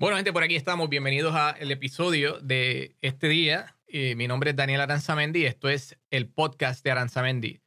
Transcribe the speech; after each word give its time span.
Bueno, 0.00 0.16
gente, 0.16 0.32
por 0.32 0.42
aquí 0.42 0.56
estamos. 0.56 0.88
Bienvenidos 0.88 1.34
al 1.34 1.70
episodio 1.70 2.40
de 2.40 2.96
este 3.02 3.28
día. 3.28 3.76
Eh, 3.86 4.14
mi 4.14 4.28
nombre 4.28 4.48
es 4.48 4.56
Daniel 4.56 4.80
Aranzamendi 4.80 5.40
y 5.40 5.44
esto 5.44 5.68
es 5.68 5.98
el 6.08 6.26
podcast 6.26 6.82
de 6.82 6.90
Aranzamendi. 6.90 7.60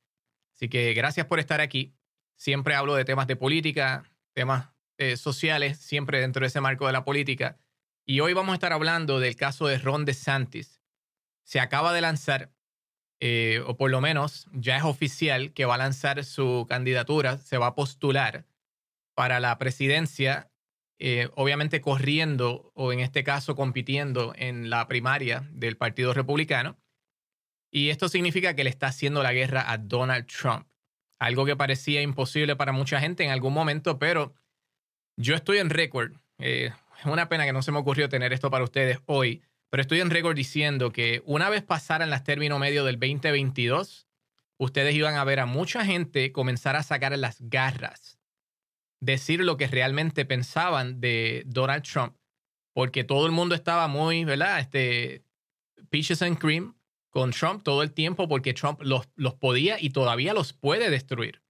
Así 0.52 0.68
que 0.68 0.96
gracias 0.96 1.27
por 1.27 1.40
estar 1.40 1.62
aquí. 1.62 1.94
Siempre 2.36 2.73
hablo 2.73 2.96
de 2.96 3.05
temas 3.05 3.27
de 3.27 3.36
política, 3.36 4.12
temas 4.34 4.70
eh, 4.98 5.16
sociales, 5.16 5.77
siempre 5.77 6.22
dentro 6.22 6.41
de 6.41 6.48
ese 6.48 6.59
marco 6.59 6.88
de 6.88 6.94
la 6.94 7.05
política. 7.05 7.59
Y 8.04 8.20
hoy 8.22 8.34
vamos 8.34 8.54
a 8.54 8.55
estar 8.55 8.73
hablando 8.73 9.20
del 9.20 9.36
caso 9.36 9.68
de 9.68 9.77
Ron 9.77 10.04
DeSantis. 10.04 10.81
Se 11.44 11.59
acaba 11.59 11.94
de 11.94 12.02
lanzar, 12.02 12.52
eh, 13.20 13.62
o 13.68 13.77
por 13.77 13.91
lo 13.91 14.02
menos 14.02 14.48
ya 14.54 14.76
es 14.76 14.84
oficial, 14.84 15.54
que 15.54 15.66
va 15.66 15.76
a 15.76 15.77
lanzar 15.77 16.23
su 16.23 16.66
candidatura, 16.68 17.38
se 17.38 17.59
va 17.59 17.68
a 17.68 17.76
postular 17.76 18.48
para 19.13 19.40
la 19.40 19.55
presidencia 19.59 20.50
eh, 21.05 21.27
obviamente 21.35 21.81
corriendo 21.81 22.71
o 22.75 22.93
en 22.93 23.02
este 23.02 23.25
caso 23.25 23.57
compitiendo 23.57 24.34
en 24.38 24.70
la 24.70 24.88
primaria 24.88 25.49
del 25.52 25.76
Partido 25.76 26.13
Republicano. 26.13 26.77
Y 27.70 27.89
esto 27.89 28.07
significa 28.07 28.55
que 28.55 28.63
le 28.63 28.70
está 28.70 28.88
haciendo 28.88 29.21
la 29.21 29.34
guerra 29.34 29.70
a 29.70 29.77
Donald 29.77 30.27
Trump. 30.27 30.66
Algo 31.20 31.45
que 31.45 31.57
parecía 31.57 32.02
imposible 32.02 32.55
para 32.55 32.71
mucha 32.71 33.02
gente 33.02 33.26
en 33.26 33.31
algún 33.31 33.52
momento, 33.52 33.99
pero 33.99 34.34
yo 35.17 35.35
estoy 35.35 35.57
en 35.57 35.71
récord. 35.71 36.13
Eh, 36.38 36.71
es 36.98 37.05
una 37.05 37.27
pena 37.27 37.43
que 37.43 37.51
no 37.51 37.63
se 37.63 37.73
me 37.73 37.79
ocurrió 37.79 38.07
tener 38.07 38.31
esto 38.31 38.49
para 38.49 38.63
ustedes 38.63 38.99
hoy, 39.05 39.43
pero 39.70 39.81
estoy 39.81 39.99
en 39.99 40.09
récord 40.09 40.38
diciendo 40.38 40.93
que 40.93 41.21
una 41.26 41.49
vez 41.49 41.63
pasaran 41.63 42.12
las 42.12 42.23
términos 42.23 42.62
medio 42.62 42.85
del 42.85 42.98
2022, 42.98 44.07
ustedes 44.57 44.95
iban 44.95 45.15
a 45.15 45.26
ver 45.26 45.41
a 45.41 45.48
mucha 45.48 45.84
gente 45.84 46.32
comenzar 46.32 46.77
a 46.77 46.84
sacar 46.84 47.17
las 47.17 47.41
garras 47.41 48.23
decir 49.04 49.41
lo 49.41 49.57
que 49.57 49.68
realmente 49.68 50.26
pensaban 50.26 51.01
de 51.01 51.43
Donald 51.46 51.84
Trump, 51.84 52.15
porque 52.73 53.04
todo 53.04 53.26
el 53.26 53.32
mundo 53.32 53.54
estaba 53.54 53.87
muy, 53.87 54.23
¿verdad? 54.23 54.60
Este, 54.60 55.23
peaches 55.90 56.21
and 56.21 56.37
cream 56.37 56.76
con 57.10 57.32
Trump 57.32 57.63
todo 57.63 57.84
el 57.84 57.91
tiempo, 57.91 58.27
porque 58.27 58.54
Trump 58.54 58.82
los, 58.82 59.10
los 59.15 59.35
podía 59.35 59.79
y 59.79 59.90
todavía 59.90 60.34
los 60.34 60.54
puede 60.54 60.90
destruir. 60.90 61.41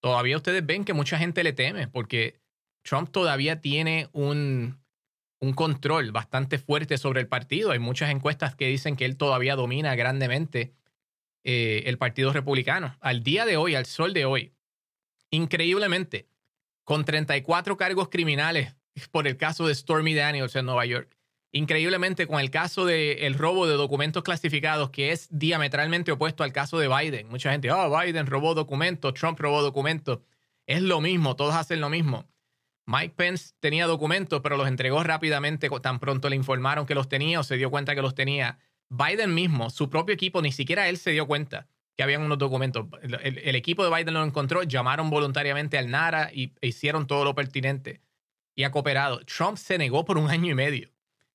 Todavía 0.00 0.36
ustedes 0.36 0.64
ven 0.64 0.84
que 0.84 0.92
mucha 0.92 1.18
gente 1.18 1.42
le 1.42 1.52
teme, 1.52 1.88
porque 1.88 2.40
Trump 2.82 3.10
todavía 3.10 3.60
tiene 3.60 4.08
un, 4.12 4.78
un 5.40 5.52
control 5.54 6.12
bastante 6.12 6.58
fuerte 6.58 6.98
sobre 6.98 7.20
el 7.20 7.26
partido. 7.26 7.70
Hay 7.70 7.78
muchas 7.78 8.10
encuestas 8.10 8.54
que 8.54 8.68
dicen 8.68 8.96
que 8.96 9.06
él 9.06 9.16
todavía 9.16 9.56
domina 9.56 9.94
grandemente 9.96 10.74
eh, 11.42 11.84
el 11.86 11.98
Partido 11.98 12.32
Republicano. 12.32 12.96
Al 13.00 13.22
día 13.22 13.46
de 13.46 13.56
hoy, 13.56 13.74
al 13.74 13.86
sol 13.86 14.12
de 14.12 14.24
hoy, 14.24 14.52
increíblemente, 15.30 16.28
con 16.88 17.04
34 17.04 17.76
cargos 17.76 18.08
criminales 18.08 18.74
por 19.10 19.26
el 19.26 19.36
caso 19.36 19.66
de 19.66 19.74
Stormy 19.74 20.14
Daniels 20.14 20.56
en 20.56 20.64
Nueva 20.64 20.86
York. 20.86 21.14
Increíblemente, 21.52 22.26
con 22.26 22.40
el 22.40 22.50
caso 22.50 22.86
del 22.86 23.34
robo 23.34 23.66
de 23.66 23.74
documentos 23.74 24.22
clasificados, 24.22 24.88
que 24.88 25.12
es 25.12 25.28
diametralmente 25.30 26.12
opuesto 26.12 26.44
al 26.44 26.52
caso 26.54 26.78
de 26.78 26.88
Biden. 26.88 27.28
Mucha 27.28 27.52
gente, 27.52 27.70
oh, 27.70 27.94
Biden 27.94 28.24
robó 28.24 28.54
documentos, 28.54 29.12
Trump 29.12 29.38
robó 29.38 29.60
documentos. 29.60 30.20
Es 30.66 30.80
lo 30.80 31.02
mismo, 31.02 31.36
todos 31.36 31.54
hacen 31.54 31.82
lo 31.82 31.90
mismo. 31.90 32.24
Mike 32.86 33.12
Pence 33.14 33.52
tenía 33.60 33.86
documentos, 33.86 34.40
pero 34.40 34.56
los 34.56 34.66
entregó 34.66 35.04
rápidamente, 35.04 35.68
tan 35.82 35.98
pronto 36.00 36.30
le 36.30 36.36
informaron 36.36 36.86
que 36.86 36.94
los 36.94 37.06
tenía 37.06 37.40
o 37.40 37.42
se 37.42 37.58
dio 37.58 37.70
cuenta 37.70 37.94
que 37.94 38.00
los 38.00 38.14
tenía. 38.14 38.60
Biden 38.88 39.34
mismo, 39.34 39.68
su 39.68 39.90
propio 39.90 40.14
equipo, 40.14 40.40
ni 40.40 40.52
siquiera 40.52 40.88
él 40.88 40.96
se 40.96 41.10
dio 41.10 41.26
cuenta 41.26 41.66
que 41.98 42.04
habían 42.04 42.22
unos 42.22 42.38
documentos. 42.38 42.86
El, 43.02 43.56
equipo 43.56 43.84
de 43.84 43.90
Biden 43.92 44.14
lo 44.14 44.22
encontró, 44.22 44.62
llamaron 44.62 45.10
voluntariamente 45.10 45.78
al 45.78 45.90
NARA 45.90 46.30
y 46.32 46.52
e 46.60 46.68
hicieron 46.68 47.08
todo 47.08 47.24
lo 47.24 47.34
pertinente 47.34 48.02
y 48.54 48.62
ha 48.62 48.70
cooperado. 48.70 49.18
Trump 49.24 49.58
se 49.58 49.78
negó 49.78 50.04
por 50.04 50.16
un 50.16 50.30
año 50.30 50.48
y 50.48 50.54
medio. 50.54 50.92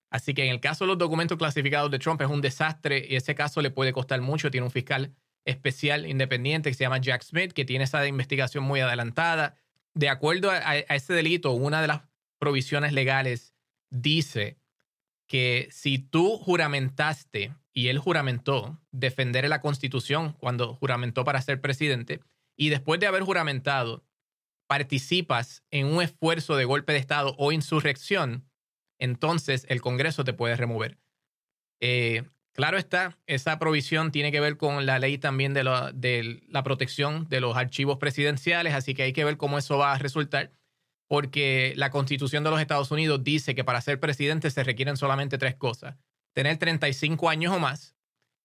Así 0.09 0.33
que 0.33 0.45
en 0.45 0.51
el 0.51 0.61
caso 0.61 0.85
de 0.85 0.87
los 0.87 0.97
documentos 0.97 1.37
clasificados 1.37 1.91
de 1.91 1.99
Trump 1.99 2.21
es 2.21 2.29
un 2.29 2.39
desastre 2.39 3.05
y 3.09 3.17
ese 3.17 3.35
caso 3.35 3.61
le 3.61 3.71
puede 3.71 3.91
costar 3.91 4.21
mucho. 4.21 4.49
Tiene 4.51 4.63
un 4.63 4.71
fiscal 4.71 5.13
especial 5.43 6.05
independiente 6.05 6.69
que 6.69 6.75
se 6.75 6.85
llama 6.85 6.99
Jack 6.99 7.23
Smith, 7.23 7.51
que 7.51 7.65
tiene 7.65 7.83
esa 7.83 8.07
investigación 8.07 8.63
muy 8.63 8.79
adelantada. 8.79 9.57
De 9.93 10.07
acuerdo 10.07 10.49
a, 10.49 10.59
a 10.59 10.95
ese 10.95 11.11
delito, 11.11 11.51
una 11.51 11.81
de 11.81 11.89
las 11.89 12.03
provisiones 12.39 12.93
legales 12.93 13.53
dice 13.89 14.59
que 15.27 15.67
si 15.71 15.99
tú 15.99 16.37
juramentaste 16.37 17.53
y 17.73 17.87
él 17.87 17.97
juramentó 17.97 18.79
defender 18.91 19.47
la 19.49 19.59
constitución 19.59 20.33
cuando 20.33 20.75
juramentó 20.75 21.23
para 21.23 21.41
ser 21.41 21.59
presidente 21.59 22.21
y 22.55 22.69
después 22.69 22.99
de 22.99 23.07
haber 23.07 23.23
juramentado 23.23 24.05
participas 24.67 25.63
en 25.71 25.87
un 25.87 26.01
esfuerzo 26.01 26.55
de 26.55 26.65
golpe 26.65 26.93
de 26.93 26.99
Estado 26.99 27.35
o 27.37 27.51
insurrección, 27.51 28.47
entonces 28.99 29.65
el 29.69 29.81
Congreso 29.81 30.23
te 30.23 30.33
puede 30.33 30.55
remover. 30.55 30.99
Eh, 31.81 32.23
claro 32.53 32.77
está, 32.77 33.17
esa 33.25 33.59
provisión 33.59 34.11
tiene 34.11 34.31
que 34.31 34.39
ver 34.39 34.57
con 34.57 34.85
la 34.85 34.99
ley 34.99 35.17
también 35.17 35.53
de 35.53 35.63
la, 35.63 35.91
de 35.91 36.43
la 36.47 36.63
protección 36.63 37.27
de 37.27 37.41
los 37.41 37.57
archivos 37.57 37.97
presidenciales, 37.97 38.73
así 38.73 38.93
que 38.93 39.03
hay 39.03 39.13
que 39.13 39.25
ver 39.25 39.37
cómo 39.37 39.57
eso 39.57 39.77
va 39.77 39.93
a 39.93 39.97
resultar, 39.97 40.51
porque 41.07 41.73
la 41.75 41.89
constitución 41.89 42.43
de 42.43 42.51
los 42.51 42.61
Estados 42.61 42.91
Unidos 42.91 43.23
dice 43.23 43.55
que 43.55 43.63
para 43.63 43.81
ser 43.81 43.99
presidente 43.99 44.49
se 44.51 44.63
requieren 44.63 44.95
solamente 44.95 45.37
tres 45.37 45.55
cosas 45.55 45.97
tener 46.33 46.57
35 46.57 47.29
años 47.29 47.53
o 47.53 47.59
más, 47.59 47.95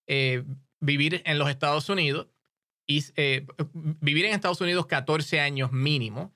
eh, 0.06 0.44
vivir 0.80 1.22
en 1.24 1.38
los 1.38 1.50
Estados 1.50 1.88
Unidos 1.88 2.28
y 2.86 3.04
eh, 3.16 3.46
vivir 3.72 4.24
en 4.24 4.32
Estados 4.32 4.60
Unidos 4.60 4.86
14 4.86 5.40
años 5.40 5.72
mínimo 5.72 6.34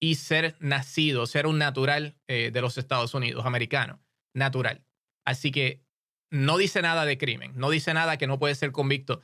y 0.00 0.16
ser 0.16 0.56
nacido, 0.60 1.26
ser 1.26 1.46
un 1.46 1.58
natural 1.58 2.16
eh, 2.26 2.50
de 2.52 2.60
los 2.60 2.76
Estados 2.76 3.14
Unidos, 3.14 3.46
americano, 3.46 4.02
natural. 4.34 4.84
Así 5.24 5.50
que 5.50 5.82
no 6.30 6.58
dice 6.58 6.82
nada 6.82 7.06
de 7.06 7.16
crimen, 7.16 7.52
no 7.54 7.70
dice 7.70 7.94
nada 7.94 8.18
que 8.18 8.26
no 8.26 8.38
puede 8.38 8.54
ser 8.54 8.72
convicto. 8.72 9.22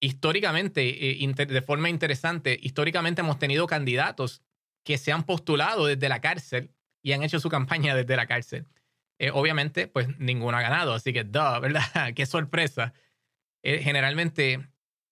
Históricamente, 0.00 0.80
de 0.82 1.62
forma 1.62 1.90
interesante, 1.90 2.58
históricamente 2.60 3.20
hemos 3.20 3.38
tenido 3.38 3.66
candidatos 3.66 4.42
que 4.84 4.96
se 4.96 5.12
han 5.12 5.24
postulado 5.24 5.86
desde 5.86 6.08
la 6.08 6.20
cárcel 6.20 6.72
y 7.02 7.12
han 7.12 7.22
hecho 7.22 7.40
su 7.40 7.48
campaña 7.48 7.94
desde 7.94 8.16
la 8.16 8.26
cárcel. 8.26 8.66
Eh, 9.18 9.30
obviamente, 9.32 9.88
pues 9.88 10.18
ninguno 10.18 10.56
ha 10.56 10.62
ganado. 10.62 10.94
Así 10.94 11.12
que, 11.12 11.24
duh, 11.24 11.60
¿verdad? 11.60 12.14
Qué 12.14 12.26
sorpresa. 12.26 12.92
Eh, 13.62 13.78
generalmente, 13.82 14.68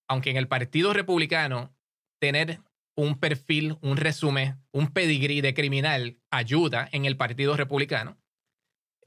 aunque 0.08 0.30
en 0.30 0.36
el 0.36 0.48
Partido 0.48 0.92
Republicano 0.92 1.74
tener 2.18 2.60
un 2.96 3.18
perfil, 3.18 3.76
un 3.82 3.96
resumen, 3.96 4.62
un 4.72 4.88
pedigrí 4.88 5.40
de 5.40 5.54
criminal 5.54 6.18
ayuda 6.30 6.88
en 6.92 7.04
el 7.04 7.16
Partido 7.16 7.56
Republicano, 7.56 8.16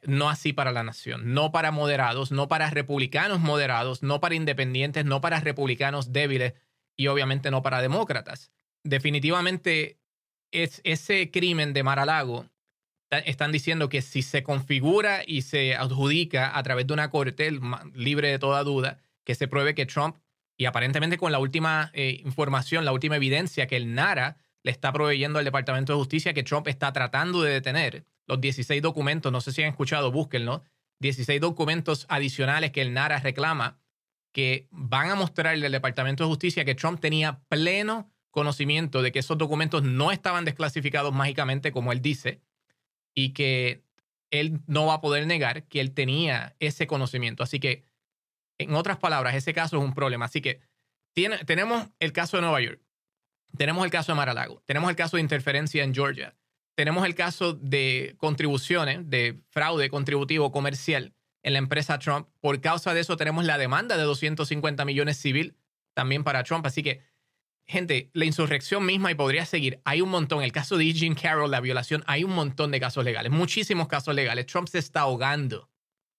no 0.03 0.29
así 0.29 0.53
para 0.53 0.71
la 0.71 0.83
nación, 0.83 1.33
no 1.33 1.51
para 1.51 1.71
moderados, 1.71 2.31
no 2.31 2.47
para 2.47 2.69
republicanos 2.69 3.39
moderados, 3.39 4.03
no 4.03 4.21
para 4.21 4.35
independientes, 4.35 5.05
no 5.05 5.21
para 5.21 5.39
republicanos 5.39 6.13
débiles 6.13 6.53
y 6.95 7.07
obviamente 7.07 7.51
no 7.51 7.61
para 7.61 7.81
demócratas. 7.81 8.51
Definitivamente 8.83 9.99
es 10.51 10.81
ese 10.83 11.31
crimen 11.31 11.73
de 11.73 11.83
Mar-a-Lago 11.83 12.45
están 13.11 13.51
diciendo 13.51 13.89
que 13.89 14.01
si 14.01 14.21
se 14.21 14.43
configura 14.43 15.23
y 15.25 15.41
se 15.41 15.75
adjudica 15.75 16.57
a 16.57 16.63
través 16.63 16.87
de 16.87 16.93
una 16.93 17.09
corte 17.09 17.51
libre 17.93 18.29
de 18.29 18.39
toda 18.39 18.63
duda, 18.63 18.99
que 19.23 19.35
se 19.35 19.47
pruebe 19.47 19.75
que 19.75 19.85
Trump, 19.85 20.17
y 20.57 20.65
aparentemente 20.65 21.17
con 21.17 21.31
la 21.31 21.39
última 21.39 21.91
eh, 21.93 22.21
información, 22.25 22.85
la 22.85 22.91
última 22.91 23.15
evidencia 23.15 23.67
que 23.67 23.77
el 23.77 23.93
NARA 23.93 24.37
le 24.63 24.71
está 24.71 24.91
proveyendo 24.91 25.39
al 25.39 25.45
Departamento 25.45 25.93
de 25.93 25.99
Justicia, 25.99 26.33
que 26.33 26.43
Trump 26.43 26.67
está 26.67 26.91
tratando 26.91 27.41
de 27.41 27.53
detener 27.53 28.05
los 28.27 28.41
16 28.41 28.81
documentos, 28.81 29.31
no 29.31 29.41
sé 29.41 29.51
si 29.51 29.63
han 29.63 29.69
escuchado, 29.69 30.11
búsquenlo, 30.11 30.63
16 30.99 31.39
documentos 31.39 32.05
adicionales 32.09 32.71
que 32.71 32.81
el 32.81 32.93
NARA 32.93 33.19
reclama, 33.19 33.79
que 34.33 34.67
van 34.69 35.09
a 35.09 35.15
mostrarle 35.15 35.65
al 35.65 35.71
Departamento 35.71 36.23
de 36.23 36.29
Justicia 36.29 36.65
que 36.65 36.75
Trump 36.75 36.99
tenía 36.99 37.39
pleno 37.47 38.11
conocimiento 38.29 39.01
de 39.01 39.11
que 39.11 39.19
esos 39.19 39.37
documentos 39.37 39.81
no 39.81 40.11
estaban 40.11 40.45
desclasificados 40.45 41.13
mágicamente, 41.13 41.71
como 41.71 41.91
él 41.91 42.01
dice, 42.01 42.41
y 43.19 43.33
que 43.33 43.83
él 44.31 44.61
no 44.65 44.85
va 44.85 44.95
a 44.95 45.01
poder 45.01 45.27
negar 45.27 45.63
que 45.63 45.81
él 45.81 45.93
tenía 45.93 46.55
ese 46.59 46.87
conocimiento. 46.87 47.43
Así 47.43 47.59
que, 47.59 47.83
en 48.57 48.73
otras 48.75 48.97
palabras, 48.97 49.35
ese 49.35 49.53
caso 49.53 49.77
es 49.77 49.83
un 49.83 49.93
problema. 49.93 50.25
Así 50.25 50.41
que 50.41 50.61
tiene, 51.13 51.39
tenemos 51.39 51.89
el 51.99 52.13
caso 52.13 52.37
de 52.37 52.41
Nueva 52.41 52.61
York, 52.61 52.79
tenemos 53.57 53.83
el 53.83 53.91
caso 53.91 54.13
de 54.13 54.15
Mar-a-Lago, 54.15 54.61
tenemos 54.65 54.89
el 54.89 54.95
caso 54.95 55.17
de 55.17 55.21
interferencia 55.21 55.83
en 55.83 55.93
Georgia, 55.93 56.35
tenemos 56.75 57.05
el 57.05 57.13
caso 57.13 57.53
de 57.53 58.15
contribuciones, 58.17 59.09
de 59.09 59.41
fraude 59.49 59.89
contributivo 59.89 60.51
comercial 60.51 61.13
en 61.43 61.53
la 61.53 61.59
empresa 61.59 61.99
Trump. 61.99 62.29
Por 62.39 62.61
causa 62.61 62.93
de 62.93 63.01
eso 63.01 63.17
tenemos 63.17 63.43
la 63.43 63.57
demanda 63.57 63.97
de 63.97 64.03
250 64.03 64.85
millones 64.85 65.17
civil 65.17 65.57
también 65.93 66.23
para 66.23 66.43
Trump. 66.43 66.65
Así 66.65 66.83
que 66.83 67.01
gente, 67.69 68.09
la 68.13 68.25
insurrección 68.25 68.83
misma 68.83 69.11
y 69.11 69.15
podría 69.15 69.45
seguir. 69.45 69.79
Hay 69.85 70.01
un 70.01 70.09
montón. 70.09 70.43
El 70.43 70.51
caso 70.51 70.75
de 70.75 70.91
Jean 70.91 71.13
Carroll, 71.13 71.51
la 71.51 71.61
violación, 71.61 72.03
hay 72.07 72.23
un 72.23 72.33
montón 72.33 72.71
de 72.71 72.79
casos 72.79 73.05
legales, 73.05 73.31
muchísimos 73.31 73.87
casos 73.87 74.15
legales. 74.15 74.47
Trump 74.47 74.67
se 74.67 74.79
está 74.79 75.01
ahogando 75.01 75.69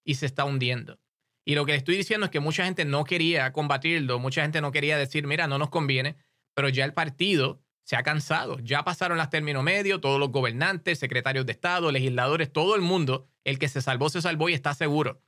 y 0.04 0.14
se 0.14 0.26
está 0.26 0.44
hundiendo. 0.44 1.00
Y 1.44 1.56
lo 1.56 1.66
que 1.66 1.72
le 1.72 1.78
estoy 1.78 1.96
diciendo 1.96 2.26
es 2.26 2.30
que 2.30 2.38
mucha 2.38 2.64
gente 2.64 2.84
no 2.84 3.02
quería 3.02 3.52
combatirlo, 3.52 4.20
mucha 4.20 4.42
gente 4.42 4.60
no 4.60 4.70
quería 4.70 4.96
decir, 4.96 5.26
mira, 5.26 5.48
no 5.48 5.58
nos 5.58 5.70
conviene, 5.70 6.14
pero 6.54 6.68
ya 6.68 6.84
el 6.84 6.92
partido 6.92 7.60
se 7.82 7.96
ha 7.96 8.04
cansado. 8.04 8.60
Ya 8.60 8.84
pasaron 8.84 9.18
las 9.18 9.30
términos 9.30 9.64
medios, 9.64 10.00
todos 10.00 10.20
los 10.20 10.30
gobernantes, 10.30 11.00
secretarios 11.00 11.46
de 11.46 11.52
Estado, 11.52 11.90
legisladores, 11.90 12.52
todo 12.52 12.76
el 12.76 12.82
mundo, 12.82 13.26
el 13.42 13.58
que 13.58 13.68
se 13.68 13.82
salvó, 13.82 14.08
se 14.08 14.22
salvó 14.22 14.48
y 14.48 14.52
está 14.52 14.72
seguro. 14.74 15.20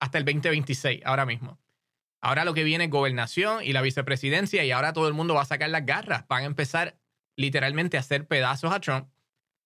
Hasta 0.00 0.18
el 0.18 0.24
2026, 0.24 1.02
ahora 1.04 1.24
mismo. 1.24 1.60
Ahora 2.20 2.44
lo 2.44 2.54
que 2.54 2.64
viene 2.64 2.84
es 2.84 2.90
gobernación 2.90 3.62
y 3.62 3.72
la 3.72 3.82
vicepresidencia 3.82 4.64
y 4.64 4.70
ahora 4.70 4.92
todo 4.92 5.08
el 5.08 5.14
mundo 5.14 5.34
va 5.34 5.42
a 5.42 5.46
sacar 5.46 5.70
las 5.70 5.86
garras. 5.86 6.26
Van 6.28 6.42
a 6.42 6.46
empezar 6.46 6.98
literalmente 7.36 7.96
a 7.96 8.00
hacer 8.00 8.26
pedazos 8.26 8.72
a 8.72 8.80
Trump 8.80 9.08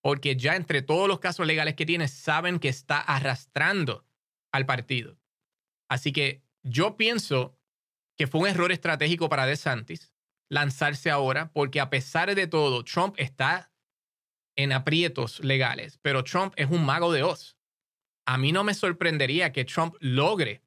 porque 0.03 0.37
ya 0.37 0.57
entre 0.57 0.83
todos 0.83 1.09
los 1.09 1.21
casos 1.21 1.47
legales 1.47 1.75
que 1.75 1.87
tiene 1.87 2.09
saben 2.09 2.59
que 2.59 2.69
está 2.69 2.99
arrastrando 2.99 4.05
al 4.53 4.67
partido. 4.67 5.17
Así 5.89 6.13
que 6.13 6.43
yo 6.63 6.97
pienso 6.97 7.59
que 8.17 8.27
fue 8.27 8.43
un 8.43 8.49
error 8.49 8.73
estratégico 8.73 9.29
para 9.29 9.47
DeSantis 9.47 10.13
lanzarse 10.51 11.11
ahora 11.11 11.51
porque 11.53 11.81
a 11.81 11.89
pesar 11.89 12.35
de 12.35 12.47
todo, 12.47 12.85
Trump 12.85 13.15
está 13.17 13.73
en 14.57 14.73
aprietos 14.73 15.41
legales, 15.41 15.99
pero 16.03 16.25
Trump 16.25 16.53
es 16.57 16.71
un 16.71 16.85
mago 16.85 17.13
de 17.13 17.23
Oz. 17.23 17.57
A 18.27 18.37
mí 18.37 18.53
no 18.53 18.65
me 18.65 18.75
sorprendería 18.75 19.53
que 19.53 19.65
Trump 19.65 19.95
logre 20.01 20.63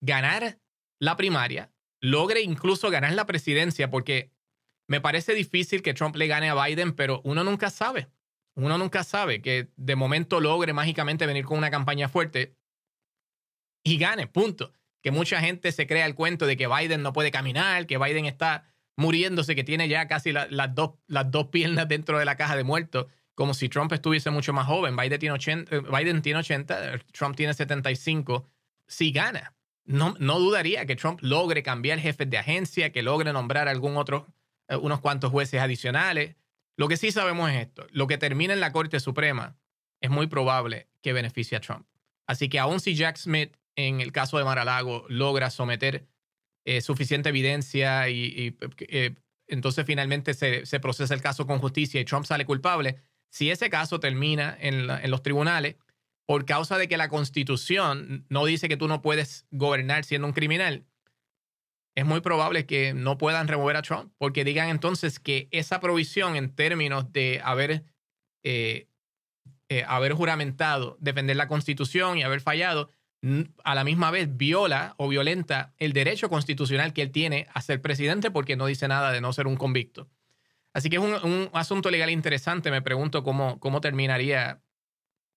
ganar 0.00 0.59
la 1.00 1.16
primaria, 1.16 1.72
logre 2.00 2.42
incluso 2.42 2.90
ganar 2.90 3.12
la 3.14 3.26
presidencia, 3.26 3.90
porque 3.90 4.30
me 4.86 5.00
parece 5.00 5.34
difícil 5.34 5.82
que 5.82 5.94
Trump 5.94 6.14
le 6.16 6.26
gane 6.26 6.50
a 6.50 6.64
Biden, 6.64 6.92
pero 6.92 7.20
uno 7.24 7.42
nunca 7.42 7.70
sabe. 7.70 8.08
Uno 8.54 8.76
nunca 8.78 9.04
sabe 9.04 9.40
que 9.40 9.70
de 9.76 9.96
momento 9.96 10.40
logre 10.40 10.72
mágicamente 10.72 11.26
venir 11.26 11.44
con 11.44 11.58
una 11.58 11.70
campaña 11.70 12.08
fuerte 12.08 12.56
y 13.82 13.96
gane, 13.98 14.26
punto. 14.26 14.72
Que 15.02 15.10
mucha 15.10 15.40
gente 15.40 15.72
se 15.72 15.86
crea 15.86 16.04
el 16.04 16.14
cuento 16.14 16.46
de 16.46 16.56
que 16.56 16.66
Biden 16.66 17.02
no 17.02 17.12
puede 17.12 17.30
caminar, 17.30 17.86
que 17.86 17.96
Biden 17.96 18.26
está 18.26 18.70
muriéndose, 18.96 19.54
que 19.54 19.64
tiene 19.64 19.88
ya 19.88 20.08
casi 20.08 20.32
las, 20.32 20.74
dos, 20.74 20.92
las 21.06 21.30
dos 21.30 21.46
piernas 21.46 21.88
dentro 21.88 22.18
de 22.18 22.26
la 22.26 22.36
caja 22.36 22.56
de 22.56 22.64
muertos, 22.64 23.06
como 23.34 23.54
si 23.54 23.70
Trump 23.70 23.92
estuviese 23.92 24.30
mucho 24.30 24.52
más 24.52 24.66
joven. 24.66 24.96
Biden 24.96 25.18
tiene 25.18 25.34
80, 25.34 25.74
eh, 25.74 25.80
Biden 25.80 26.20
tiene 26.20 26.40
80 26.40 26.98
Trump 27.12 27.36
tiene 27.36 27.54
75. 27.54 28.46
Si 28.86 29.12
gana, 29.12 29.54
no, 29.90 30.14
no 30.20 30.38
dudaría 30.38 30.86
que 30.86 30.94
Trump 30.94 31.18
logre 31.20 31.62
cambiar 31.62 31.98
jefes 31.98 32.30
de 32.30 32.38
agencia, 32.38 32.92
que 32.92 33.02
logre 33.02 33.32
nombrar 33.32 33.68
algún 33.68 33.96
otro, 33.96 34.28
eh, 34.68 34.76
unos 34.76 35.00
cuantos 35.00 35.30
jueces 35.30 35.60
adicionales. 35.60 36.36
Lo 36.76 36.88
que 36.88 36.96
sí 36.96 37.10
sabemos 37.10 37.50
es 37.50 37.66
esto, 37.66 37.86
lo 37.90 38.06
que 38.06 38.16
termina 38.16 38.54
en 38.54 38.60
la 38.60 38.72
Corte 38.72 39.00
Suprema 39.00 39.56
es 40.00 40.08
muy 40.08 40.28
probable 40.28 40.88
que 41.02 41.12
beneficie 41.12 41.58
a 41.58 41.60
Trump. 41.60 41.86
Así 42.26 42.48
que 42.48 42.60
aun 42.60 42.78
si 42.78 42.94
Jack 42.94 43.16
Smith, 43.16 43.56
en 43.74 44.00
el 44.00 44.12
caso 44.12 44.38
de 44.38 44.44
Mar-a-Lago, 44.44 45.06
logra 45.08 45.50
someter 45.50 46.06
eh, 46.64 46.80
suficiente 46.80 47.30
evidencia 47.30 48.08
y, 48.08 48.56
eh, 48.78 49.14
entonces 49.48 49.84
finalmente 49.84 50.34
se, 50.34 50.66
se, 50.66 50.78
procesa 50.78 51.14
el 51.14 51.20
caso 51.20 51.46
con 51.46 51.58
justicia 51.58 52.00
y 52.00 52.04
Trump 52.04 52.26
sale 52.26 52.44
culpable, 52.44 53.00
si 53.28 53.50
ese 53.50 53.68
caso 53.70 53.98
termina 53.98 54.56
en, 54.60 54.88
en 54.88 55.10
los 55.10 55.22
tribunales, 55.22 55.76
por 56.30 56.44
causa 56.44 56.78
de 56.78 56.86
que 56.86 56.96
la 56.96 57.08
constitución 57.08 58.24
no 58.28 58.44
dice 58.44 58.68
que 58.68 58.76
tú 58.76 58.86
no 58.86 59.02
puedes 59.02 59.48
gobernar 59.50 60.04
siendo 60.04 60.28
un 60.28 60.32
criminal, 60.32 60.86
es 61.96 62.04
muy 62.06 62.20
probable 62.20 62.66
que 62.66 62.94
no 62.94 63.18
puedan 63.18 63.48
remover 63.48 63.74
a 63.74 63.82
Trump, 63.82 64.12
porque 64.16 64.44
digan 64.44 64.68
entonces 64.68 65.18
que 65.18 65.48
esa 65.50 65.80
provisión 65.80 66.36
en 66.36 66.54
términos 66.54 67.12
de 67.12 67.40
haber, 67.42 67.82
eh, 68.44 68.86
eh, 69.70 69.82
haber 69.88 70.12
juramentado 70.12 70.96
defender 71.00 71.34
la 71.34 71.48
constitución 71.48 72.16
y 72.16 72.22
haber 72.22 72.40
fallado, 72.40 72.90
a 73.64 73.74
la 73.74 73.82
misma 73.82 74.12
vez 74.12 74.28
viola 74.36 74.94
o 74.98 75.08
violenta 75.08 75.74
el 75.78 75.92
derecho 75.92 76.28
constitucional 76.28 76.92
que 76.92 77.02
él 77.02 77.10
tiene 77.10 77.48
a 77.52 77.60
ser 77.60 77.82
presidente 77.82 78.30
porque 78.30 78.54
no 78.54 78.66
dice 78.66 78.86
nada 78.86 79.10
de 79.10 79.20
no 79.20 79.32
ser 79.32 79.48
un 79.48 79.56
convicto. 79.56 80.08
Así 80.74 80.90
que 80.90 80.98
es 80.98 81.02
un, 81.02 81.50
asunto 81.54 81.90
legal 81.90 82.08
interesante. 82.08 82.70
Me 82.70 82.82
pregunto 82.82 83.24
cómo, 83.24 83.58
cómo 83.58 83.80
terminaría 83.80 84.62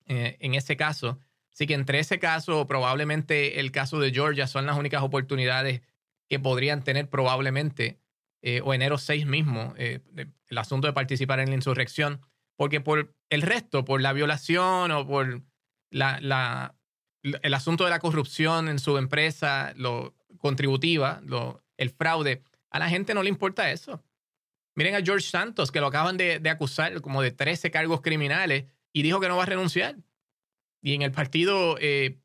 eh, 0.06 0.38
en 0.40 0.56
ese 0.56 0.76
caso. 0.76 1.20
Así 1.54 1.68
que 1.68 1.76
entre 1.76 2.00
ese 2.00 2.20
caso, 2.20 2.68
probablemente 2.68 3.60
el 3.60 3.72
caso 3.72 4.00
de 4.00 4.12
Georgia 4.12 4.48
son 4.48 4.66
las 4.66 4.78
únicas 4.78 5.04
oportunidades 5.04 5.82
que 6.28 6.40
podrían 6.40 6.84
tener 6.84 7.10
probablemente, 7.10 8.00
eh, 8.42 8.62
o 8.64 8.74
enero 8.74 8.98
6 8.98 9.26
mismo, 9.26 9.74
eh, 9.78 10.00
el 10.48 10.58
asunto 10.58 10.88
de 10.88 10.94
participar 10.94 11.40
en 11.40 11.50
la 11.50 11.56
insurrección, 11.56 12.22
porque 12.56 12.82
por 12.82 13.16
el 13.30 13.42
resto, 13.42 13.86
por 13.86 14.02
la 14.02 14.14
violación 14.14 14.92
o 14.92 15.08
por 15.08 15.44
la, 15.92 16.76
el 17.22 17.54
asunto 17.54 17.84
de 17.84 17.92
la 17.92 18.00
corrupción 18.00 18.68
en 18.68 18.80
su 18.80 18.98
empresa, 18.98 19.74
lo 19.76 20.16
contributiva, 20.40 21.22
lo, 21.24 21.64
el 21.78 21.92
fraude, 21.92 22.42
a 22.72 22.80
la 22.80 22.90
gente 22.90 23.14
no 23.14 23.22
le 23.22 23.30
importa 23.30 23.72
eso. 23.72 24.04
Miren 24.76 24.96
a 24.96 25.02
George 25.02 25.28
Santos, 25.28 25.72
que 25.72 25.80
lo 25.80 25.88
acaban 25.88 26.18
de, 26.18 26.40
de 26.40 26.50
acusar 26.50 27.00
como 27.02 27.22
de 27.22 27.32
13 27.32 27.70
cargos 27.70 28.02
criminales 28.02 28.66
y 28.94 29.02
dijo 29.02 29.20
que 29.20 29.28
no 29.28 29.36
va 29.36 29.44
a 29.44 29.48
renunciar. 29.48 29.98
Y 30.82 30.94
en 30.94 31.02
el 31.02 31.12
partido 31.12 31.78
eh, 31.80 32.20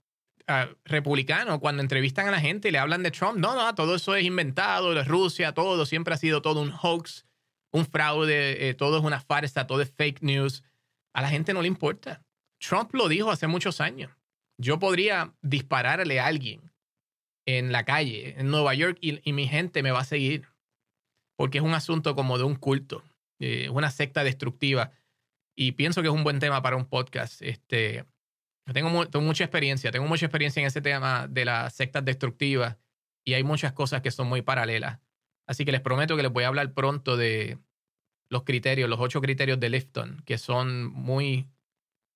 republicano, 0.85 1.61
cuando 1.61 1.83
entrevistan 1.83 2.29
a 2.29 2.31
la 2.31 2.41
gente 2.41 2.71
le 2.71 2.79
hablan 2.79 3.03
de 3.03 3.11
Trump, 3.11 3.39
no, 3.39 3.55
no, 3.55 3.75
todo 3.75 3.97
eso 3.97 4.15
es 4.15 4.25
inventado, 4.25 4.95
de 4.95 5.05
Rusia, 5.05 5.53
todo, 5.53 5.87
siempre 5.87 6.15
ha 6.15 6.19
sido 6.19 6.43
todo 6.43 6.61
un 6.61 6.73
hoax, 6.73 7.27
un 7.71 7.87
fraude, 7.87 8.69
eh, 8.69 8.75
todo 8.75 8.99
es 8.99 9.05
una 9.05 9.21
farsa, 9.21 9.67
todo 9.67 9.83
es 9.83 9.91
fake 9.91 10.23
news. 10.23 10.63
A 11.15 11.23
la 11.23 11.29
gente 11.29 11.53
no 11.53 11.63
le 11.63 11.69
importa. 11.69 12.23
Trump 12.59 12.95
lo 12.95 13.09
dijo 13.09 13.31
hace 13.31 13.47
muchos 13.47 13.81
años. 13.81 14.11
Yo 14.59 14.79
podría 14.79 15.35
dispararle 15.43 16.19
a 16.19 16.27
alguien 16.27 16.73
en 17.47 17.73
la 17.73 17.85
calle, 17.85 18.39
en 18.39 18.51
Nueva 18.51 18.75
York, 18.75 18.99
y, 19.01 19.33
mi 19.33 19.47
gente 19.47 19.83
me 19.83 19.91
va 19.91 20.01
a 20.01 20.05
seguir. 20.05 20.49
Porque 21.37 21.59
es 21.59 21.65
un 21.65 21.75
asunto 21.75 22.15
como 22.15 22.37
de 22.37 22.45
un 22.45 22.57
culto, 22.57 23.05
eh, 23.39 23.69
una 23.71 23.91
secta 23.91 24.25
destructiva 24.25 24.91
y 25.61 25.73
pienso 25.73 26.03
que 26.03 26.09
es 26.09 26.15
un 26.15 26.23
buen 26.23 26.39
tema 26.39 26.63
para 26.63 26.77
un 26.77 26.85
podcast. 26.85 27.43
Este, 27.43 28.05
tengo, 28.73 28.91
mucha 28.91 29.43
experiencia, 29.43 29.91
tengo 29.91 30.07
mucha 30.07 30.25
experiencia 30.25 30.61
en 30.61 30.69
ese 30.69 30.81
tema 30.81 31.27
de 31.27 31.45
las 31.45 31.75
sectas 31.75 32.05
destructivas 32.05 32.77
y 33.25 33.35
hay 33.35 33.43
muchas 33.43 33.73
cosas 33.73 34.01
que 34.01 34.13
son 34.13 34.29
muy 34.29 34.41
paralelas. 34.41 35.01
Así 35.49 35.65
que 35.65 35.73
les 35.73 35.81
prometo 35.81 36.17
que 36.17 36.23
les 36.23 36.31
voy 36.31 36.45
a 36.45 36.47
hablar 36.47 36.75
pronto 36.75 37.17
de 37.17 37.59
los 38.29 38.45
criterios, 38.45 38.89
los 38.89 39.01
ocho 39.01 39.21
criterios 39.21 39.59
de 39.59 39.69
Lifton, 39.69 40.23
que 40.25 40.39
son 40.39 40.87
muy 40.93 41.49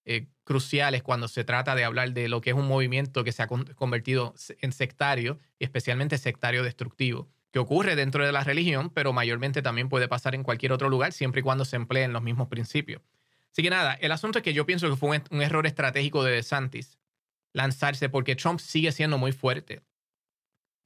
eh, 0.04 0.28
cruciales 0.44 1.02
cuando 1.02 1.26
se 1.26 1.42
trata 1.42 1.74
de 1.74 1.82
hablar 1.82 2.12
de 2.12 2.28
lo 2.28 2.42
que 2.42 2.50
es 2.50 2.56
un 2.56 2.68
movimiento 2.68 3.24
que 3.24 3.32
se 3.32 3.42
ha 3.42 3.48
convertido 3.48 4.34
en 4.60 4.70
sectario, 4.70 5.40
y 5.58 5.64
especialmente 5.64 6.16
sectario 6.16 6.62
destructivo, 6.62 7.28
que 7.50 7.58
ocurre 7.58 7.96
dentro 7.96 8.24
de 8.24 8.30
la 8.30 8.44
religión, 8.44 8.90
pero 8.90 9.12
mayormente 9.12 9.62
también 9.62 9.88
puede 9.88 10.06
pasar 10.06 10.36
en 10.36 10.44
cualquier 10.44 10.70
otro 10.70 10.88
lugar, 10.88 11.12
siempre 11.12 11.40
y 11.40 11.42
cuando 11.42 11.64
se 11.64 11.74
empleen 11.74 12.12
los 12.12 12.22
mismos 12.22 12.46
principios. 12.46 13.02
Así 13.52 13.62
que 13.62 13.70
nada, 13.70 13.94
el 13.94 14.12
asunto 14.12 14.38
es 14.38 14.44
que 14.44 14.54
yo 14.54 14.64
pienso 14.64 14.88
que 14.88 14.96
fue 14.96 15.20
un, 15.30 15.42
error 15.42 15.66
estratégico 15.66 16.24
de 16.24 16.32
DeSantis 16.32 16.98
lanzarse 17.52 18.08
porque 18.08 18.34
Trump 18.34 18.60
sigue 18.60 18.92
siendo 18.92 19.18
muy 19.18 19.32
fuerte. 19.32 19.82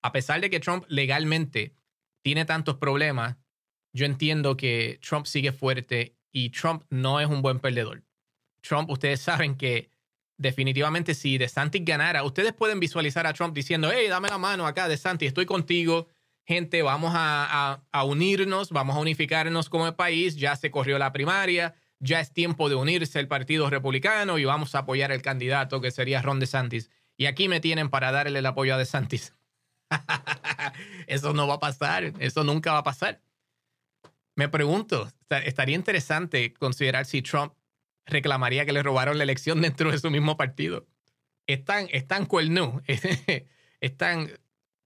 A 0.02 0.10
pesar 0.10 0.40
de 0.40 0.50
que 0.50 0.58
Trump 0.58 0.84
legalmente 0.88 1.76
tiene 2.22 2.44
tantos 2.44 2.76
problemas, 2.76 3.36
yo 3.92 4.04
entiendo 4.04 4.56
que 4.56 4.98
Trump 5.00 5.26
sigue 5.26 5.52
fuerte 5.52 6.16
y 6.32 6.50
Trump 6.50 6.82
no 6.90 7.20
es 7.20 7.28
un 7.28 7.40
buen 7.40 7.60
perdedor. 7.60 8.02
Trump, 8.62 8.90
ustedes 8.90 9.20
saben 9.20 9.54
que 9.56 9.90
definitivamente 10.36 11.14
si 11.14 11.38
DeSantis 11.38 11.84
ganara, 11.84 12.24
ustedes 12.24 12.52
pueden 12.52 12.80
visualizar 12.80 13.28
a 13.28 13.32
Trump 13.32 13.54
diciendo, 13.54 13.92
hey, 13.92 14.08
dame 14.08 14.28
la 14.28 14.38
mano 14.38 14.66
acá, 14.66 14.88
DeSantis, 14.88 15.28
estoy 15.28 15.46
contigo. 15.46 16.08
Gente, 16.44 16.82
vamos 16.82 17.12
a, 17.14 17.80
a 17.92 18.04
unirnos, 18.04 18.70
vamos 18.70 18.96
a 18.96 19.00
unificarnos 19.00 19.68
como 19.68 19.94
país, 19.94 20.36
ya 20.36 20.56
se 20.56 20.70
corrió 20.72 20.98
la 20.98 21.12
primaria, 21.12 21.74
ya 21.98 22.20
es 22.20 22.32
tiempo 22.32 22.68
de 22.68 22.74
unirse 22.74 23.18
el 23.18 23.28
Partido 23.28 23.70
Republicano 23.70 24.38
y 24.38 24.44
vamos 24.44 24.74
a 24.74 24.80
apoyar 24.80 25.12
el 25.12 25.22
candidato 25.22 25.80
que 25.80 25.90
sería 25.90 26.22
Ron 26.22 26.40
DeSantis. 26.40 26.90
Y 27.16 27.26
aquí 27.26 27.48
me 27.48 27.60
tienen 27.60 27.88
para 27.88 28.12
darle 28.12 28.38
el 28.38 28.46
apoyo 28.46 28.74
a 28.74 28.78
DeSantis. 28.78 29.34
eso 31.06 31.32
no 31.32 31.46
va 31.46 31.54
a 31.54 31.60
pasar, 31.60 32.12
eso 32.18 32.44
nunca 32.44 32.72
va 32.72 32.78
a 32.78 32.84
pasar. 32.84 33.22
Me 34.34 34.48
pregunto, 34.48 35.10
estaría 35.30 35.76
interesante 35.76 36.52
considerar 36.52 37.06
si 37.06 37.22
Trump 37.22 37.54
reclamaría 38.04 38.66
que 38.66 38.72
le 38.72 38.82
robaron 38.82 39.16
la 39.16 39.24
elección 39.24 39.62
dentro 39.62 39.90
de 39.90 39.98
su 39.98 40.10
mismo 40.10 40.36
partido. 40.36 40.86
Es 41.46 41.64
tan, 41.64 41.88
es 41.90 42.06
tan 42.06 42.26
cuernú, 42.26 42.82
es, 42.86 43.02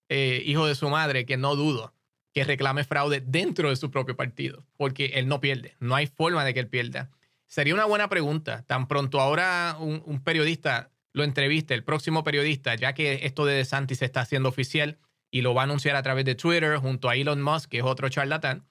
eh, 0.09 0.43
hijo 0.45 0.67
de 0.67 0.75
su 0.75 0.88
madre 0.88 1.26
que 1.26 1.37
no 1.37 1.57
dudo 1.57 1.95
que 2.33 2.45
reclame 2.45 2.85
fraude 2.85 3.21
dentro 3.21 3.71
de 3.71 3.77
su 3.77 3.91
propio 3.91 4.17
partido, 4.17 4.65
porque 4.77 5.07
él 5.15 5.29
no 5.29 5.41
pierde, 5.41 5.77
no 5.81 5.95
hay 5.95 6.07
forma 6.07 6.45
de 6.45 6.55
que 6.55 6.61
él 6.61 6.69
pierda. 6.69 7.11
Sería 7.47 7.75
una 7.75 7.85
buena 7.85 8.09
pregunta, 8.09 8.65
tan 8.67 8.87
pronto 8.87 9.21
ahora 9.21 9.77
un, 9.81 10.23
periodista 10.23 10.93
lo 11.13 11.25
entreviste, 11.25 11.75
el 11.75 11.83
próximo 11.83 12.23
periodista, 12.23 12.77
ya 12.77 12.93
que 12.93 13.27
esto 13.27 13.45
de 13.45 13.55
DeSantis 13.55 13.99
se 13.99 14.05
está 14.05 14.21
haciendo 14.21 14.49
oficial 14.49 14.99
y 15.33 15.41
lo 15.41 15.55
va 15.55 15.63
a 15.63 15.65
anunciar 15.65 15.97
a 15.97 16.03
través 16.03 16.25
de 16.25 16.37
Twitter 16.37 16.77
junto 16.77 17.09
a 17.09 17.17
Elon 17.17 17.43
Musk, 17.43 17.71
que 17.71 17.79
es 17.79 17.85
otro 17.85 18.09
charlatán, 18.09 18.65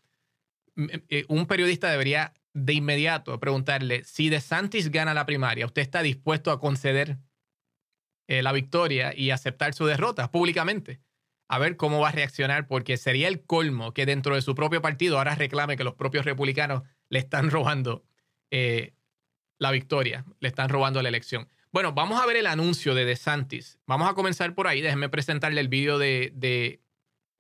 eh, 0.78 1.25
un 1.28 1.46
periodista 1.46 1.92
debería 1.92 2.34
de 2.54 2.74
inmediato 2.74 3.38
preguntarle, 3.39 4.04
si 4.06 4.30
DeSantis 4.30 4.92
gana 4.92 5.13
la 5.13 5.25
primaria, 5.25 5.66
¿usted 5.66 5.82
está 5.82 6.01
dispuesto 6.01 6.51
a 6.51 6.60
conceder 6.60 7.18
eh, 8.28 8.42
la 8.42 8.54
victoria 8.54 9.13
y 9.16 9.32
aceptar 9.32 9.74
su 9.74 9.86
derrota 9.86 10.32
públicamente? 10.32 11.01
A 11.50 11.58
ver 11.58 11.75
cómo 11.77 12.00
va 12.00 12.10
a 12.10 12.12
reaccionar, 12.12 12.68
porque 12.68 12.96
sería 12.96 13.27
el 13.27 13.41
colmo 13.41 13.94
que 13.94 14.06
dentro 14.06 14.36
de 14.36 14.41
su 14.41 14.53
propio 14.53 14.82
partido 14.82 15.18
ahora 15.18 15.34
reclame 15.36 15.75
que 15.75 15.84
los 15.84 15.96
propios 15.96 16.24
republicanos 16.24 16.84
le 17.10 17.20
están 17.20 17.50
robando 17.50 18.06
eh, 18.51 18.94
la 19.58 19.72
victoria, 19.72 20.25
le 20.39 20.48
están 20.48 20.70
robando 20.70 21.01
la 21.01 21.10
elección. 21.10 21.50
Bueno, 21.72 21.91
vamos 21.94 22.22
a 22.22 22.25
ver 22.27 22.38
el 22.38 22.46
anuncio 22.46 22.94
de 22.94 23.03
DeSantis. 23.03 23.79
Vamos 23.88 24.10
a 24.10 24.13
comenzar 24.13 24.53
por 24.53 24.68
ahí. 24.68 24.82
Déjenme 24.82 25.10
presentarle 25.10 25.60
el 25.60 25.68
vídeo 25.68 25.98
de, 25.98 26.32
de, 26.36 26.82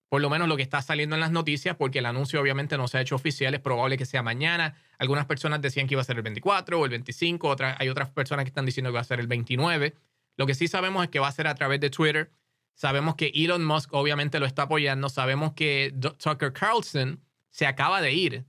por 0.09 0.21
lo 0.21 0.29
menos 0.29 0.47
lo 0.47 0.57
que 0.57 0.63
está 0.63 0.81
saliendo 0.81 1.15
en 1.15 1.19
las 1.19 1.31
noticias, 1.31 1.75
porque 1.75 1.99
el 1.99 2.07
anuncio 2.07 2.41
obviamente 2.41 2.77
no 2.77 2.87
se 2.87 2.97
ha 2.97 3.01
hecho 3.01 3.15
oficial. 3.15 3.53
Es 3.53 3.59
probable 3.59 3.97
que 3.97 4.05
sea 4.05 4.23
mañana. 4.23 4.75
Algunas 4.97 5.27
personas 5.27 5.61
decían 5.61 5.87
que 5.87 5.93
iba 5.93 6.01
a 6.01 6.05
ser 6.05 6.17
el 6.17 6.23
24 6.23 6.79
o 6.79 6.85
el 6.85 6.91
25. 6.91 7.47
Otras, 7.47 7.75
hay 7.79 7.89
otras 7.89 8.09
personas 8.09 8.43
que 8.43 8.49
están 8.49 8.65
diciendo 8.65 8.89
que 8.89 8.95
va 8.95 9.01
a 9.01 9.03
ser 9.03 9.19
el 9.19 9.27
29. 9.27 9.95
Lo 10.35 10.47
que 10.47 10.55
sí 10.55 10.67
sabemos 10.67 11.03
es 11.03 11.09
que 11.09 11.19
va 11.19 11.27
a 11.27 11.31
ser 11.31 11.47
a 11.47 11.53
través 11.55 11.79
de 11.79 11.89
Twitter. 11.91 12.31
Sabemos 12.79 13.15
que 13.15 13.33
Elon 13.35 13.65
Musk 13.65 13.93
obviamente 13.93 14.39
lo 14.39 14.45
está 14.45 14.61
apoyando. 14.61 15.09
Sabemos 15.09 15.51
que 15.51 15.93
Tucker 16.17 16.53
Carlson 16.53 17.21
se 17.49 17.67
acaba 17.67 17.99
de 17.99 18.13
ir 18.13 18.45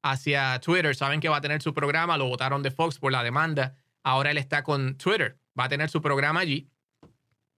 hacia 0.00 0.58
Twitter. 0.60 0.96
Saben 0.96 1.20
que 1.20 1.28
va 1.28 1.36
a 1.36 1.40
tener 1.42 1.60
su 1.60 1.74
programa. 1.74 2.16
Lo 2.16 2.26
votaron 2.26 2.62
de 2.62 2.70
Fox 2.70 2.98
por 2.98 3.12
la 3.12 3.22
demanda. 3.22 3.76
Ahora 4.02 4.30
él 4.30 4.38
está 4.38 4.62
con 4.62 4.96
Twitter. 4.96 5.38
Va 5.58 5.64
a 5.64 5.68
tener 5.68 5.90
su 5.90 6.00
programa 6.00 6.40
allí. 6.40 6.70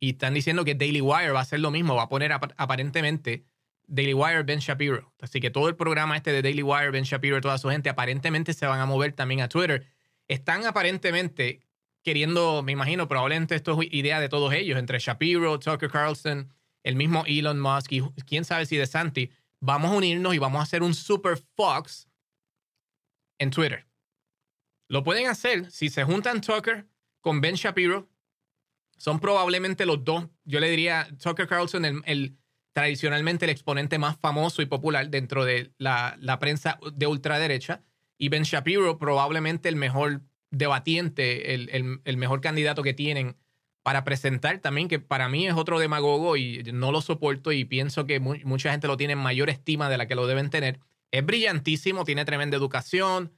Y 0.01 0.11
están 0.11 0.35
diciendo 0.35 0.65
que 0.65 0.75
Daily 0.75 1.01
Wire 1.01 1.31
va 1.31 1.39
a 1.39 1.43
hacer 1.43 1.61
lo 1.61 1.71
mismo. 1.71 1.95
Va 1.95 2.03
a 2.03 2.09
poner 2.09 2.33
aparentemente 2.33 3.47
Daily 3.87 4.13
Wire, 4.13 4.43
Ben 4.43 4.59
Shapiro. 4.59 5.13
Así 5.21 5.39
que 5.39 5.51
todo 5.51 5.69
el 5.69 5.77
programa 5.77 6.17
este 6.17 6.33
de 6.33 6.43
Daily 6.43 6.65
Wire, 6.65 6.91
Ben 6.91 7.05
Shapiro 7.05 7.41
toda 7.41 7.57
su 7.57 7.71
gente 7.71 7.89
aparentemente 7.89 8.53
se 8.53 8.67
van 8.67 8.81
a 8.81 8.87
mover 8.87 9.13
también 9.13 9.43
a 9.43 9.49
Twitter. 9.49 9.87
Están 10.27 10.67
aparentemente 10.67 11.61
queriendo, 12.07 12.63
me 12.63 12.71
imagino, 12.71 13.09
probablemente 13.09 13.57
esto 13.57 13.83
es 13.83 13.89
idea 13.91 14.21
de 14.21 14.29
todos 14.29 14.53
ellos, 14.55 14.79
entre 14.79 15.01
Shapiro, 15.01 15.59
Tucker 15.59 15.91
Carlson, 15.91 16.53
el 16.85 16.95
mismo 16.95 17.25
Elon 17.27 17.59
Musk 17.59 17.91
y 17.91 18.01
quién 18.25 18.45
sabe 18.45 18.65
si 18.65 18.77
de 18.77 18.87
Santi, 18.87 19.33
vamos 19.61 19.91
a 19.91 19.97
unirnos 19.97 20.33
y 20.33 20.39
vamos 20.39 20.61
a 20.61 20.63
hacer 20.63 20.85
un 20.85 20.95
super 20.95 21.37
Fox 21.57 22.09
en 23.41 23.51
Twitter. 23.51 23.89
Lo 24.89 25.03
pueden 25.03 25.27
hacer 25.27 25.69
si 25.73 25.89
se 25.89 26.05
juntan 26.05 26.41
Tucker 26.41 26.87
con 27.21 27.41
Ben 27.41 27.57
Shapiro. 27.57 28.09
Son 28.99 29.19
probablemente 29.19 29.85
los 29.85 30.05
dos. 30.05 30.29
Yo 30.45 30.61
le 30.61 30.71
diría 30.71 31.09
Tucker 31.21 31.49
Carlson, 31.49 32.05
el, 32.05 32.39
tradicionalmente 32.73 33.47
el 33.47 33.51
exponente 33.51 33.99
más 33.99 34.17
famoso 34.17 34.63
y 34.63 34.67
popular 34.67 35.11
dentro 35.11 35.45
de 35.45 35.73
la, 35.77 36.17
la 36.21 36.39
prensa 36.39 36.79
de 36.95 37.09
ultraderecha. 37.09 37.83
Y 38.17 38.29
Ben 38.29 38.45
Shapiro, 38.45 38.97
probablemente 38.97 39.69
el 39.69 39.75
mejor 39.75 40.23
debatiente, 40.51 41.55
el, 41.55 42.17
mejor 42.17 42.41
candidato 42.41 42.83
que 42.83 42.95
tienen 42.95 43.37
para 43.83 44.05
presentar 44.05 44.59
también, 44.59 44.89
que 44.89 44.99
para 44.99 45.29
mí 45.29 45.47
es 45.47 45.55
otro 45.55 45.79
demagogo 45.79 46.37
y 46.37 46.63
no 46.73 46.91
lo 46.93 47.01
soporto 47.03 47.53
y 47.53 47.65
pienso 47.65 48.07
que 48.07 48.19
mucha 48.21 48.71
gente 48.71 48.89
lo 48.89 48.97
tiene 48.97 49.13
en 49.13 49.21
mayor 49.21 49.49
estima 49.49 49.89
de 49.89 49.99
la 49.99 50.07
que 50.07 50.15
lo 50.15 50.27
deben 50.27 50.51
tener. 50.51 50.81
Es 51.13 51.25
brillantísimo, 51.25 52.05
tiene 52.05 52.25
tremenda 52.25 52.57
educación, 52.57 53.33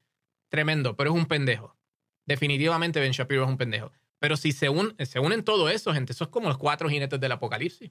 tremendo, 0.49 0.97
pero 0.97 1.11
es 1.11 1.17
un 1.17 1.27
pendejo. 1.27 1.77
Definitivamente 2.27 3.01
Ben 3.01 3.13
Shapiro 3.13 3.45
es 3.45 3.49
un 3.49 3.59
pendejo. 3.59 3.93
Pero 4.19 4.37
si 4.37 4.53
se, 4.53 4.69
se 5.05 5.21
unen 5.21 5.45
todo 5.45 5.69
eso, 5.69 5.93
gente, 5.93 6.13
eso 6.13 6.25
es 6.25 6.31
como 6.31 6.49
los 6.49 6.59
cuatro 6.59 6.89
jinetes 6.89 7.21
del 7.21 7.33
apocalipsis. 7.33 7.91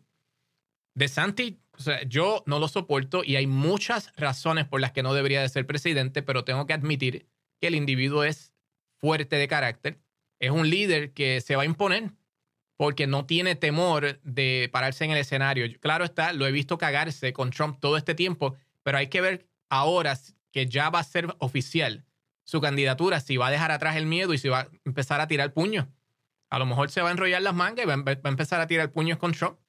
De 0.94 1.08
Santi, 1.08 1.62
yo 2.08 2.44
no 2.48 2.60
lo 2.60 2.68
soporto 2.68 3.24
y 3.24 3.36
hay 3.36 3.46
muchas 3.46 4.12
razones 4.18 4.66
por 4.66 4.82
las 4.82 4.92
que 4.92 5.04
no 5.04 5.14
debería 5.14 5.42
de 5.42 5.50
ser 5.50 5.68
presidente, 5.68 6.24
pero 6.24 6.44
tengo 6.44 6.66
que 6.66 6.74
admitir 6.74 7.28
que 7.62 7.68
el 7.68 7.76
individuo 7.76 8.24
es 8.24 8.54
fuerte 9.00 9.36
de 9.38 9.48
carácter, 9.48 10.00
es 10.40 10.52
un 10.52 10.70
líder 10.70 11.14
que 11.14 11.42
se 11.42 11.56
va 11.56 11.64
a 11.64 11.66
imponer 11.66 12.12
porque 12.78 13.08
no 13.08 13.26
tiene 13.26 13.56
temor 13.56 14.20
de 14.22 14.70
pararse 14.72 15.04
en 15.04 15.12
el 15.12 15.18
escenario. 15.18 15.68
Claro 15.80 16.06
está, 16.06 16.32
lo 16.34 16.46
he 16.46 16.52
visto 16.52 16.78
cagarse 16.78 17.34
con 17.34 17.50
Trump 17.50 17.80
todo 17.80 17.98
este 17.98 18.14
tiempo, 18.14 18.56
pero 18.84 19.00
hay 19.00 19.08
que 19.08 19.22
ver 19.22 19.48
ahora 19.70 20.18
que 20.52 20.68
ya 20.68 20.90
va 20.90 21.00
a 21.00 21.04
ser 21.04 21.36
oficial 21.40 22.06
su 22.44 22.62
candidatura, 22.62 23.20
si 23.20 23.36
va 23.36 23.48
a 23.48 23.52
dejar 23.52 23.72
atrás 23.72 23.98
el 23.98 24.06
miedo 24.06 24.34
y 24.34 24.38
si 24.38 24.48
va 24.48 24.62
a 24.62 24.70
empezar 24.86 25.20
a 25.20 25.28
tirar 25.28 25.54
puños. 25.54 25.88
A 26.50 26.60
lo 26.60 26.66
mejor 26.66 26.90
se 26.90 27.02
va 27.02 27.10
a 27.10 27.12
enrollar 27.12 27.42
las 27.42 27.54
mangas 27.54 27.84
y 27.84 27.88
va 27.88 27.94
a 27.94 28.30
empezar 28.30 28.62
a 28.62 28.68
tirar 28.68 28.92
puños 28.92 29.18
con 29.18 29.34
Trump. 29.34 29.60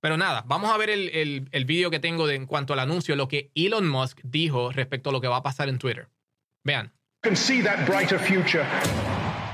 Pero 0.00 0.16
nada, 0.16 0.44
vamos 0.46 0.70
a 0.70 0.76
ver 0.76 0.90
el, 0.90 1.64
vídeo 1.66 1.90
que 1.90 2.00
tengo 2.00 2.28
en 2.28 2.46
cuanto 2.46 2.72
al 2.72 2.80
anuncio, 2.80 3.16
lo 3.16 3.28
que 3.28 3.50
Elon 3.54 3.88
Musk 3.88 4.20
dijo 4.24 4.72
respecto 4.72 5.10
a 5.10 5.12
lo 5.12 5.20
que 5.20 5.28
va 5.28 5.38
a 5.38 5.42
pasar 5.42 5.68
en 5.68 5.78
Twitter. 5.78 6.08
Vean. 6.64 6.95
Can 7.26 7.34
see 7.34 7.60
that 7.60 7.84
brighter 7.86 8.20
future. 8.20 8.64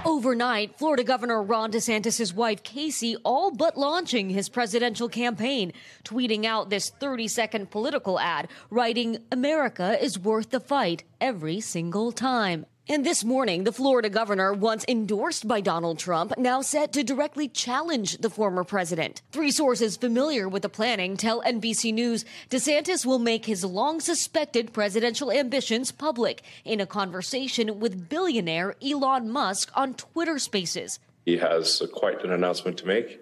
Overnight, 0.05 0.77
Florida 0.77 1.05
Governor 1.05 1.43
Ron 1.43 1.73
DeSantis' 1.73 2.35
wife 2.35 2.63
Casey 2.63 3.17
all 3.25 3.51
but 3.51 3.79
launching 3.79 4.29
his 4.29 4.51
presidential 4.51 5.09
campaign, 5.09 5.73
tweeting 6.05 6.45
out 6.45 6.69
this 6.69 6.91
30 6.91 7.29
second 7.29 7.71
political 7.71 8.21
ad, 8.21 8.49
writing, 8.69 9.17
America 9.33 9.97
is 10.05 10.19
worth 10.19 10.51
the 10.51 10.61
fight 10.61 11.05
every 11.19 11.61
single 11.61 12.13
time. 12.13 12.67
And 12.89 13.07
this 13.07 13.23
morning, 13.23 13.63
the 13.63 13.71
Florida 13.71 14.11
governor, 14.11 14.53
once 14.53 14.85
endorsed 14.89 15.47
by 15.47 15.61
Donald 15.61 16.01
Trump, 16.01 16.37
now 16.37 16.63
set 16.63 16.93
to 16.95 17.05
directly 17.05 17.47
challenge 17.47 18.19
the 18.19 18.29
former 18.29 18.65
president. 18.65 19.23
Three 19.31 19.53
sources 19.53 19.97
familiar 19.97 20.49
with 20.49 20.63
the 20.63 20.69
planning 20.69 21.17
tell 21.17 21.43
NBC 21.43 21.95
News 21.95 22.25
DeSantis 22.51 23.07
will 23.07 23.21
make 23.21 23.47
his 23.47 23.65
long 23.65 24.01
suspected 24.01 24.73
presidential 24.73 25.31
ambitions 25.31 25.93
public 25.93 26.43
in 26.65 26.81
a 26.81 26.87
conversation 26.87 27.79
with 27.79 28.09
billionaire 28.09 28.75
Elon 28.85 29.31
Musk 29.31 29.71
on 29.77 29.95
Twitter 29.95 30.41
Spaces. 30.41 30.99
He 31.25 31.37
has 31.37 31.85
quite 31.93 32.25
an 32.25 32.33
announcement 32.33 32.79
to 32.79 32.87
make. 32.87 33.21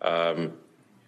Um, 0.00 0.54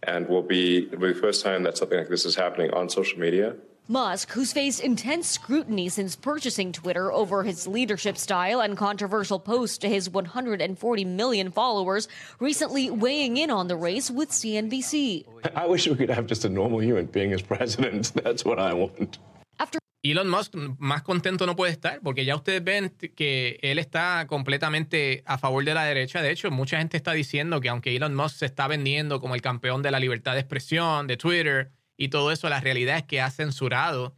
and 0.02 0.28
will 0.28 0.42
be, 0.42 0.86
will 0.88 0.98
be 0.98 1.12
the 1.14 1.18
first 1.18 1.42
time 1.42 1.62
that 1.62 1.78
something 1.78 1.98
like 1.98 2.08
this 2.08 2.26
is 2.26 2.36
happening 2.36 2.70
on 2.72 2.90
social 2.90 3.18
media. 3.18 3.56
Musk, 3.88 4.32
who's 4.32 4.52
faced 4.52 4.80
intense 4.80 5.28
scrutiny 5.28 5.88
since 5.88 6.16
purchasing 6.16 6.72
Twitter 6.72 7.12
over 7.12 7.44
his 7.44 7.66
leadership 7.68 8.18
style 8.18 8.60
and 8.60 8.76
controversial 8.76 9.38
posts 9.38 9.78
to 9.78 9.88
his 9.88 10.10
140 10.10 11.04
million 11.04 11.52
followers, 11.52 12.08
recently 12.40 12.90
weighing 12.90 13.36
in 13.36 13.50
on 13.50 13.68
the 13.68 13.76
race 13.76 14.10
with 14.10 14.30
CNBC. 14.30 15.24
I 15.54 15.66
wish 15.66 15.86
we 15.86 15.94
could 15.94 16.10
have 16.10 16.26
just 16.26 16.44
a 16.44 16.48
normal 16.48 16.82
human 16.82 17.06
being 17.06 17.32
as 17.32 17.42
president. 17.42 18.12
That's 18.24 18.44
what 18.44 18.58
I 18.58 18.74
want. 18.74 19.18
After 19.60 19.78
Elon 20.02 20.28
Musk 20.28 20.54
más 20.78 21.02
contento 21.02 21.46
no 21.46 21.56
puede 21.56 21.72
estar 21.72 22.00
porque 22.00 22.24
ya 22.24 22.36
ustedes 22.36 22.62
ven 22.62 22.92
que 23.16 23.58
él 23.62 23.78
está 23.78 24.26
completamente 24.28 25.22
a 25.26 25.38
favor 25.38 25.64
de 25.64 25.74
la 25.74 25.84
derecha. 25.84 26.22
De 26.22 26.30
hecho, 26.30 26.50
mucha 26.50 26.78
gente 26.78 26.96
está 26.96 27.12
diciendo 27.12 27.60
que 27.60 27.68
aunque 27.68 27.94
Elon 27.94 28.14
Musk 28.14 28.36
se 28.36 28.46
está 28.46 28.68
vendiendo 28.68 29.20
como 29.20 29.34
el 29.34 29.42
campeón 29.42 29.82
de 29.82 29.90
la 29.90 29.98
libertad 29.98 30.34
de 30.34 30.40
expresión 30.40 31.06
de 31.06 31.16
Twitter, 31.16 31.72
y 31.96 32.08
todo 32.08 32.32
eso, 32.32 32.48
la 32.48 32.60
realidad 32.60 32.98
es 32.98 33.04
que 33.04 33.20
ha 33.20 33.30
censurado 33.30 34.14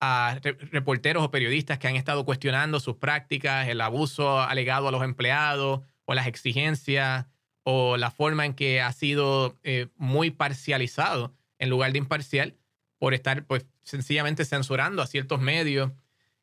a 0.00 0.40
reporteros 0.72 1.22
o 1.22 1.30
periodistas 1.30 1.78
que 1.78 1.86
han 1.86 1.96
estado 1.96 2.24
cuestionando 2.24 2.80
sus 2.80 2.96
prácticas, 2.96 3.68
el 3.68 3.80
abuso 3.80 4.40
alegado 4.40 4.88
a 4.88 4.90
los 4.90 5.04
empleados 5.04 5.80
o 6.06 6.14
las 6.14 6.26
exigencias 6.26 7.26
o 7.62 7.96
la 7.96 8.10
forma 8.10 8.44
en 8.44 8.54
que 8.54 8.80
ha 8.80 8.92
sido 8.92 9.56
eh, 9.62 9.86
muy 9.96 10.30
parcializado 10.30 11.32
en 11.58 11.70
lugar 11.70 11.92
de 11.92 11.98
imparcial 11.98 12.56
por 12.98 13.14
estar 13.14 13.44
pues 13.44 13.66
sencillamente 13.84 14.44
censurando 14.44 15.02
a 15.02 15.06
ciertos 15.06 15.40
medios, 15.40 15.92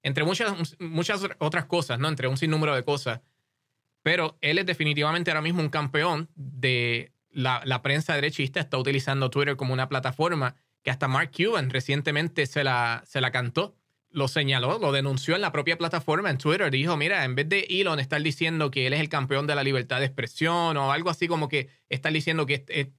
entre 0.04 0.24
muchas, 0.24 0.78
muchas 0.80 1.22
otras 1.40 1.66
cosas, 1.66 2.00
¿no? 2.00 2.08
Entre 2.08 2.28
un 2.28 2.38
sinnúmero 2.38 2.76
de 2.76 2.84
cosas. 2.84 3.20
Pero 4.04 4.38
él 4.40 4.58
es 4.58 4.66
definitivamente 4.66 5.32
ahora 5.32 5.42
mismo 5.42 5.62
un 5.62 5.70
campeón 5.70 6.30
de 6.36 7.12
la, 7.40 7.82
prensa 7.82 8.14
derechista 8.14 8.60
está 8.60 8.78
utilizando 8.78 9.30
Twitter 9.30 9.56
como 9.56 9.74
una 9.74 9.90
plataforma 9.90 10.56
que 10.84 10.92
hasta 10.92 11.08
Mark 11.08 11.32
Cuban 11.36 11.70
recientemente 11.70 12.46
se 12.46 12.64
la, 12.64 13.04
se 13.06 13.22
la 13.22 13.32
cantó, 13.32 13.76
lo 14.12 14.28
señaló, 14.28 14.80
lo 14.80 14.92
denunció 14.92 15.36
en 15.36 15.42
la 15.42 15.52
propia 15.52 15.78
plataforma 15.78 16.30
en 16.30 16.38
Twitter. 16.38 16.72
Dijo, 16.72 16.98
mira, 16.98 17.24
en 17.26 17.36
vez 17.36 17.48
de 17.48 17.68
Elon 17.70 18.00
estar 18.00 18.22
diciendo 18.22 18.72
que 18.72 18.88
él 18.88 18.94
es 18.94 19.00
el 19.00 19.10
campeón 19.10 19.48
de 19.48 19.56
la 19.56 19.64
libertad 19.64 20.00
de 20.00 20.06
expresión 20.06 20.78
o 20.78 20.92
algo 20.92 21.10
así 21.10 21.28
como 21.28 21.48
que 21.48 21.70
estar 21.90 22.12
diciendo 22.12 22.46
que 22.46 22.94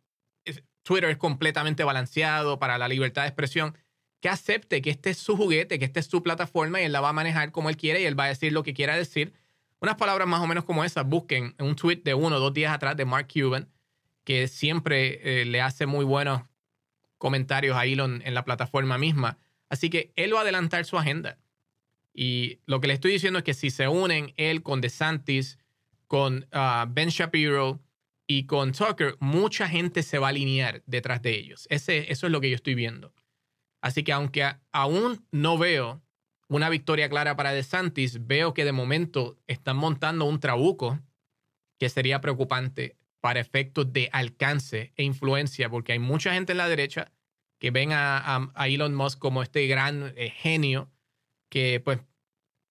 Twitter 0.83 1.11
es 1.11 1.17
completamente 1.17 1.85
balanceado 1.85 2.59
para 2.59 2.79
la 2.79 2.89
libertad 2.89 3.23
de 3.23 3.29
expresión, 3.29 3.77
que 4.21 4.29
acepte 4.29 4.83
que 4.83 4.91
este 4.91 5.11
es 5.11 5.19
su 5.19 5.37
juguete, 5.37 5.79
que 5.79 5.85
esta 5.85 6.01
es 6.01 6.07
su 6.07 6.23
plataforma 6.23 6.81
y 6.81 6.85
él 6.85 6.93
la 6.93 7.01
va 7.01 7.11
a 7.11 7.13
manejar 7.13 7.53
como 7.53 7.71
él 7.71 7.77
quiere 7.77 8.03
y 8.03 8.05
él 8.05 8.19
va 8.19 8.25
a 8.25 8.29
decir 8.29 8.53
lo 8.53 8.63
que 8.63 8.75
quiera 8.75 8.95
decir. 8.97 9.33
Unas 9.81 9.97
palabras 9.97 10.29
más 10.29 10.41
o 10.41 10.47
menos 10.47 10.65
como 10.65 10.85
esas, 10.85 11.07
busquen 11.07 11.55
un 11.59 11.75
tweet 11.75 12.03
de 12.05 12.15
uno 12.15 12.37
o 12.37 12.41
dos 12.41 12.53
días 12.53 12.73
atrás 12.73 12.97
de 12.97 13.07
Mark 13.07 13.29
Cuban 13.33 13.69
que 14.25 14.49
siempre 14.49 15.41
eh, 15.41 15.45
le 15.45 15.61
hace 15.61 15.87
muy 15.87 16.05
buenos 16.05 16.43
comentarios 17.19 17.77
a 17.77 17.85
Elon 17.85 18.23
en 18.25 18.35
la 18.35 18.45
plataforma 18.45 18.99
misma. 18.99 19.39
Así 19.69 19.91
que 19.91 20.13
él 20.17 20.35
va 20.35 20.39
a 20.39 20.43
adelantar 20.43 20.85
su 20.85 20.99
agenda. 20.99 21.39
Y 22.13 22.61
lo 22.67 22.81
que 22.81 22.89
le 22.89 22.95
estoy 22.95 23.13
diciendo 23.13 23.39
es 23.39 23.45
que 23.45 23.55
si 23.55 23.71
se 23.71 23.89
unen 23.89 24.33
él 24.37 24.63
con 24.63 24.81
DeSantis, 24.81 25.59
con 26.07 26.47
ah, 26.53 26.87
Ben 26.91 27.09
Shapiro 27.09 27.81
y 28.27 28.47
con 28.47 28.73
Tucker, 28.73 29.17
mucha 29.21 29.69
gente 29.69 30.03
se 30.03 30.19
va 30.19 30.29
a 30.29 30.31
alinear 30.31 30.83
detrás 30.87 31.23
de 31.23 31.39
ellos. 31.39 31.67
Ese, 31.71 32.11
eso 32.11 32.27
es 32.27 32.33
lo 32.33 32.41
que 32.41 32.51
yo 32.51 32.57
estoy 32.57 32.75
viendo. 32.75 33.13
Así 33.81 34.03
que 34.03 34.13
aunque 34.13 34.51
aún 34.73 35.25
no 35.31 35.57
veo 35.57 36.03
una 36.49 36.69
victoria 36.69 37.09
clara 37.09 37.37
para 37.37 37.53
DeSantis, 37.53 38.27
veo 38.27 38.55
que 38.55 38.65
de 38.65 38.73
momento 38.73 39.39
están 39.47 39.77
montando 39.77 40.25
un 40.25 40.41
trabuco 40.41 40.99
que 41.79 41.89
sería 41.89 42.21
preocupante 42.21 42.97
para 43.21 43.41
efectos 43.41 43.93
de 43.93 44.09
alcance 44.13 44.93
e 44.97 45.03
influencia, 45.03 45.69
porque 45.69 45.93
hay 45.93 45.99
mucha 45.99 46.33
gente 46.33 46.53
en 46.53 46.59
la 46.59 46.69
derecha 46.69 47.13
que 47.59 47.71
ven 47.71 47.91
a, 47.93 48.51
Elon 48.67 48.95
Musk 48.95 49.19
como 49.19 49.43
este 49.43 49.67
gran 49.67 50.15
eh, 50.17 50.31
genio, 50.31 50.91
que 51.51 51.81
pues 51.81 52.01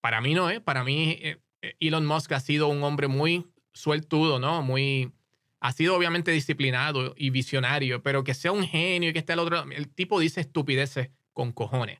para 0.01 0.21
mí 0.21 0.33
no 0.33 0.49
es, 0.49 0.59
para 0.59 0.83
mí 0.83 1.17
eh, 1.21 1.37
eh, 1.61 1.75
Elon 1.79 2.05
Musk 2.05 2.31
ha 2.31 2.39
sido 2.39 2.67
un 2.67 2.83
hombre 2.83 3.07
muy 3.07 3.45
sueltudo, 3.73 4.39
¿no? 4.39 4.63
Muy, 4.63 5.11
ha 5.59 5.71
sido 5.73 5.95
obviamente 5.95 6.31
disciplinado 6.31 7.13
y 7.17 7.29
visionario, 7.29 8.01
pero 8.01 8.23
que 8.23 8.33
sea 8.33 8.51
un 8.51 8.63
genio 8.63 9.09
y 9.09 9.13
que 9.13 9.19
esté 9.19 9.33
al 9.33 9.39
otro, 9.39 9.63
el 9.71 9.89
tipo 9.89 10.19
dice 10.19 10.41
estupideces 10.41 11.11
con 11.33 11.51
cojones. 11.51 11.99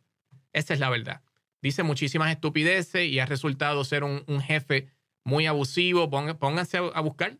Esa 0.51 0.73
es 0.73 0.79
la 0.79 0.89
verdad. 0.89 1.21
Dice 1.61 1.83
muchísimas 1.83 2.31
estupideces 2.31 3.07
y 3.07 3.19
ha 3.19 3.25
resultado 3.27 3.83
ser 3.83 4.03
un, 4.03 4.41
jefe 4.41 4.89
muy 5.23 5.45
abusivo. 5.45 6.09
Pónganse 6.09 6.77
a 6.77 7.01
buscar 7.01 7.37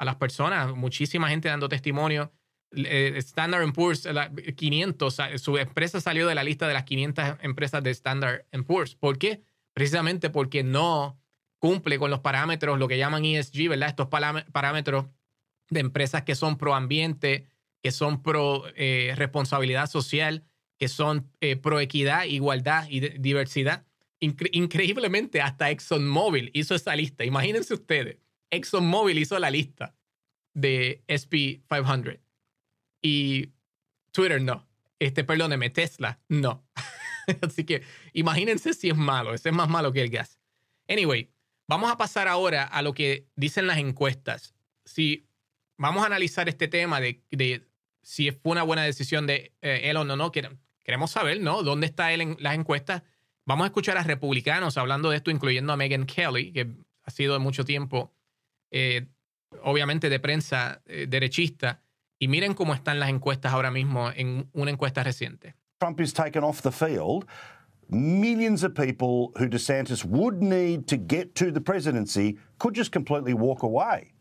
a 0.00 0.04
las 0.06 0.16
personas, 0.16 0.74
muchísima 0.74 1.28
gente 1.28 1.48
dando 1.48 1.68
testimonio 1.68 2.32
eh, 2.72 3.12
Standard 3.18 3.70
Poor's 3.74 4.08
500, 4.56 5.18
su 5.36 5.58
empresa 5.58 6.00
salió 6.00 6.26
de 6.26 6.34
la 6.34 6.42
lista 6.42 6.66
de 6.66 6.72
las 6.72 6.84
500 6.84 7.36
empresas 7.42 7.82
de 7.82 7.90
Standard 7.90 8.46
Poor's. 8.66 8.94
¿Por 8.94 9.18
qué? 9.18 9.42
Precisamente 9.74 10.30
porque 10.30 10.62
no 10.62 11.20
cumple 11.58 11.98
con 11.98 12.10
los 12.10 12.20
parámetros, 12.20 12.78
lo 12.78 12.88
que 12.88 12.96
llaman 12.96 13.26
ESG, 13.26 13.68
¿verdad? 13.68 13.90
Estos 13.90 14.08
parámetros 14.08 15.06
de 15.68 15.80
empresas 15.80 16.22
que 16.22 16.34
son 16.34 16.56
pro 16.56 16.74
ambiente, 16.74 17.46
que 17.82 17.92
son 17.92 18.22
pro 18.22 18.64
eh, 18.76 19.12
responsabilidad 19.16 19.86
social, 19.86 20.44
que 20.78 20.88
son 20.88 21.30
eh, 21.42 21.56
pro 21.56 21.78
equidad, 21.78 22.24
igualdad 22.24 22.86
y 22.88 23.00
diversidad. 23.00 23.84
increíblemente, 24.20 25.42
hasta 25.42 25.70
ExxonMobil 25.70 26.50
hizo 26.54 26.74
esa 26.74 26.96
lista. 26.96 27.26
Imagínense 27.26 27.74
ustedes, 27.74 28.16
ExxonMobil 28.50 29.18
hizo 29.18 29.38
la 29.38 29.50
lista 29.50 29.94
de 30.54 31.02
SP 31.06 31.62
500 31.68 32.18
y 33.02 33.50
Twitter 34.12 34.42
no. 34.42 34.68
Este, 34.98 35.24
perdóneme, 35.24 35.70
Tesla 35.70 36.20
no. 36.28 36.66
Así 37.42 37.64
que 37.64 37.82
imagínense 38.12 38.74
si 38.74 38.90
es 38.90 38.96
malo. 38.96 39.34
Ese 39.34 39.50
es 39.50 39.54
más 39.54 39.68
malo 39.68 39.92
que 39.92 40.02
el 40.02 40.10
gas. 40.10 40.38
Anyway, 40.88 41.30
vamos 41.68 41.90
a 41.90 41.96
pasar 41.96 42.28
ahora 42.28 42.64
a 42.64 42.82
lo 42.82 42.92
que 42.92 43.28
dicen 43.36 43.66
las 43.66 43.78
encuestas. 43.78 44.54
Si 44.84 45.28
vamos 45.76 46.02
a 46.02 46.06
analizar 46.06 46.48
este 46.48 46.68
tema 46.68 47.00
de, 47.00 47.22
si 48.02 48.30
fue 48.32 48.52
una 48.52 48.64
buena 48.64 48.82
decisión 48.82 49.26
de 49.26 49.52
eh, 49.62 49.82
Elon 49.84 50.10
o 50.10 50.16
no, 50.16 50.32
queremos 50.32 51.10
saber, 51.10 51.40
¿no? 51.40 51.62
¿Dónde 51.62 51.86
está 51.86 52.12
él 52.12 52.20
en 52.20 52.36
las 52.40 52.54
encuestas? 52.54 53.02
Vamos 53.46 53.64
a 53.64 53.68
escuchar 53.68 53.96
a 53.96 54.02
republicanos 54.02 54.76
hablando 54.76 55.10
de 55.10 55.16
esto, 55.16 55.30
incluyendo 55.30 55.72
a 55.72 55.76
Megan 55.76 56.06
Kelly, 56.06 56.52
que 56.52 56.68
ha 57.04 57.10
sido 57.10 57.32
de 57.34 57.38
mucho 57.38 57.64
tiempo, 57.64 58.12
eh, 58.70 59.06
obviamente 59.62 60.08
de 60.08 60.18
prensa 60.20 60.80
eh, 60.86 61.06
derechista, 61.08 61.80
Y 62.22 62.28
miren 62.28 62.52
cómo 62.52 62.74
están 62.74 63.00
las 63.00 63.08
encuestas 63.08 63.52
ahora 63.54 63.70
mismo 63.70 64.10
en 64.14 64.46
una 64.52 64.70
encuesta 64.70 65.02
reciente. 65.02 65.54
Trump 65.80 65.98
is 66.00 66.12
taken 66.12 66.44
off 66.44 66.60
the 66.60 66.70
field. 66.70 67.24
Millions 67.88 68.62
of 68.62 68.74
people 68.74 69.32
who 69.38 69.48
DeSantis 69.48 70.04
would 70.04 70.42
need 70.42 70.86
to 70.86 70.98
get 70.98 71.34
to 71.36 71.50
the 71.50 71.60
presidency 71.60 72.36
could 72.58 72.74
just 72.74 72.92
completely 72.92 73.32
walk 73.32 73.62
away. 73.62 74.12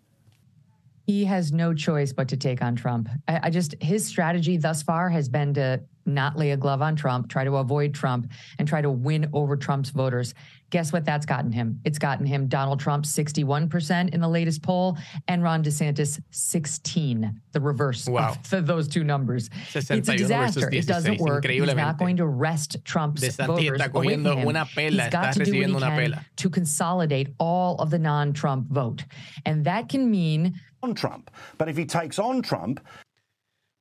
He 1.06 1.26
has 1.26 1.52
no 1.52 1.74
choice 1.74 2.14
but 2.14 2.30
to 2.30 2.38
take 2.38 2.62
on 2.62 2.76
Trump. 2.76 3.10
I, 3.28 3.40
I 3.44 3.50
just, 3.50 3.76
his 3.82 4.06
strategy 4.06 4.56
thus 4.56 4.82
far 4.82 5.10
has 5.10 5.28
been 5.28 5.54
to 5.56 5.82
not 6.06 6.38
lay 6.38 6.52
a 6.52 6.58
glove 6.58 6.82
on 6.82 6.96
Trump, 6.96 7.30
try 7.30 7.44
to 7.44 7.58
avoid 7.58 7.94
Trump, 7.94 8.32
and 8.58 8.68
try 8.68 8.82
to 8.82 8.90
win 8.90 9.30
over 9.34 9.58
Trump's 9.58 9.90
voters. 9.90 10.34
Guess 10.70 10.94
what 10.94 11.06
that's 11.06 11.26
gotten 11.26 11.52
him? 11.52 11.80
It's 11.84 11.98
gotten 11.98 12.26
him 12.26 12.48
Donald 12.48 12.80
Trump 12.80 13.06
61% 13.06 14.14
in 14.14 14.22
the 14.22 14.28
latest 14.28 14.62
poll 14.62 14.98
and 15.28 15.42
Ron 15.42 15.64
DeSantis 15.64 16.22
16, 16.30 17.42
the 17.52 17.62
reverse 17.62 18.08
wow. 18.08 18.36
of 18.52 18.68
those 18.68 18.88
two 18.88 19.04
numbers. 19.04 19.50
It's 19.74 19.90
a 19.90 20.00
disaster. 20.02 20.70
It 20.72 20.86
doesn't 20.86 21.20
work. 21.20 21.46
He's 21.46 21.76
not 21.76 21.98
going 21.98 22.18
to 22.18 22.26
rest 22.26 22.78
Trump's 22.86 23.22
DeSantis 23.22 23.48
voters 23.48 23.82
away 23.94 24.14
from 24.14 24.26
him. 24.26 24.48
Una 24.48 24.66
pela, 24.66 25.04
He's 25.04 25.12
got 25.12 25.34
to 25.34 25.44
do 25.44 25.52
what 25.52 25.84
he 25.84 25.90
can 25.90 25.98
pela. 25.98 26.26
to 26.36 26.50
consolidate 26.50 27.30
all 27.40 27.76
of 27.78 27.90
the 27.90 28.00
non-Trump 28.00 28.70
vote. 28.70 29.06
And 29.46 29.66
that 29.66 29.90
can 29.90 30.12
mean 30.12 30.60
on 30.84 30.94
Trump. 30.94 31.32
But 31.58 31.70
if 31.70 31.78
he 31.78 31.86
takes 31.86 32.20
on 32.20 32.42
Trump, 32.42 32.80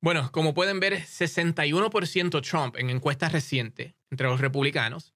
Bueno, 0.01 0.31
como 0.31 0.55
pueden 0.55 0.79
ver, 0.79 1.01
61% 1.01 2.41
Trump 2.41 2.77
en 2.77 2.89
encuestas 2.91 3.33
recientes 3.33 3.95
entre 4.13 4.29
los 4.29 4.41
republicanos, 4.41 5.13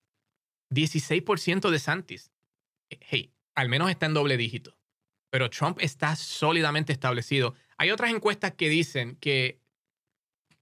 16% 0.72 1.70
de 1.70 1.78
Santis. 1.78 2.30
Eh, 2.90 2.98
hey, 3.00 3.32
al 3.54 3.68
menos 3.68 3.90
está 3.90 4.06
en 4.06 4.14
doble 4.14 4.36
dígito. 4.36 4.76
Pero 5.30 5.50
Trump 5.50 5.78
está 5.80 6.14
sólidamente 6.16 6.92
establecido. 6.92 7.54
Hay 7.78 7.90
otras 7.90 8.10
encuestas 8.10 8.52
que 8.52 8.68
dicen 8.68 9.16
que 9.16 9.60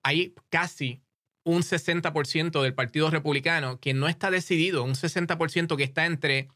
hay 0.02 0.34
casi 0.48 1.02
un 1.44 1.62
60% 1.62 2.62
del 2.62 2.74
Partido 2.74 3.10
Republicano 3.10 3.80
que 3.80 3.94
no 3.94 4.08
está 4.08 4.30
decidido, 4.30 4.84
un 4.84 4.94
60% 4.94 5.76
que 5.76 5.84
está 5.84 6.06
entre 6.06 6.48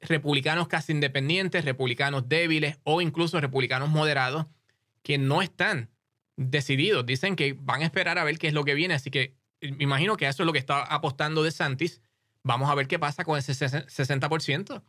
republicanos 0.00 0.68
casi 0.68 0.92
independientes, 0.92 1.64
republicanos 1.64 2.28
débiles 2.28 2.78
o 2.84 3.00
incluso 3.00 3.40
republicanos 3.40 3.88
moderados 3.88 4.46
que 5.02 5.18
no 5.18 5.42
están 5.42 5.90
decididos. 6.36 7.04
Dicen 7.04 7.36
que 7.36 7.56
van 7.58 7.82
a 7.82 7.84
esperar 7.84 8.18
a 8.18 8.24
ver 8.24 8.38
qué 8.38 8.48
es 8.48 8.54
lo 8.54 8.64
que 8.64 8.74
viene. 8.74 8.94
Así 8.94 9.10
que 9.10 9.34
me 9.60 9.82
imagino 9.84 10.16
que 10.16 10.26
eso 10.26 10.42
es 10.42 10.46
lo 10.46 10.52
que 10.52 10.58
está 10.58 10.82
apostando 10.82 11.42
de 11.42 11.50
Santis. 11.50 12.00
Vamos 12.48 12.70
a 12.70 12.74
ver 12.74 12.88
qué 12.88 12.98
pasa 12.98 13.24
con 13.24 13.38
ese 13.38 13.52
60%. 13.52 14.82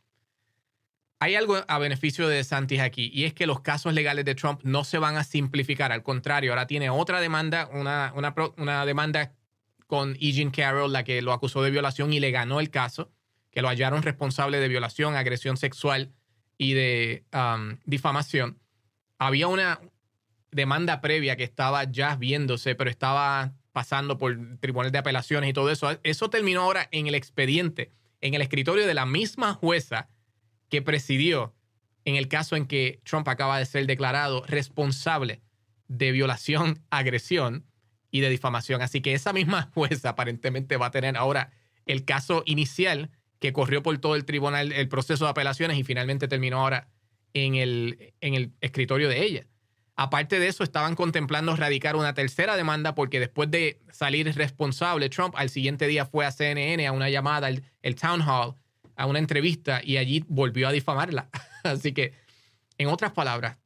Hay 1.19 1.35
algo 1.35 1.57
a 1.67 1.77
beneficio 1.77 2.29
de 2.29 2.41
Santis 2.45 2.79
aquí, 2.79 3.11
y 3.13 3.25
es 3.25 3.33
que 3.33 3.45
los 3.45 3.59
casos 3.59 3.93
legales 3.93 4.23
de 4.23 4.33
Trump 4.33 4.61
no 4.63 4.85
se 4.85 4.97
van 4.97 5.17
a 5.17 5.25
simplificar. 5.25 5.91
Al 5.91 6.01
contrario, 6.01 6.53
ahora 6.53 6.67
tiene 6.67 6.89
otra 6.89 7.19
demanda, 7.19 7.69
una, 7.73 8.13
una, 8.15 8.33
una 8.55 8.85
demanda 8.85 9.33
con 9.87 10.15
Eugene 10.21 10.53
Carroll, 10.53 10.93
la 10.93 11.03
que 11.03 11.21
lo 11.21 11.33
acusó 11.33 11.61
de 11.61 11.71
violación 11.71 12.13
y 12.13 12.21
le 12.21 12.31
ganó 12.31 12.61
el 12.61 12.69
caso, 12.69 13.11
que 13.51 13.61
lo 13.61 13.67
hallaron 13.67 14.03
responsable 14.03 14.61
de 14.61 14.69
violación, 14.69 15.17
agresión 15.17 15.57
sexual 15.57 16.13
y 16.57 16.75
de 16.75 17.25
um, 17.33 17.77
difamación. 17.83 18.57
Había 19.17 19.49
una, 19.49 19.81
demanda 20.51 21.01
previa 21.01 21.35
que 21.35 21.43
estaba 21.43 21.83
ya 21.83 22.15
viéndose, 22.15 22.75
pero 22.75 22.89
estaba 22.89 23.53
pasando 23.71 24.17
por 24.17 24.38
tribunales 24.60 24.91
de 24.91 24.99
apelaciones 24.99 25.49
y 25.49 25.53
todo 25.53 25.69
eso. 25.69 25.99
Eso 26.03 26.29
terminó 26.29 26.62
ahora 26.62 26.88
en 26.91 27.08
el 27.08 27.15
expediente, 27.15 27.91
en 28.21 28.34
el 28.34 28.41
escritorio 28.41 28.88
de 28.88 28.93
la 28.93 29.05
misma 29.05 29.53
jueza 29.53 30.10
que 30.69 30.82
presidió 30.82 31.55
en 32.05 32.15
el 32.15 32.27
caso 32.27 32.55
en 32.55 32.65
que 32.65 33.01
Trump 33.03 33.27
acaba 33.27 33.60
de 33.60 33.65
ser 33.65 33.86
declarado 33.86 34.43
responsable 34.47 35.41
de 35.88 36.12
violación, 36.12 36.84
agresión 36.89 37.65
y 38.12 38.21
de 38.21 38.29
difamación. 38.29 38.82
Así 38.82 39.01
que 39.01 39.13
esa 39.13 39.34
misma 39.34 39.69
jueza 39.73 40.10
aparentemente 40.10 40.77
va 40.77 40.88
a 40.88 40.91
tener 40.91 41.17
ahora 41.17 41.51
el 41.86 42.05
caso 42.05 42.43
inicial 42.45 43.12
que 43.39 43.53
corrió 43.53 43.82
por 43.84 43.97
todo 43.99 44.15
el 44.15 44.25
tribunal, 44.25 44.71
el 44.71 44.89
proceso 44.89 45.25
de 45.25 45.32
apelaciones 45.32 45.77
y 45.77 45.84
finalmente 45.84 46.27
terminó 46.27 46.60
ahora 46.60 46.89
en 47.34 47.55
el, 47.55 48.13
en 48.21 48.34
el 48.34 48.53
escritorio 48.62 49.08
de 49.08 49.23
ella. 49.23 49.47
Aparte 50.01 50.39
de 50.39 50.47
eso, 50.47 50.63
estaban 50.63 50.95
contemplando 50.95 51.57
radicar 51.57 51.97
una 51.97 52.13
tercera 52.13 52.55
demanda 52.55 52.95
porque 52.95 53.19
después 53.19 53.51
de 53.51 53.81
salir 53.91 54.33
responsable, 54.33 55.09
Trump 55.09 55.35
al 55.35 55.49
siguiente 55.49 55.88
día 55.88 56.05
fue 56.05 56.25
a 56.25 56.31
CNN 56.31 56.88
a 56.88 56.93
una 56.93 57.09
llamada, 57.09 57.49
el, 57.49 57.95
town 57.95 58.21
hall, 58.21 58.55
a 58.95 59.07
una 59.07 59.19
entrevista 59.19 59.81
y 59.83 59.97
allí 59.97 60.23
volvió 60.29 60.69
a 60.69 60.71
difamarla. 60.71 61.27
Así 61.65 61.91
que, 61.91 62.13
en 62.77 62.88
otras 62.88 63.12
palabras, 63.12 63.57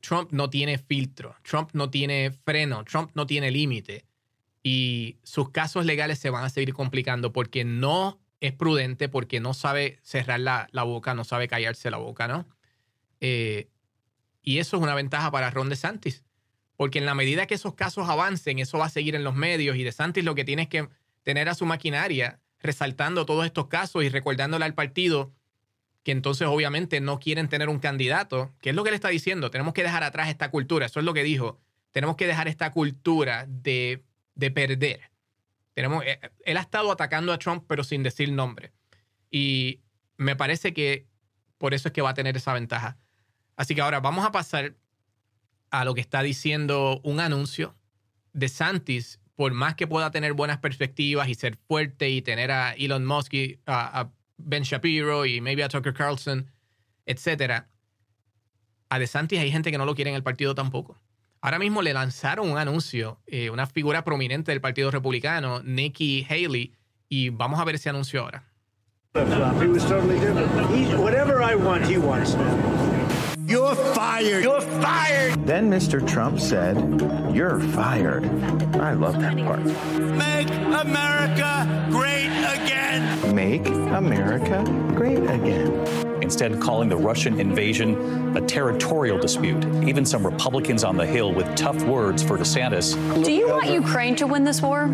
Trump 0.00 0.32
no 0.32 0.50
tiene 0.50 0.76
filtro, 0.76 1.34
Trump 1.40 1.70
no 1.72 1.88
tiene 1.88 2.30
freno, 2.44 2.84
Trump 2.84 3.12
no 3.14 3.26
tiene 3.26 3.50
límite 3.50 4.04
y 4.62 5.16
sus 5.22 5.48
casos 5.48 5.86
legales 5.86 6.18
se 6.18 6.28
van 6.28 6.44
a 6.44 6.50
seguir 6.50 6.74
complicando 6.74 7.32
porque 7.32 7.64
no 7.64 8.20
es 8.40 8.52
prudente, 8.52 9.08
porque 9.08 9.40
no 9.40 9.54
sabe 9.54 9.98
cerrar 10.02 10.40
la, 10.40 10.68
boca, 10.84 11.14
no 11.14 11.24
sabe 11.24 11.48
callarse 11.48 11.90
la 11.90 11.96
boca, 11.96 12.28
¿no? 12.28 12.46
Eh, 13.22 13.70
y 14.44 14.58
eso 14.58 14.76
es 14.76 14.82
una 14.82 14.94
ventaja 14.94 15.30
para 15.30 15.50
Ron 15.50 15.70
DeSantis. 15.70 16.22
Porque 16.76 16.98
en 16.98 17.06
la 17.06 17.14
medida 17.14 17.46
que 17.46 17.54
esos 17.54 17.74
casos 17.74 18.08
avancen, 18.08 18.58
eso 18.58 18.78
va 18.78 18.86
a 18.86 18.90
seguir 18.90 19.14
en 19.14 19.24
los 19.24 19.34
medios. 19.34 19.76
Y 19.76 19.84
DeSantis 19.84 20.24
lo 20.24 20.34
que 20.34 20.44
tiene 20.44 20.62
es 20.62 20.68
que 20.68 20.88
tener 21.22 21.48
a 21.48 21.54
su 21.54 21.66
maquinaria 21.66 22.40
resaltando 22.60 23.26
todos 23.26 23.46
estos 23.46 23.68
casos 23.68 24.04
y 24.04 24.08
recordándole 24.08 24.64
al 24.64 24.74
partido 24.74 25.32
que 26.02 26.12
entonces 26.12 26.46
obviamente 26.46 27.00
no 27.00 27.18
quieren 27.18 27.48
tener 27.48 27.68
un 27.68 27.78
candidato. 27.78 28.52
¿Qué 28.60 28.70
es 28.70 28.76
lo 28.76 28.84
que 28.84 28.90
le 28.90 28.96
está 28.96 29.08
diciendo? 29.08 29.50
Tenemos 29.50 29.72
que 29.72 29.82
dejar 29.82 30.04
atrás 30.04 30.28
esta 30.28 30.50
cultura. 30.50 30.86
Eso 30.86 31.00
es 31.00 31.06
lo 31.06 31.14
que 31.14 31.22
dijo. 31.22 31.58
Tenemos 31.92 32.16
que 32.16 32.26
dejar 32.26 32.46
esta 32.46 32.70
cultura 32.72 33.46
de, 33.48 34.04
de 34.34 34.50
perder. 34.50 35.10
Tenemos, 35.72 36.04
eh, 36.04 36.20
él 36.44 36.56
ha 36.58 36.60
estado 36.60 36.92
atacando 36.92 37.32
a 37.32 37.38
Trump, 37.38 37.64
pero 37.66 37.84
sin 37.84 38.02
decir 38.02 38.30
nombre. 38.30 38.72
Y 39.30 39.80
me 40.18 40.36
parece 40.36 40.74
que 40.74 41.06
por 41.56 41.72
eso 41.72 41.88
es 41.88 41.94
que 41.94 42.02
va 42.02 42.10
a 42.10 42.14
tener 42.14 42.36
esa 42.36 42.52
ventaja. 42.52 42.98
Así 43.56 43.74
que 43.74 43.80
ahora 43.80 44.00
vamos 44.00 44.24
a 44.24 44.32
pasar 44.32 44.74
a 45.70 45.84
lo 45.84 45.94
que 45.94 46.00
está 46.00 46.22
diciendo 46.22 47.00
un 47.02 47.20
anuncio 47.20 47.74
de 48.32 48.48
Santis, 48.48 49.20
por 49.34 49.52
más 49.52 49.74
que 49.74 49.86
pueda 49.86 50.10
tener 50.10 50.32
buenas 50.32 50.58
perspectivas 50.58 51.28
y 51.28 51.34
ser 51.34 51.56
fuerte 51.56 52.10
y 52.10 52.22
tener 52.22 52.50
a 52.50 52.72
Elon 52.74 53.04
Musk 53.04 53.34
y 53.34 53.58
a, 53.66 54.10
Ben 54.36 54.64
Shapiro 54.64 55.26
y 55.26 55.40
maybe 55.40 55.62
a 55.62 55.68
Tucker 55.68 55.94
Carlson, 55.94 56.50
etcétera. 57.06 57.68
A 58.88 58.98
DeSantis 58.98 59.38
hay 59.38 59.50
gente 59.50 59.70
que 59.70 59.78
no 59.78 59.86
lo 59.86 59.94
quiere 59.94 60.10
en 60.10 60.16
el 60.16 60.22
partido 60.22 60.54
tampoco. 60.54 61.00
Ahora 61.40 61.58
mismo 61.58 61.82
le 61.82 61.92
lanzaron 61.92 62.50
un 62.50 62.58
anuncio, 62.58 63.20
eh, 63.26 63.50
una 63.50 63.66
figura 63.66 64.02
prominente 64.02 64.50
del 64.50 64.60
Partido 64.60 64.90
Republicano, 64.90 65.62
Nikki 65.62 66.26
Haley, 66.28 66.74
y 67.08 67.28
vamos 67.30 67.60
a 67.60 67.64
ver 67.64 67.74
ese 67.76 67.90
anuncio 67.90 68.22
ahora. 68.22 68.44
He 69.14 69.68
was 69.68 69.84
totally 69.84 70.18
different. 70.18 70.50
He, 70.70 70.96
whatever 70.96 71.42
I 71.42 71.54
want, 71.54 71.86
he 71.86 71.98
wants. 71.98 72.34
You're 73.54 73.76
fired. 73.76 74.42
You're 74.42 74.60
fired. 74.60 75.46
Then 75.46 75.70
Mr. 75.70 76.04
Trump 76.04 76.40
said, 76.40 76.76
You're 77.32 77.60
fired. 77.60 78.24
I 78.74 78.94
love 78.94 79.20
that 79.20 79.36
part. 79.36 79.62
Make 79.62 80.50
America 80.50 81.88
great 81.92 82.26
again. 82.26 83.32
Make 83.32 83.64
America 83.68 84.64
great 84.96 85.18
again. 85.18 85.70
Instead, 86.20 86.60
calling 86.60 86.88
the 86.88 86.96
Russian 86.96 87.38
invasion 87.38 88.36
a 88.36 88.40
territorial 88.40 89.18
dispute. 89.18 89.64
Even 89.86 90.04
some 90.04 90.26
Republicans 90.26 90.82
on 90.82 90.96
the 90.96 91.06
Hill 91.06 91.32
with 91.32 91.46
tough 91.54 91.80
words 91.84 92.24
for 92.24 92.36
DeSantis. 92.36 92.96
Do 93.24 93.30
you 93.30 93.48
want 93.48 93.68
Ukraine 93.68 94.16
to 94.16 94.26
win 94.26 94.42
this 94.42 94.62
war? 94.62 94.88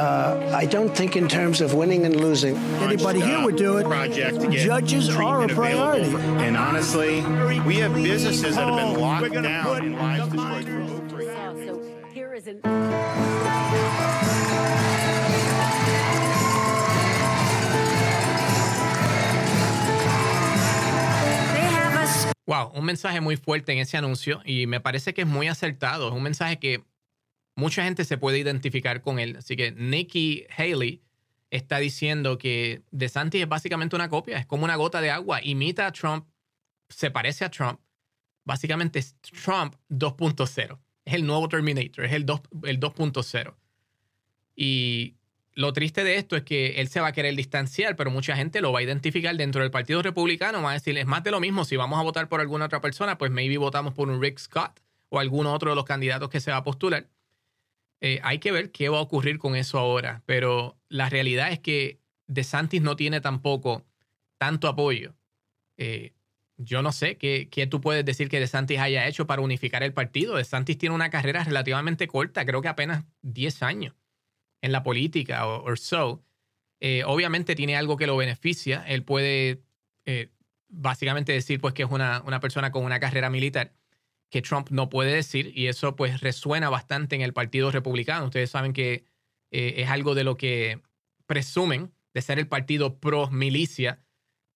Uh, 0.00 0.50
I 0.56 0.64
don't 0.64 0.96
think 0.96 1.14
in 1.14 1.28
terms 1.28 1.60
of 1.60 1.74
winning 1.74 2.06
and 2.06 2.16
losing. 2.16 2.56
Anybody 2.80 3.20
here 3.20 3.44
would 3.44 3.56
do 3.56 3.76
it. 3.76 3.84
Project 3.84 4.40
to 4.40 4.48
get 4.48 4.64
Judges 4.64 5.10
are 5.10 5.42
a 5.42 5.48
priority. 5.48 6.04
available. 6.06 6.40
And 6.40 6.56
honestly, 6.56 7.20
we 7.66 7.76
have 7.76 7.92
businesses 7.94 8.56
that 8.56 8.66
have 8.66 8.76
been 8.94 8.98
locked 8.98 9.32
down 9.34 9.64
put 9.64 9.82
and 9.82 9.94
lives 9.96 10.28
destroyed 10.32 10.64
for 10.64 10.70
miners- 10.70 10.90
over. 11.20 11.66
So 11.66 11.82
here 12.14 12.32
is 12.32 12.46
an 12.46 12.60
Wow, 22.46 22.72
un 22.74 22.84
mensaje 22.84 23.20
muy 23.20 23.36
fuerte 23.36 23.72
en 23.72 23.78
ese 23.78 23.96
anuncio 23.96 24.40
y 24.44 24.66
me 24.66 24.80
parece 24.80 25.14
que 25.14 25.22
es 25.22 25.28
muy 25.28 25.46
acertado. 25.46 26.08
Es 26.08 26.14
un 26.14 26.22
mensaje 26.22 26.58
que 26.58 26.82
mucha 27.56 27.84
gente 27.84 28.04
se 28.04 28.18
puede 28.18 28.38
identificar 28.38 29.00
con 29.02 29.18
él. 29.18 29.36
Así 29.36 29.56
que 29.56 29.72
Nikki 29.72 30.46
Haley 30.56 31.02
está 31.50 31.78
diciendo 31.78 32.38
que 32.38 32.82
DeSantis 32.90 33.42
es 33.42 33.48
básicamente 33.48 33.96
una 33.96 34.08
copia, 34.08 34.38
es 34.38 34.46
como 34.46 34.64
una 34.64 34.76
gota 34.76 35.00
de 35.00 35.10
agua, 35.10 35.40
imita 35.42 35.86
a 35.86 35.92
Trump, 35.92 36.26
se 36.88 37.10
parece 37.10 37.44
a 37.44 37.50
Trump. 37.50 37.80
Básicamente 38.44 38.98
es 38.98 39.16
Trump 39.44 39.74
2.0. 39.90 40.78
Es 41.04 41.14
el 41.14 41.26
nuevo 41.26 41.48
Terminator, 41.48 42.04
es 42.04 42.12
el, 42.12 42.24
dos- 42.26 42.42
el 42.64 42.78
2.0. 42.80 43.54
Y 44.56 45.16
lo 45.54 45.72
triste 45.72 46.04
de 46.04 46.16
esto 46.16 46.36
es 46.36 46.42
que 46.42 46.80
él 46.80 46.88
se 46.88 47.00
va 47.00 47.08
a 47.08 47.12
querer 47.12 47.34
distanciar, 47.34 47.96
pero 47.96 48.10
mucha 48.10 48.36
gente 48.36 48.60
lo 48.60 48.72
va 48.72 48.80
a 48.80 48.82
identificar 48.82 49.36
dentro 49.36 49.62
del 49.62 49.70
Partido 49.70 50.02
Republicano. 50.02 50.62
Va 50.62 50.70
a 50.70 50.74
decir, 50.74 50.96
es 50.98 51.06
más 51.06 51.22
de 51.24 51.30
lo 51.30 51.40
mismo. 51.40 51.64
Si 51.64 51.76
vamos 51.76 51.98
a 51.98 52.02
votar 52.02 52.28
por 52.28 52.40
alguna 52.40 52.66
otra 52.66 52.80
persona, 52.80 53.18
pues 53.18 53.30
maybe 53.30 53.56
votamos 53.58 53.94
por 53.94 54.08
un 54.08 54.20
Rick 54.20 54.38
Scott 54.38 54.80
o 55.08 55.18
algún 55.18 55.46
otro 55.46 55.70
de 55.70 55.76
los 55.76 55.84
candidatos 55.84 56.28
que 56.30 56.40
se 56.40 56.50
va 56.50 56.58
a 56.58 56.64
postular. 56.64 57.08
Eh, 58.00 58.20
hay 58.22 58.38
que 58.38 58.52
ver 58.52 58.72
qué 58.72 58.88
va 58.88 58.98
a 58.98 59.02
ocurrir 59.02 59.38
con 59.38 59.56
eso 59.56 59.78
ahora. 59.78 60.22
Pero 60.26 60.78
la 60.88 61.08
realidad 61.08 61.52
es 61.52 61.58
que 61.60 62.00
DeSantis 62.26 62.82
no 62.82 62.96
tiene 62.96 63.20
tampoco 63.20 63.84
tanto 64.38 64.68
apoyo. 64.68 65.14
Eh, 65.76 66.14
yo 66.56 66.82
no 66.82 66.92
sé 66.92 67.16
qué, 67.16 67.48
tú 67.70 67.80
puedes 67.80 68.04
decir 68.04 68.28
que 68.28 68.40
DeSantis 68.40 68.78
haya 68.78 69.06
hecho 69.06 69.26
para 69.26 69.42
unificar 69.42 69.82
el 69.82 69.92
partido. 69.92 70.36
DeSantis 70.36 70.78
tiene 70.78 70.94
una 70.94 71.10
carrera 71.10 71.44
relativamente 71.44 72.06
corta, 72.06 72.44
creo 72.44 72.60
que 72.60 72.68
apenas 72.68 73.04
10 73.22 73.62
años 73.62 73.94
en 74.60 74.72
la 74.72 74.82
política 74.82 75.46
o 75.46 75.62
or 75.64 75.78
so. 75.78 76.22
Eh, 76.80 77.02
obviamente 77.04 77.54
tiene 77.54 77.76
algo 77.76 77.96
que 77.96 78.06
lo 78.06 78.16
beneficia. 78.16 78.84
Él 78.86 79.04
puede 79.04 79.62
básicamente 80.68 81.32
decir 81.32 81.60
pues 81.60 81.72
que 81.72 81.84
es 81.84 81.90
una, 81.90 82.22
una 82.26 82.40
persona 82.40 82.72
con 82.72 82.84
una 82.84 82.98
carrera 82.98 83.30
militar 83.30 83.74
que 84.30 84.42
Trump 84.42 84.70
no 84.70 84.88
puede 84.88 85.12
decir 85.12 85.52
y 85.54 85.66
eso 85.66 85.96
pues 85.96 86.20
resuena 86.20 86.70
bastante 86.70 87.16
en 87.16 87.22
el 87.22 87.32
Partido 87.32 87.70
Republicano. 87.70 88.26
Ustedes 88.26 88.50
saben 88.50 88.72
que 88.72 89.04
eh, 89.50 89.74
es 89.78 89.88
algo 89.90 90.14
de 90.14 90.24
lo 90.24 90.36
que 90.36 90.80
presumen 91.26 91.92
de 92.14 92.22
ser 92.22 92.38
el 92.38 92.46
partido 92.46 92.98
pro 92.98 93.28
milicia. 93.30 94.00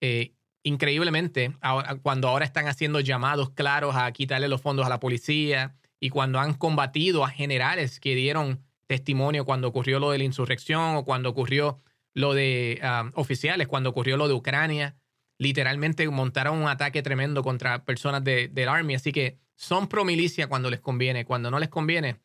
Eh, 0.01 0.35
increíblemente, 0.63 1.57
cuando 2.03 2.29
ahora 2.29 2.45
están 2.45 2.69
haciendo 2.69 3.01
llamados 3.01 3.51
claros 3.51 3.97
a 3.97 4.11
quitarle 4.13 4.49
los 4.49 4.61
fondos 4.61 4.87
a 4.87 4.89
la 4.89 5.01
policía 5.01 5.75
y 6.01 6.11
cuando 6.11 6.39
han 6.39 6.55
combatido 6.55 7.25
a 7.25 7.29
generales 7.29 8.01
que 8.01 8.15
dieron 8.15 8.61
testimonio 8.87 9.45
cuando 9.45 9.69
ocurrió 9.69 9.99
lo 9.99 10.11
de 10.11 10.19
la 10.19 10.25
insurrección 10.25 10.97
o 10.97 11.05
cuando 11.05 11.31
ocurrió 11.31 11.81
lo 12.15 12.33
de 12.35 12.81
um, 12.83 13.11
oficiales, 13.15 13.67
cuando 13.67 13.91
ocurrió 13.91 14.17
lo 14.17 14.29
de 14.29 14.35
Ucrania, 14.35 14.97
literalmente 15.39 16.09
montaron 16.09 16.59
un 16.59 16.69
ataque 16.69 17.03
tremendo 17.03 17.43
contra 17.43 17.85
personas 17.85 18.23
de- 18.23 18.49
del 18.49 18.69
Army. 18.69 18.95
Así 18.95 19.11
que 19.13 19.39
son 19.55 19.89
pro 19.89 20.05
milicia 20.05 20.49
cuando 20.49 20.71
les 20.71 20.81
conviene. 20.81 21.25
Cuando 21.25 21.51
no 21.51 21.59
les 21.59 21.69
conviene, 21.69 22.21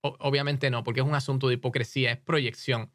obviamente 0.00 0.70
no, 0.70 0.84
porque 0.84 1.00
es 1.00 1.06
un 1.06 1.14
asunto 1.14 1.48
de 1.48 1.54
hipocresía, 1.54 2.12
es 2.12 2.18
proyección 2.18 2.90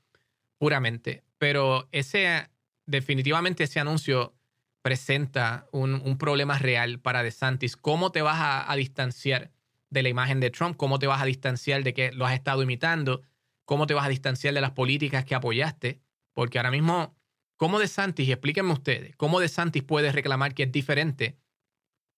puramente. 0.58 1.24
Pero 1.38 1.88
ese, 1.92 2.50
definitivamente 2.86 3.64
ese 3.64 3.80
anuncio 3.80 4.36
presenta 4.82 5.68
un, 5.72 5.96
un 5.96 6.18
problema 6.18 6.58
real 6.58 7.00
para 7.00 7.24
DeSantis. 7.24 7.76
¿Cómo 7.76 8.12
te 8.12 8.22
vas 8.22 8.40
a, 8.40 8.72
a 8.72 8.76
distanciar 8.76 9.52
de 9.90 10.04
la 10.04 10.10
imagen 10.10 10.40
de 10.40 10.52
Trump? 10.52 10.78
¿Cómo 10.78 11.00
te 11.00 11.08
vas 11.08 11.22
a 11.22 11.26
distanciar 11.26 11.84
de 11.84 11.94
que 11.94 12.12
lo 12.12 12.26
has 12.26 12.34
estado 12.34 12.62
imitando? 12.64 13.24
¿Cómo 13.66 13.88
te 13.88 13.94
vas 13.94 14.06
a 14.06 14.10
distanciar 14.10 14.54
de 14.54 14.62
las 14.62 14.72
políticas 14.72 15.26
que 15.26 15.36
apoyaste? 15.36 16.02
Porque 16.34 16.58
ahora 16.58 16.72
mismo, 16.72 17.16
¿cómo 17.56 17.80
DeSantis, 17.80 18.28
y 18.28 18.32
explíquenme 18.32 18.72
ustedes, 18.74 19.16
cómo 19.16 19.40
DeSantis 19.40 19.84
puede 19.84 20.12
reclamar 20.12 20.54
que 20.54 20.64
es 20.64 20.72
diferente 20.72 21.38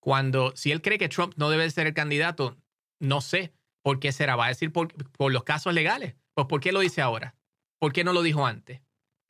cuando, 0.01 0.51
si 0.55 0.71
él 0.71 0.81
cree 0.81 0.97
que 0.97 1.07
Trump 1.09 1.33
no 1.37 1.49
debe 1.49 1.69
ser 1.69 1.87
el 1.87 1.93
candidato, 1.93 2.57
no 2.99 3.21
sé 3.21 3.53
por 3.83 3.99
qué 3.99 4.11
será. 4.11 4.35
Va 4.35 4.45
a 4.45 4.49
decir 4.49 4.73
por, 4.73 4.93
los 5.31 5.43
casos 5.43 5.73
legales. 5.73 6.15
Pues 6.33 6.47
¿por 6.47 6.59
qué 6.59 6.71
lo 6.71 6.79
dice 6.79 7.01
ahora? 7.01 7.35
¿Por 7.79 7.93
qué 7.93 8.03
no 8.03 8.11
lo 8.11 8.23
dijo 8.23 8.45
antes? 8.45 8.81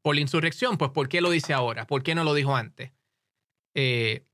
¿Por 0.01 0.15
la 0.15 0.21
insurrección? 0.21 0.77
Pues 0.77 0.91
¿por 0.91 1.10
qué 1.10 1.21
lo 1.21 1.29
dice 1.29 1.53
ahora? 1.53 1.86
¿Por 1.86 2.03
qué 2.03 2.15
no 2.15 2.23
lo 2.23 2.34
dijo 2.34 2.55
antes? 2.55 2.93
Eh, 3.75 4.25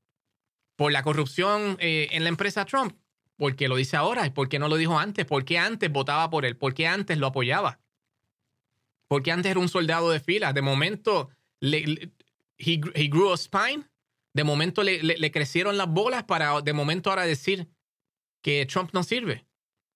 ¿Por 0.76 0.92
la 0.92 1.02
corrupción 1.02 1.76
eh, 1.80 2.08
en 2.12 2.22
la 2.22 2.28
empresa 2.28 2.64
Trump? 2.64 2.96
¿Por 3.36 3.56
qué 3.56 3.68
lo 3.68 3.76
dice 3.76 3.96
ahora? 3.96 4.24
¿Y 4.24 4.30
por 4.30 4.48
qué 4.48 4.58
no 4.60 4.68
lo 4.68 4.76
dijo 4.76 4.98
antes? 4.98 5.26
¿Por 5.26 5.44
qué 5.44 5.58
antes 5.58 5.90
votaba 5.90 6.30
por 6.30 6.44
él? 6.44 6.56
¿Por 6.56 6.72
qué 6.72 6.86
antes 6.86 7.18
lo 7.18 7.26
apoyaba? 7.26 7.80
¿Por 9.08 9.22
qué 9.22 9.32
antes 9.32 9.50
era 9.50 9.60
un 9.60 9.68
soldado 9.68 10.10
de 10.10 10.20
fila? 10.20 10.52
De 10.52 10.62
momento, 10.62 11.30
le- 11.60 12.12
he, 12.58 12.80
he 12.94 13.08
grew 13.08 13.32
a 13.32 13.36
spine. 13.36 13.84
De 14.38 14.44
momento 14.44 14.84
le, 14.84 15.32
crecieron 15.32 15.76
las 15.76 15.88
bolas 15.88 16.22
para 16.22 16.60
de 16.60 16.72
momento 16.72 17.10
ahora 17.10 17.24
decir 17.24 17.66
que 18.40 18.64
Trump 18.66 18.90
no 18.92 19.02
sirve, 19.02 19.48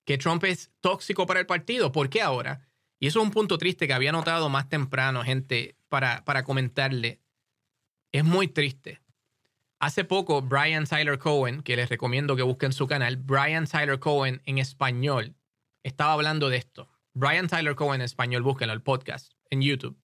que 0.05 0.19
Trump 0.19 0.43
es 0.43 0.73
tóxico 0.81 1.27
para 1.27 1.39
el 1.39 1.47
partido. 1.47 1.93
¿Por 1.93 2.11
qué 2.11 2.23
ahora? 2.23 2.69
Y 2.99 3.07
eso 3.07 3.21
es 3.21 3.25
un 3.25 3.31
punto 3.31 3.57
triste 3.57 3.87
que 3.87 3.93
había 3.93 4.11
notado 4.11 4.49
más 4.49 4.69
temprano, 4.69 5.23
gente, 5.23 5.77
para, 5.89 6.25
para 6.25 6.43
comentarle. 6.43 7.21
Es 8.11 8.25
muy 8.25 8.49
triste. 8.49 9.01
Hace 9.79 10.03
poco, 10.03 10.43
Brian 10.43 10.87
Tyler 10.87 11.21
Cohen, 11.21 11.63
que 11.63 11.77
les 11.77 11.89
recomiendo 11.89 12.35
que 12.35 12.43
busquen 12.43 12.73
su 12.73 12.89
canal, 12.89 13.19
Brian 13.19 13.69
Tyler 13.69 14.01
Cohen 14.01 14.43
en 14.45 14.59
español, 14.59 15.37
estaba 15.85 16.15
hablando 16.15 16.49
de 16.49 16.57
esto. 16.57 16.89
Brian 17.15 17.47
Tyler 17.47 17.77
Cohen 17.77 18.01
en 18.01 18.07
español, 18.07 18.43
búsquenlo, 18.43 18.75
el 18.75 18.83
podcast 18.83 19.35
en 19.51 19.63
YouTube. 19.63 19.97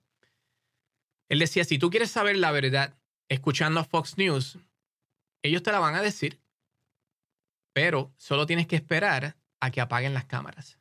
Él 1.29 1.40
decía, 1.40 1.64
si 1.64 1.81
tú 1.81 1.90
quieres 1.90 2.12
saber 2.12 2.37
la 2.37 2.53
verdad, 2.53 2.98
escuchando 3.29 3.81
a 3.81 3.85
Fox 3.85 4.17
News, 4.19 4.59
ellos 5.43 5.62
te 5.62 5.73
la 5.73 5.79
van 5.79 5.95
a 5.95 6.03
decir, 6.03 6.41
pero 7.73 8.12
solo 8.17 8.47
tienes 8.47 8.67
que 8.67 8.77
esperar 8.77 9.37
a 9.61 9.71
que 9.71 9.81
apaguen 9.81 10.14
las 10.14 10.25
cámaras. 10.25 10.79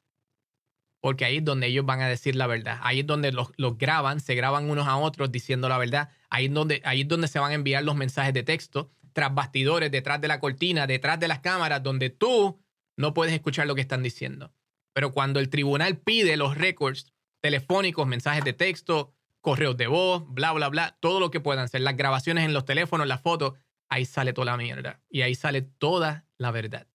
Porque 1.00 1.26
ahí 1.26 1.38
es 1.38 1.46
donde 1.46 1.68
ellos 1.68 1.86
van 1.86 2.02
a 2.02 2.08
decir 2.08 2.36
la 2.36 2.48
verdad. 2.48 2.80
Ahí 2.82 3.02
es 3.02 3.08
donde 3.08 3.32
los, 3.32 3.52
graban, 3.78 4.20
se 4.20 4.36
graban 4.36 4.70
unos 4.70 4.88
a 4.88 4.98
otros 4.98 5.32
diciendo 5.32 5.70
la 5.70 5.78
verdad. 5.78 6.10
Ahí 6.30 6.46
es, 6.46 6.54
donde, 6.54 6.82
ahí 6.86 7.02
es 7.02 7.08
donde 7.08 7.28
se 7.28 7.40
van 7.40 7.52
a 7.52 7.56
enviar 7.56 7.84
los 7.84 7.96
mensajes 7.96 8.34
de 8.34 8.44
texto, 8.44 8.90
tras 9.14 9.34
bastidores, 9.34 9.92
detrás 9.92 10.20
de 10.22 10.28
la 10.28 10.40
cortina, 10.40 10.88
detrás 10.88 11.20
de 11.20 11.28
las 11.28 11.40
cámaras, 11.40 11.84
donde 11.84 12.10
tú 12.10 12.60
no 12.98 13.14
puedes 13.14 13.34
escuchar 13.34 13.68
lo 13.68 13.76
que 13.76 13.82
están 13.82 14.04
diciendo. 14.04 14.54
Pero 14.94 15.12
cuando 15.12 15.40
el 15.40 15.50
tribunal 15.50 15.98
pide 15.98 16.36
los 16.36 16.58
récords 16.58 17.14
telefónicos, 17.42 18.08
mensajes 18.08 18.44
de 18.44 18.54
texto, 18.54 19.14
correos 19.48 19.78
de 19.78 19.88
voz, 19.88 20.26
bla, 20.28 20.52
bla, 20.52 20.68
bla, 20.68 20.98
todo 21.00 21.22
lo 21.22 21.32
que 21.32 21.40
puedan 21.40 21.70
ser, 21.70 21.80
las 21.80 21.96
grabaciones 21.96 22.44
en 22.44 22.54
los 22.54 22.66
teléfonos, 22.66 23.08
las 23.08 23.22
fotos, 23.22 23.54
ahí 23.88 24.04
sale 24.04 24.34
toda 24.34 24.44
la 24.44 24.58
mierda. 24.58 25.02
Y 25.10 25.22
ahí 25.22 25.36
sale 25.36 25.62
toda 25.62 26.28
la 26.38 26.52
verdad. 26.52 26.86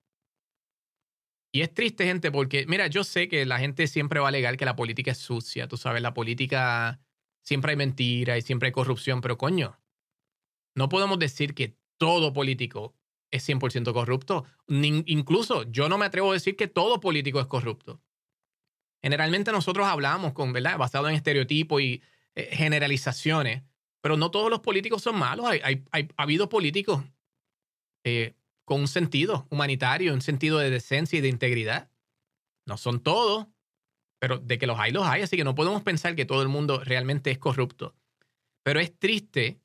Y 1.50 1.62
es 1.62 1.72
triste, 1.72 2.04
gente, 2.04 2.30
porque, 2.30 2.66
mira, 2.66 2.88
yo 2.88 3.04
sé 3.04 3.26
que 3.30 3.46
la 3.46 3.58
gente 3.58 3.86
siempre 3.86 4.20
va 4.20 4.26
a 4.26 4.28
alegar 4.28 4.58
que 4.58 4.66
la 4.66 4.76
política 4.76 5.12
es 5.12 5.16
sucia, 5.16 5.66
tú 5.66 5.78
sabes, 5.78 6.02
la 6.02 6.12
política 6.12 7.00
siempre 7.42 7.70
hay 7.70 7.76
mentira 7.78 8.36
y 8.36 8.42
siempre 8.42 8.66
hay 8.66 8.72
corrupción, 8.72 9.22
pero 9.22 9.38
coño, 9.38 9.80
no 10.74 10.90
podemos 10.90 11.18
decir 11.18 11.54
que 11.54 11.78
todo 11.96 12.34
político 12.34 12.94
es 13.30 13.48
100% 13.48 13.94
corrupto. 13.94 14.44
Ni- 14.66 15.04
incluso 15.06 15.62
yo 15.72 15.88
no 15.88 15.96
me 15.96 16.04
atrevo 16.04 16.32
a 16.32 16.34
decir 16.34 16.54
que 16.54 16.68
todo 16.68 17.00
político 17.00 17.40
es 17.40 17.46
corrupto. 17.46 18.02
Generalmente 19.02 19.52
nosotros 19.52 19.86
hablamos 19.86 20.34
con, 20.34 20.52
¿verdad? 20.52 20.76
Basado 20.76 21.08
en 21.08 21.14
estereotipos 21.14 21.80
y 21.80 22.02
eh, 22.34 22.48
generalizaciones, 22.52 23.62
pero 24.00 24.16
no 24.16 24.30
todos 24.30 24.50
los 24.50 24.60
políticos 24.60 25.02
son 25.02 25.18
malos. 25.18 25.46
Hay, 25.46 25.60
hay- 25.92 26.08
ha 26.16 26.22
habido 26.22 26.48
políticos 26.48 27.04
eh, 28.04 28.34
con 28.64 28.80
un 28.80 28.88
sentido 28.88 29.46
humanitario, 29.50 30.12
un 30.14 30.22
sentido 30.22 30.58
de 30.58 30.70
decencia 30.70 31.18
y 31.18 31.22
de 31.22 31.28
integridad. 31.28 31.90
No 32.66 32.76
son 32.76 33.00
todos, 33.02 33.48
pero 34.20 34.38
de 34.38 34.58
que 34.58 34.66
los 34.66 34.78
hay, 34.78 34.92
los 34.92 35.04
hay. 35.06 35.22
Así 35.22 35.36
que 35.36 35.44
no 35.44 35.54
podemos 35.54 35.82
pensar 35.82 36.14
que 36.14 36.24
todo 36.24 36.42
el 36.42 36.48
mundo 36.48 36.82
realmente 36.84 37.30
es 37.30 37.38
corrupto. 37.38 37.94
Pero 38.64 38.80
es 38.80 38.96
triste 38.98 39.60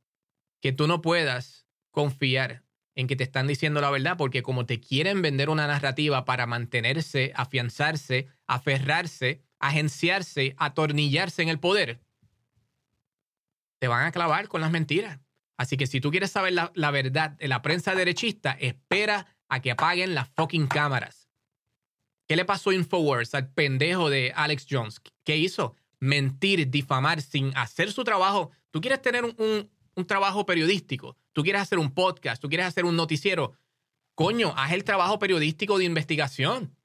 que 0.62 0.72
tú 0.72 0.88
no 0.88 1.02
puedas 1.02 1.68
confiar 1.92 2.64
en 2.96 3.08
que 3.08 3.16
te 3.16 3.24
están 3.24 3.46
diciendo 3.46 3.80
la 3.80 3.92
verdad, 3.92 4.18
porque 4.18 4.42
como 4.42 4.66
te 4.66 4.80
quieren 4.80 5.22
vender 5.22 5.50
una 5.52 5.68
narrativa 5.68 6.26
para 6.26 6.48
mantenerse, 6.48 7.32
afianzarse, 7.36 8.28
aferrarse, 8.48 9.44
agenciarse, 9.60 10.56
atornillarse 10.58 11.44
en 11.44 11.50
el 11.50 11.60
poder, 11.60 12.02
te 13.80 13.88
van 13.88 14.06
a 14.06 14.12
clavar 14.12 14.48
con 14.48 14.62
las 14.62 14.72
mentiras. 14.72 15.20
Así 15.58 15.78
que 15.78 15.88
si 15.88 16.00
tú 16.02 16.12
quieres 16.12 16.32
saber 16.32 16.54
la, 16.54 16.72
la 16.76 16.92
verdad 16.92 17.32
de 17.32 17.48
la 17.48 17.62
prensa 17.62 17.96
derechista, 17.96 18.52
espera 18.60 19.38
a 19.50 19.62
que 19.62 19.72
apaguen 19.72 20.14
las 20.14 20.30
fucking 20.30 20.68
cámaras. 20.68 21.30
¿Qué 22.28 22.36
le 22.36 22.46
pasó 22.46 22.72
a 22.72 22.76
Infowars 22.76 23.34
al 23.34 23.50
pendejo 23.50 24.10
de 24.10 24.34
Alex 24.36 24.68
Jones? 24.70 25.02
¿Qué 25.24 25.38
hizo? 25.38 25.76
Mentir, 26.00 26.70
difamar 26.70 27.22
sin 27.22 27.56
hacer 27.56 27.92
su 27.92 28.04
trabajo. 28.04 28.52
Tú 28.70 28.82
quieres 28.82 29.02
tener 29.02 29.24
un, 29.24 29.34
un, 29.38 29.70
un 29.96 30.06
trabajo 30.06 30.46
periodístico, 30.46 31.18
tú 31.34 31.42
quieres 31.42 31.62
hacer 31.62 31.80
un 31.80 31.92
podcast, 31.92 32.42
tú 32.42 32.50
quieres 32.50 32.68
hacer 32.68 32.86
un 32.86 32.96
noticiero. 32.96 33.54
Coño, 34.14 34.54
haz 34.56 34.74
el 34.74 34.84
trabajo 34.84 35.18
periodístico 35.20 35.78
de 35.78 35.86
investigación. 35.86 36.76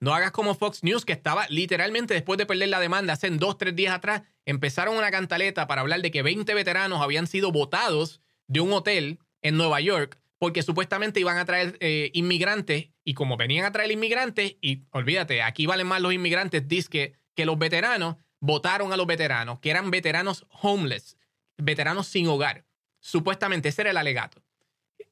No 0.00 0.14
hagas 0.14 0.30
como 0.30 0.54
Fox 0.54 0.82
News, 0.82 1.04
que 1.04 1.12
estaba 1.12 1.46
literalmente 1.48 2.14
después 2.14 2.38
de 2.38 2.46
perder 2.46 2.68
la 2.68 2.80
demanda 2.80 3.12
hace 3.14 3.30
dos, 3.30 3.58
tres 3.58 3.76
días 3.76 3.94
atrás, 3.94 4.22
empezaron 4.50 4.96
una 4.96 5.10
cantaleta 5.10 5.66
para 5.66 5.80
hablar 5.80 6.02
de 6.02 6.10
que 6.10 6.22
20 6.22 6.52
veteranos 6.54 7.00
habían 7.02 7.26
sido 7.26 7.52
votados 7.52 8.20
de 8.46 8.60
un 8.60 8.72
hotel 8.72 9.18
en 9.42 9.56
Nueva 9.56 9.80
York 9.80 10.20
porque 10.38 10.62
supuestamente 10.62 11.20
iban 11.20 11.36
a 11.36 11.44
traer 11.44 11.76
eh, 11.80 12.10
inmigrantes 12.14 12.88
y 13.04 13.14
como 13.14 13.36
venían 13.36 13.66
a 13.66 13.72
traer 13.72 13.90
inmigrantes, 13.90 14.56
y 14.62 14.84
olvídate, 14.90 15.42
aquí 15.42 15.66
valen 15.66 15.86
más 15.86 16.00
los 16.00 16.14
inmigrantes, 16.14 16.66
dice 16.66 16.88
que, 16.88 17.14
que 17.34 17.44
los 17.44 17.58
veteranos 17.58 18.16
votaron 18.40 18.90
a 18.90 18.96
los 18.96 19.06
veteranos, 19.06 19.60
que 19.60 19.70
eran 19.70 19.90
veteranos 19.90 20.46
homeless, 20.62 21.18
veteranos 21.58 22.06
sin 22.06 22.26
hogar. 22.26 22.64
Supuestamente 23.00 23.68
ese 23.68 23.82
era 23.82 23.90
el 23.90 23.98
alegato. 23.98 24.42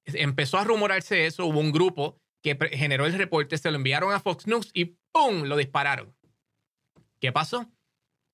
Empezó 0.07 0.57
a 0.57 0.65
rumorarse 0.65 1.27
eso, 1.27 1.45
hubo 1.45 1.61
un 1.61 1.73
grupo 1.73 2.19
que 2.43 2.57
generó 2.73 3.05
el 3.05 3.13
reporte, 3.13 3.59
se 3.59 3.71
lo 3.71 3.77
enviaron 3.77 4.15
a 4.15 4.21
Fox 4.21 4.47
News 4.47 4.71
y 4.73 4.97
¡pum! 5.13 5.43
lo 5.43 5.57
dispararon. 5.57 6.17
¿Qué 7.21 7.33
pasó? 7.33 7.71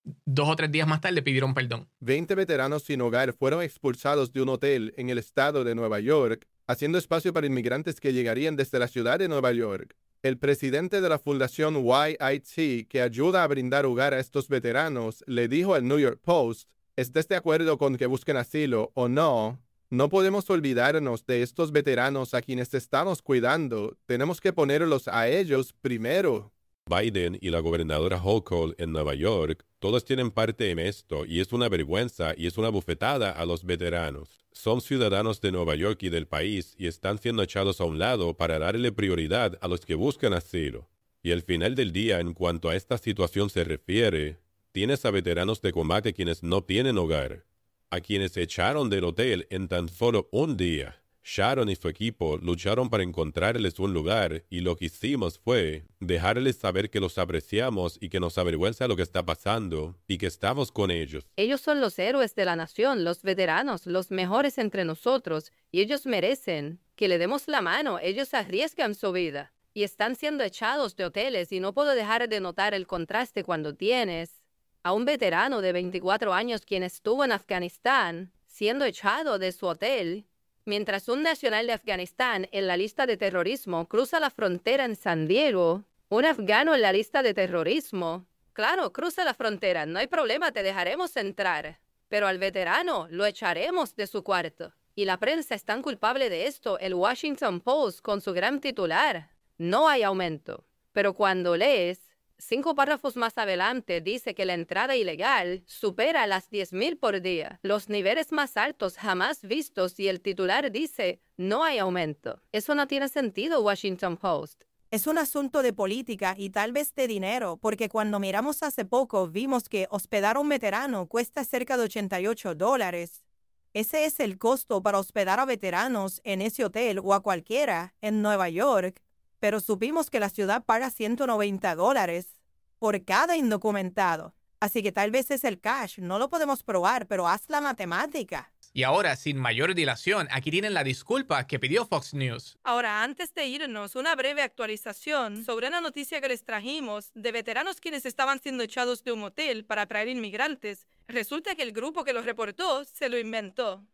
Dos 0.04 0.48
o 0.48 0.56
tres 0.56 0.70
días 0.70 0.86
más 0.86 1.00
tarde 1.00 1.22
pidieron 1.22 1.54
perdón. 1.54 1.88
20 2.00 2.34
veteranos 2.34 2.82
sin 2.82 3.00
hogar 3.00 3.32
fueron 3.32 3.62
expulsados 3.62 4.32
de 4.32 4.42
un 4.42 4.50
hotel 4.50 4.92
en 4.96 5.08
el 5.08 5.18
estado 5.18 5.64
de 5.64 5.74
Nueva 5.74 6.00
York, 6.00 6.46
haciendo 6.66 6.98
espacio 6.98 7.32
para 7.32 7.46
inmigrantes 7.46 8.00
que 8.00 8.12
llegarían 8.12 8.56
desde 8.56 8.78
la 8.78 8.88
ciudad 8.88 9.18
de 9.18 9.28
Nueva 9.28 9.52
York. 9.52 9.96
El 10.22 10.38
presidente 10.38 11.00
de 11.00 11.08
la 11.08 11.18
fundación 11.18 11.84
YIT, 11.84 12.88
que 12.88 13.02
ayuda 13.02 13.42
a 13.42 13.46
brindar 13.46 13.84
hogar 13.86 14.14
a 14.14 14.20
estos 14.20 14.48
veteranos, 14.48 15.22
le 15.26 15.48
dijo 15.48 15.74
al 15.74 15.86
New 15.86 15.98
York 15.98 16.20
Post, 16.22 16.68
estés 16.96 17.28
de 17.28 17.36
acuerdo 17.36 17.76
con 17.76 17.96
que 17.96 18.06
busquen 18.06 18.36
asilo 18.36 18.90
o 18.94 19.08
no, 19.08 19.58
no 19.90 20.08
podemos 20.08 20.48
olvidarnos 20.48 21.26
de 21.26 21.42
estos 21.42 21.70
veteranos 21.70 22.34
a 22.34 22.42
quienes 22.42 22.72
estamos 22.74 23.22
cuidando. 23.22 23.96
Tenemos 24.06 24.40
que 24.40 24.52
ponerlos 24.52 25.08
a 25.08 25.28
ellos 25.28 25.74
primero. 25.80 26.53
Biden 26.86 27.38
y 27.40 27.48
la 27.48 27.60
gobernadora 27.60 28.20
Hochul 28.22 28.74
en 28.76 28.92
Nueva 28.92 29.14
York, 29.14 29.64
todos 29.78 30.04
tienen 30.04 30.30
parte 30.30 30.70
en 30.70 30.78
esto 30.78 31.24
y 31.24 31.40
es 31.40 31.54
una 31.54 31.70
vergüenza 31.70 32.34
y 32.36 32.46
es 32.46 32.58
una 32.58 32.68
bufetada 32.68 33.30
a 33.30 33.46
los 33.46 33.64
veteranos. 33.64 34.44
Son 34.52 34.82
ciudadanos 34.82 35.40
de 35.40 35.50
Nueva 35.50 35.76
York 35.76 36.02
y 36.02 36.10
del 36.10 36.26
país 36.26 36.74
y 36.76 36.86
están 36.86 37.18
siendo 37.18 37.42
echados 37.42 37.80
a 37.80 37.84
un 37.84 37.98
lado 37.98 38.36
para 38.36 38.58
darle 38.58 38.92
prioridad 38.92 39.58
a 39.62 39.68
los 39.68 39.86
que 39.86 39.94
buscan 39.94 40.34
asilo. 40.34 40.90
Y 41.22 41.32
al 41.32 41.40
final 41.40 41.74
del 41.74 41.90
día, 41.90 42.20
en 42.20 42.34
cuanto 42.34 42.68
a 42.68 42.76
esta 42.76 42.98
situación 42.98 43.48
se 43.48 43.64
refiere, 43.64 44.40
tienes 44.72 45.06
a 45.06 45.10
veteranos 45.10 45.62
de 45.62 45.72
combate 45.72 46.12
quienes 46.12 46.42
no 46.42 46.64
tienen 46.64 46.98
hogar, 46.98 47.46
a 47.88 48.00
quienes 48.02 48.36
echaron 48.36 48.90
del 48.90 49.04
hotel 49.04 49.46
en 49.48 49.68
tan 49.68 49.88
solo 49.88 50.28
un 50.32 50.58
día. 50.58 51.03
Sharon 51.26 51.70
y 51.70 51.76
su 51.76 51.88
equipo 51.88 52.36
lucharon 52.36 52.90
para 52.90 53.02
encontrarles 53.02 53.78
un 53.78 53.94
lugar 53.94 54.44
y 54.50 54.60
lo 54.60 54.76
que 54.76 54.84
hicimos 54.84 55.38
fue 55.38 55.86
dejarles 55.98 56.56
saber 56.56 56.90
que 56.90 57.00
los 57.00 57.16
apreciamos 57.16 57.96
y 57.98 58.10
que 58.10 58.20
nos 58.20 58.36
avergüenza 58.36 58.86
lo 58.88 58.94
que 58.94 59.02
está 59.02 59.24
pasando 59.24 59.96
y 60.06 60.18
que 60.18 60.26
estamos 60.26 60.70
con 60.70 60.90
ellos. 60.90 61.26
Ellos 61.36 61.62
son 61.62 61.80
los 61.80 61.98
héroes 61.98 62.34
de 62.34 62.44
la 62.44 62.56
nación, 62.56 63.04
los 63.04 63.22
veteranos, 63.22 63.86
los 63.86 64.10
mejores 64.10 64.58
entre 64.58 64.84
nosotros 64.84 65.50
y 65.72 65.80
ellos 65.80 66.04
merecen 66.04 66.78
que 66.94 67.08
le 67.08 67.16
demos 67.16 67.48
la 67.48 67.62
mano, 67.62 67.98
ellos 67.98 68.34
arriesgan 68.34 68.94
su 68.94 69.10
vida 69.10 69.54
y 69.72 69.82
están 69.82 70.16
siendo 70.16 70.44
echados 70.44 70.94
de 70.94 71.06
hoteles 71.06 71.52
y 71.52 71.58
no 71.58 71.72
puedo 71.72 71.94
dejar 71.94 72.28
de 72.28 72.40
notar 72.40 72.74
el 72.74 72.86
contraste 72.86 73.44
cuando 73.44 73.74
tienes 73.74 74.42
a 74.82 74.92
un 74.92 75.06
veterano 75.06 75.62
de 75.62 75.72
24 75.72 76.34
años 76.34 76.66
quien 76.66 76.82
estuvo 76.82 77.24
en 77.24 77.32
Afganistán 77.32 78.30
siendo 78.46 78.84
echado 78.84 79.38
de 79.38 79.52
su 79.52 79.66
hotel 79.66 80.26
Mientras 80.66 81.10
un 81.10 81.22
nacional 81.22 81.66
de 81.66 81.74
Afganistán 81.74 82.48
en 82.50 82.66
la 82.66 82.78
lista 82.78 83.04
de 83.04 83.18
terrorismo 83.18 83.86
cruza 83.86 84.18
la 84.18 84.30
frontera 84.30 84.86
en 84.86 84.96
San 84.96 85.28
Diego, 85.28 85.84
un 86.08 86.24
afgano 86.24 86.74
en 86.74 86.80
la 86.80 86.92
lista 86.92 87.22
de 87.22 87.34
terrorismo. 87.34 88.26
Claro, 88.54 88.90
cruza 88.90 89.24
la 89.24 89.34
frontera, 89.34 89.84
no 89.84 89.98
hay 89.98 90.06
problema, 90.06 90.52
te 90.52 90.62
dejaremos 90.62 91.16
entrar. 91.16 91.80
Pero 92.08 92.28
al 92.28 92.38
veterano 92.38 93.08
lo 93.10 93.26
echaremos 93.26 93.94
de 93.94 94.06
su 94.06 94.22
cuarto. 94.22 94.72
Y 94.94 95.04
la 95.04 95.18
prensa 95.18 95.54
es 95.54 95.64
tan 95.64 95.82
culpable 95.82 96.30
de 96.30 96.46
esto, 96.46 96.78
el 96.78 96.94
Washington 96.94 97.60
Post 97.60 98.00
con 98.00 98.22
su 98.22 98.32
gran 98.32 98.60
titular. 98.60 99.28
No 99.58 99.88
hay 99.88 100.02
aumento. 100.02 100.64
Pero 100.92 101.12
cuando 101.12 101.56
lees 101.56 102.13
Cinco 102.38 102.74
párrafos 102.74 103.16
más 103.16 103.38
adelante 103.38 104.00
dice 104.00 104.34
que 104.34 104.44
la 104.44 104.54
entrada 104.54 104.96
ilegal 104.96 105.62
supera 105.66 106.26
las 106.26 106.50
10.000 106.50 106.98
por 106.98 107.20
día, 107.20 107.60
los 107.62 107.88
niveles 107.88 108.32
más 108.32 108.56
altos 108.56 108.96
jamás 108.96 109.42
vistos 109.42 109.98
y 110.00 110.08
el 110.08 110.20
titular 110.20 110.72
dice 110.72 111.20
no 111.36 111.64
hay 111.64 111.78
aumento. 111.78 112.42
Eso 112.52 112.74
no 112.74 112.86
tiene 112.86 113.08
sentido, 113.08 113.62
Washington 113.62 114.16
Post. 114.16 114.64
Es 114.90 115.06
un 115.06 115.18
asunto 115.18 115.62
de 115.62 115.72
política 115.72 116.34
y 116.36 116.50
tal 116.50 116.72
vez 116.72 116.94
de 116.94 117.08
dinero, 117.08 117.56
porque 117.56 117.88
cuando 117.88 118.20
miramos 118.20 118.62
hace 118.62 118.84
poco 118.84 119.28
vimos 119.28 119.68
que 119.68 119.86
hospedar 119.90 120.36
a 120.36 120.40
un 120.40 120.48
veterano 120.48 121.06
cuesta 121.06 121.44
cerca 121.44 121.76
de 121.76 121.84
88 121.84 122.54
dólares. 122.54 123.24
Ese 123.72 124.04
es 124.04 124.20
el 124.20 124.38
costo 124.38 124.82
para 124.82 124.98
hospedar 124.98 125.40
a 125.40 125.46
veteranos 125.46 126.20
en 126.22 126.42
ese 126.42 126.64
hotel 126.64 127.00
o 127.02 127.12
a 127.12 127.22
cualquiera 127.22 127.94
en 128.00 128.22
Nueva 128.22 128.48
York 128.48 129.02
pero 129.44 129.60
supimos 129.60 130.08
que 130.08 130.20
la 130.20 130.30
ciudad 130.30 130.64
paga 130.64 130.88
190 130.88 131.74
dólares 131.74 132.40
por 132.78 133.04
cada 133.04 133.36
indocumentado. 133.36 134.34
Así 134.58 134.82
que 134.82 134.90
tal 134.90 135.10
vez 135.10 135.30
es 135.30 135.44
el 135.44 135.60
cash, 135.60 135.98
no 135.98 136.18
lo 136.18 136.30
podemos 136.30 136.62
probar, 136.62 137.06
pero 137.06 137.28
haz 137.28 137.50
la 137.50 137.60
matemática. 137.60 138.50
Y 138.72 138.84
ahora, 138.84 139.16
sin 139.16 139.36
mayor 139.36 139.74
dilación, 139.74 140.28
aquí 140.30 140.50
tienen 140.50 140.72
la 140.72 140.82
disculpa 140.82 141.46
que 141.46 141.58
pidió 141.58 141.84
Fox 141.84 142.14
News. 142.14 142.56
Ahora, 142.62 143.02
antes 143.02 143.34
de 143.34 143.46
irnos, 143.46 143.96
una 143.96 144.14
breve 144.16 144.40
actualización 144.40 145.44
sobre 145.44 145.68
una 145.68 145.82
noticia 145.82 146.22
que 146.22 146.28
les 146.28 146.42
trajimos 146.42 147.10
de 147.12 147.30
veteranos 147.30 147.82
quienes 147.82 148.06
estaban 148.06 148.40
siendo 148.40 148.62
echados 148.62 149.04
de 149.04 149.12
un 149.12 149.24
hotel 149.24 149.66
para 149.66 149.84
traer 149.84 150.08
inmigrantes. 150.08 150.86
Resulta 151.06 151.54
que 151.54 151.64
el 151.64 151.72
grupo 151.72 152.02
que 152.02 152.14
los 152.14 152.24
reportó 152.24 152.86
se 152.86 153.10
lo 153.10 153.18
inventó. 153.18 153.84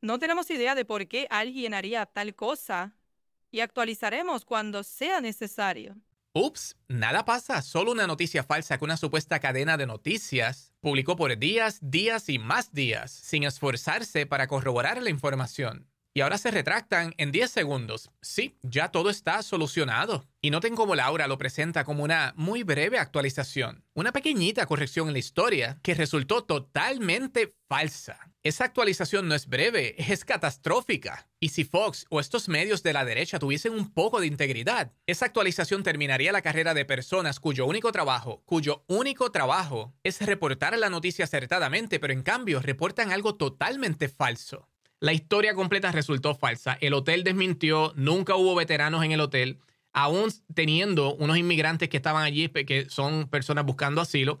No 0.00 0.18
tenemos 0.18 0.50
idea 0.50 0.74
de 0.74 0.84
por 0.84 1.06
qué 1.06 1.28
alguien 1.30 1.74
haría 1.74 2.06
tal 2.06 2.34
cosa, 2.34 2.96
y 3.54 3.60
actualizaremos 3.60 4.44
cuando 4.44 4.82
sea 4.82 5.20
necesario. 5.20 5.96
Ups, 6.32 6.76
nada 6.88 7.24
pasa, 7.24 7.62
solo 7.62 7.92
una 7.92 8.08
noticia 8.08 8.42
falsa 8.42 8.76
que 8.78 8.84
una 8.84 8.96
supuesta 8.96 9.38
cadena 9.38 9.76
de 9.76 9.86
noticias 9.86 10.72
publicó 10.80 11.14
por 11.14 11.38
días, 11.38 11.78
días 11.80 12.28
y 12.28 12.40
más 12.40 12.72
días, 12.72 13.12
sin 13.12 13.44
esforzarse 13.44 14.26
para 14.26 14.48
corroborar 14.48 15.00
la 15.00 15.10
información. 15.10 15.86
Y 16.16 16.20
ahora 16.20 16.38
se 16.38 16.52
retractan 16.52 17.12
en 17.18 17.32
10 17.32 17.50
segundos. 17.50 18.12
Sí, 18.22 18.56
ya 18.62 18.92
todo 18.92 19.10
está 19.10 19.42
solucionado. 19.42 20.24
Y 20.40 20.50
noten 20.50 20.76
cómo 20.76 20.94
Laura 20.94 21.26
lo 21.26 21.38
presenta 21.38 21.82
como 21.82 22.04
una 22.04 22.34
muy 22.36 22.62
breve 22.62 23.00
actualización, 23.00 23.82
una 23.94 24.12
pequeñita 24.12 24.64
corrección 24.66 25.08
en 25.08 25.14
la 25.14 25.18
historia 25.18 25.80
que 25.82 25.94
resultó 25.94 26.44
totalmente 26.44 27.56
falsa. 27.68 28.16
Esa 28.44 28.64
actualización 28.64 29.26
no 29.26 29.34
es 29.34 29.48
breve, 29.48 29.96
es 29.98 30.24
catastrófica. 30.24 31.28
Y 31.40 31.48
si 31.48 31.64
Fox 31.64 32.06
o 32.10 32.20
estos 32.20 32.48
medios 32.48 32.84
de 32.84 32.92
la 32.92 33.04
derecha 33.04 33.40
tuviesen 33.40 33.72
un 33.72 33.92
poco 33.92 34.20
de 34.20 34.28
integridad, 34.28 34.92
esa 35.06 35.26
actualización 35.26 35.82
terminaría 35.82 36.30
la 36.30 36.42
carrera 36.42 36.74
de 36.74 36.84
personas 36.84 37.40
cuyo 37.40 37.66
único 37.66 37.90
trabajo, 37.90 38.44
cuyo 38.44 38.84
único 38.86 39.32
trabajo 39.32 39.94
es 40.04 40.20
reportar 40.24 40.78
la 40.78 40.90
noticia 40.90 41.24
acertadamente, 41.24 41.98
pero 41.98 42.12
en 42.12 42.22
cambio 42.22 42.60
reportan 42.60 43.10
algo 43.10 43.34
totalmente 43.34 44.08
falso. 44.08 44.68
La 45.04 45.12
historia 45.12 45.52
completa 45.52 45.92
resultó 45.92 46.34
falsa. 46.34 46.78
El 46.80 46.94
hotel 46.94 47.24
desmintió, 47.24 47.92
nunca 47.94 48.36
hubo 48.36 48.54
veteranos 48.54 49.04
en 49.04 49.12
el 49.12 49.20
hotel, 49.20 49.58
aún 49.92 50.32
teniendo 50.54 51.14
unos 51.16 51.36
inmigrantes 51.36 51.90
que 51.90 51.98
estaban 51.98 52.22
allí, 52.22 52.48
que 52.48 52.86
son 52.88 53.28
personas 53.28 53.66
buscando 53.66 54.00
asilo. 54.00 54.40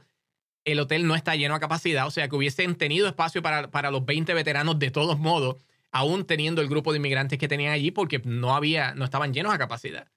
El 0.64 0.80
hotel 0.80 1.06
no 1.06 1.16
está 1.16 1.36
lleno 1.36 1.54
a 1.54 1.60
capacidad, 1.60 2.06
o 2.06 2.10
sea 2.10 2.30
que 2.30 2.36
hubiesen 2.36 2.76
tenido 2.76 3.06
espacio 3.06 3.42
para, 3.42 3.70
para 3.70 3.90
los 3.90 4.06
20 4.06 4.32
veteranos 4.32 4.78
de 4.78 4.90
todos 4.90 5.18
modos. 5.18 5.56
aún 5.92 6.24
teniendo 6.24 6.62
el 6.62 6.68
grupo 6.70 6.92
de 6.92 6.96
inmigrantes 6.96 7.38
que 7.38 7.46
tenían 7.46 7.74
allí 7.74 7.90
porque 7.90 8.22
no 8.24 8.56
había, 8.56 8.94
no 8.94 9.04
estaban 9.04 9.34
llenos 9.34 9.52
a 9.52 9.58
capacidad. 9.58 10.08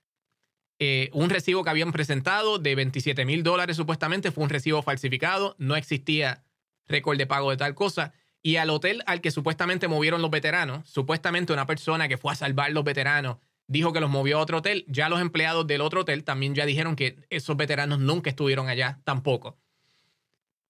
Eh, 0.80 1.10
un 1.12 1.30
recibo 1.30 1.66
que 1.66 1.72
habían 1.72 1.92
presentado 1.92 2.58
de 2.58 2.74
27 2.74 3.26
mil 3.26 3.44
dólares 3.44 3.76
supuestamente 3.76 4.32
fue 4.32 4.46
un 4.46 4.50
recibo 4.50 4.82
falsificado, 4.82 5.58
no 5.60 5.76
existía 5.76 6.46
récord 6.88 7.18
de 7.18 7.28
pago 7.28 7.50
de 7.52 7.58
tal 7.58 7.76
cosa. 7.76 8.14
Y 8.48 8.56
al 8.56 8.70
hotel 8.70 9.04
al 9.08 9.20
que 9.20 9.30
supuestamente 9.30 9.90
movieron 9.90 10.22
los 10.22 10.32
veteranos, 10.32 10.90
supuestamente 10.90 11.52
una 11.52 11.66
persona 11.66 12.08
que 12.08 12.18
fue 12.18 12.32
a 12.32 12.36
salvar 12.36 12.72
los 12.72 12.86
veteranos 12.86 13.40
dijo 13.68 13.92
que 13.92 14.00
los 14.00 14.10
movió 14.10 14.38
a 14.38 14.42
otro 14.42 14.60
hotel. 14.60 14.86
Ya 14.88 15.10
los 15.10 15.20
empleados 15.20 15.68
del 15.68 15.82
otro 15.82 16.00
hotel 16.00 16.24
también 16.24 16.56
ya 16.56 16.66
dijeron 16.66 16.96
que 16.96 17.28
esos 17.30 17.58
veteranos 17.58 18.00
nunca 18.00 18.30
estuvieron 18.30 18.70
allá 18.70 19.02
tampoco. 19.04 19.60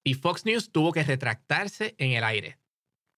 Y 0.03 0.15
Fox 0.15 0.43
News 0.43 0.71
tuvo 0.71 0.91
que 0.91 1.03
retractarse 1.03 1.93
en 1.99 2.13
el 2.13 2.23
aire. 2.23 2.57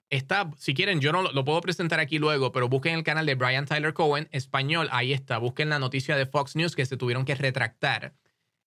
Está, 0.09 0.51
si 0.57 0.73
quieren, 0.73 0.99
yo 0.99 1.13
no 1.13 1.21
lo, 1.21 1.31
lo, 1.31 1.45
puedo 1.45 1.61
presentar 1.61 2.01
aquí 2.01 2.19
luego, 2.19 2.51
pero 2.51 2.67
busquen 2.67 2.95
el 2.95 3.03
canal 3.05 3.25
de 3.25 3.35
Brian 3.35 3.65
Tyler 3.65 3.93
Cohen, 3.93 4.27
español, 4.33 4.89
ahí 4.91 5.13
está. 5.13 5.37
Busquen 5.37 5.69
la 5.69 5.79
noticia 5.79 6.17
de 6.17 6.25
Fox 6.25 6.57
News 6.57 6.75
que 6.75 6.85
se 6.85 6.97
tuvieron 6.97 7.23
que 7.23 7.35
retractar 7.35 8.13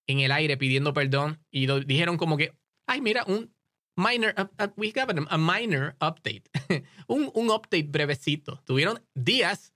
en 0.07 0.21
el 0.21 0.33
aire 0.33 0.57
pidiendo 0.57 0.95
perdón 0.95 1.45
y 1.51 1.67
dijeron 1.85 2.17
como 2.17 2.39
que, 2.39 2.55
ay, 2.87 3.03
mira, 3.03 3.25
un 3.27 3.53
minor, 3.97 4.35
we 4.77 4.93
got 4.93 5.11
a, 5.11 5.39
minor 5.39 5.95
update, 6.01 6.45
un, 7.07 7.31
un 7.35 7.51
update 7.51 7.89
brevecito. 7.89 8.61
Tuvieron 8.65 9.01
días 9.15 9.73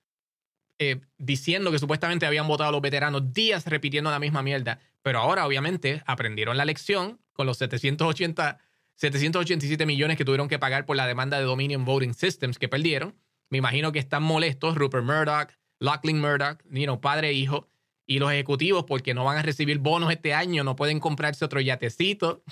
eh, 0.79 1.01
diciendo 1.19 1.71
que 1.71 1.79
supuestamente 1.79 2.27
habían 2.27 2.47
votado 2.47 2.69
a 2.69 2.73
los 2.73 2.83
veteranos, 2.83 3.33
días 3.33 3.67
repitiendo 3.67 4.11
la 4.11 4.19
misma 4.19 4.43
mierda, 4.43 4.79
pero 5.03 5.21
ahora 5.21 5.47
obviamente 5.47 6.03
aprendieron 6.07 6.57
la 6.57 6.65
lección 6.65 7.21
con 7.33 7.47
los 7.47 7.59
780 7.59 8.59
787 8.97 9.85
millones 9.85 10.17
que 10.17 10.25
tuvieron 10.25 10.49
que 10.49 10.59
pagar 10.59 10.87
por 10.87 10.97
la 10.97 11.07
demanda 11.07 11.39
de 11.39 11.45
Dominion 11.45 11.85
Voting 11.85 12.15
Systems 12.15 12.59
que 12.59 12.69
perdieron. 12.69 13.15
Me 13.51 13.59
imagino 13.59 13.93
que 13.93 13.99
están 13.99 14.23
molestos 14.23 14.75
Rupert 14.75 15.05
Murdoch, 15.05 15.51
Lachlan 15.79 16.21
Murdoch, 16.21 16.59
you 16.71 17.01
padre 17.01 17.29
e 17.29 17.33
hijo, 17.35 17.69
y 18.07 18.19
los 18.19 18.33
ejecutivos 18.33 18.85
porque 18.85 19.15
no 19.15 19.25
van 19.25 19.37
a 19.37 19.43
recibir 19.43 19.79
bonos 19.79 20.11
este 20.11 20.33
año, 20.33 20.65
no 20.65 20.77
pueden 20.77 20.99
comprarse 20.99 21.45
otro 21.45 21.61
yatecito. 21.61 22.43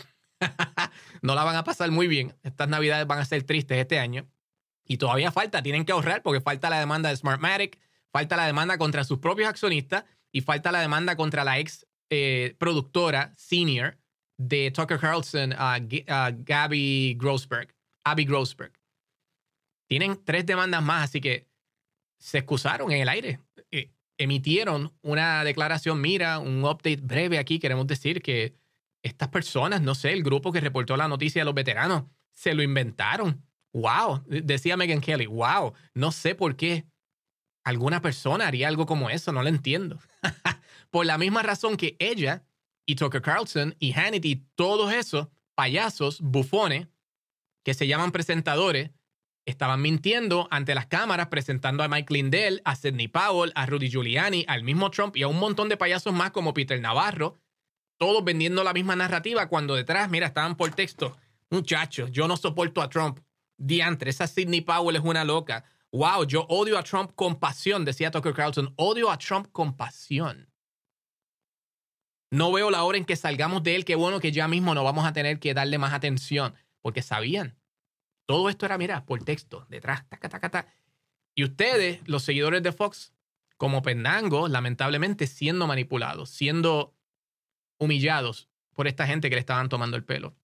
no 1.22 1.34
la 1.34 1.44
van 1.44 1.56
a 1.56 1.64
pasar 1.64 1.90
muy 1.90 2.06
bien. 2.06 2.34
Estas 2.42 2.68
navidades 2.68 3.06
van 3.06 3.18
a 3.18 3.24
ser 3.24 3.42
tristes 3.42 3.78
este 3.78 3.98
año. 3.98 4.26
Y 4.86 4.98
todavía 4.98 5.32
falta, 5.32 5.62
tienen 5.62 5.84
que 5.84 5.92
ahorrar 5.92 6.22
porque 6.22 6.40
falta 6.40 6.68
la 6.68 6.78
demanda 6.78 7.08
de 7.08 7.16
Smartmatic, 7.16 7.78
falta 8.12 8.36
la 8.36 8.46
demanda 8.46 8.76
contra 8.78 9.04
sus 9.04 9.18
propios 9.18 9.48
accionistas 9.48 10.04
y 10.30 10.42
falta 10.42 10.72
la 10.72 10.80
demanda 10.80 11.16
contra 11.16 11.44
la 11.44 11.58
ex 11.58 11.86
eh, 12.10 12.54
productora 12.58 13.32
senior 13.36 13.96
de 14.36 14.70
Tucker 14.70 14.98
Carlson 14.98 15.54
a 15.56 15.78
Gabby 15.80 17.16
Grossberg, 17.18 17.74
Abby 18.04 18.24
Grossberg. 18.24 18.72
Tienen 19.86 20.22
tres 20.24 20.44
demandas 20.44 20.82
más, 20.82 21.04
así 21.04 21.20
que 21.20 21.46
se 22.18 22.38
excusaron 22.38 22.90
en 22.90 23.02
el 23.02 23.08
aire. 23.08 23.40
Eh, 23.70 23.90
emitieron 24.18 24.92
una 25.02 25.44
declaración, 25.44 26.00
mira, 26.00 26.38
un 26.38 26.64
update 26.64 27.00
breve 27.02 27.38
aquí. 27.38 27.58
Queremos 27.58 27.86
decir 27.86 28.22
que 28.22 28.54
estas 29.04 29.28
personas, 29.28 29.82
no 29.82 29.94
sé, 29.94 30.12
el 30.12 30.24
grupo 30.24 30.50
que 30.50 30.60
reportó 30.60 30.96
la 30.96 31.06
noticia 31.06 31.42
de 31.42 31.44
los 31.44 31.54
veteranos, 31.54 32.04
se 32.32 32.54
lo 32.54 32.62
inventaron. 32.62 33.44
Wow, 33.72 34.24
decía 34.26 34.76
Megan 34.76 35.00
Kelly, 35.00 35.26
wow, 35.26 35.74
no 35.94 36.10
sé 36.10 36.34
por 36.34 36.56
qué 36.56 36.86
alguna 37.64 38.00
persona 38.00 38.46
haría 38.46 38.68
algo 38.68 38.86
como 38.86 39.10
eso, 39.10 39.30
no 39.32 39.42
lo 39.42 39.48
entiendo. 39.48 39.98
por 40.90 41.06
la 41.06 41.18
misma 41.18 41.42
razón 41.42 41.76
que 41.76 41.96
ella 41.98 42.44
y 42.86 42.96
Tucker 42.96 43.22
Carlson 43.22 43.74
y 43.78 43.92
Hannity, 43.92 44.46
todos 44.54 44.92
esos 44.92 45.28
payasos, 45.54 46.20
bufones, 46.20 46.88
que 47.64 47.74
se 47.74 47.86
llaman 47.86 48.12
presentadores, 48.12 48.90
estaban 49.46 49.82
mintiendo 49.82 50.48
ante 50.50 50.74
las 50.74 50.86
cámaras, 50.86 51.28
presentando 51.28 51.82
a 51.82 51.88
Mike 51.88 52.12
Lindell, 52.12 52.62
a 52.64 52.76
Sidney 52.76 53.08
Powell, 53.08 53.52
a 53.54 53.66
Rudy 53.66 53.90
Giuliani, 53.90 54.44
al 54.48 54.62
mismo 54.62 54.90
Trump 54.90 55.16
y 55.16 55.22
a 55.22 55.28
un 55.28 55.38
montón 55.38 55.68
de 55.68 55.76
payasos 55.76 56.14
más 56.14 56.30
como 56.30 56.54
Peter 56.54 56.80
Navarro, 56.80 57.38
todos 57.96 58.24
vendiendo 58.24 58.64
la 58.64 58.72
misma 58.72 58.96
narrativa 58.96 59.48
cuando 59.48 59.74
detrás, 59.74 60.10
mira, 60.10 60.26
estaban 60.26 60.56
por 60.56 60.70
texto. 60.74 61.16
Muchachos, 61.50 62.10
yo 62.10 62.26
no 62.28 62.36
soporto 62.36 62.82
a 62.82 62.88
Trump. 62.88 63.20
Diantre, 63.56 64.10
esa 64.10 64.26
Sidney 64.26 64.60
Powell 64.60 64.96
es 64.96 65.02
una 65.02 65.24
loca. 65.24 65.64
Wow, 65.92 66.24
yo 66.24 66.42
odio 66.48 66.76
a 66.76 66.82
Trump 66.82 67.12
con 67.14 67.38
pasión, 67.38 67.84
decía 67.84 68.10
Tucker 68.10 68.34
Carlson. 68.34 68.72
Odio 68.76 69.10
a 69.10 69.18
Trump 69.18 69.48
con 69.52 69.76
pasión. 69.76 70.50
No 72.32 72.50
veo 72.50 72.70
la 72.70 72.82
hora 72.82 72.98
en 72.98 73.04
que 73.04 73.14
salgamos 73.14 73.62
de 73.62 73.76
él. 73.76 73.84
Qué 73.84 73.94
bueno 73.94 74.18
que 74.18 74.32
ya 74.32 74.48
mismo 74.48 74.74
no 74.74 74.82
vamos 74.82 75.06
a 75.06 75.12
tener 75.12 75.38
que 75.38 75.54
darle 75.54 75.78
más 75.78 75.92
atención, 75.92 76.54
porque 76.82 77.00
sabían. 77.00 77.56
Todo 78.26 78.48
esto 78.48 78.66
era, 78.66 78.76
mira, 78.76 79.04
por 79.04 79.22
texto, 79.22 79.66
detrás, 79.68 80.08
taca, 80.08 80.28
taca, 80.28 80.50
taca. 80.50 80.74
Y 81.36 81.44
ustedes, 81.44 82.00
los 82.06 82.24
seguidores 82.24 82.62
de 82.62 82.72
Fox, 82.72 83.12
como 83.56 83.82
pendangos, 83.82 84.50
lamentablemente 84.50 85.26
siendo 85.28 85.66
manipulados, 85.68 86.30
siendo 86.30 86.94
humillados 87.84 88.48
por 88.74 88.88
esta 88.88 89.06
gente 89.06 89.28
que 89.28 89.36
le 89.36 89.40
estaban 89.40 89.68
tomando 89.68 89.96
el 89.96 90.04
pelo. 90.04 90.34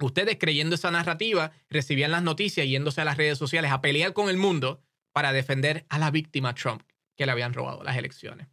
Ustedes 0.00 0.36
creyendo 0.38 0.74
esa 0.74 0.90
narrativa, 0.90 1.52
recibían 1.68 2.10
las 2.10 2.22
noticias 2.22 2.66
yéndose 2.66 3.00
a 3.00 3.04
las 3.04 3.16
redes 3.16 3.38
sociales 3.38 3.70
a 3.70 3.80
pelear 3.80 4.12
con 4.12 4.28
el 4.28 4.36
mundo 4.36 4.82
para 5.12 5.32
defender 5.32 5.84
a 5.88 5.98
la 5.98 6.10
víctima 6.10 6.54
Trump 6.54 6.82
que 7.16 7.26
le 7.26 7.32
habían 7.32 7.52
robado 7.52 7.82
las 7.82 7.96
elecciones. 7.96 8.48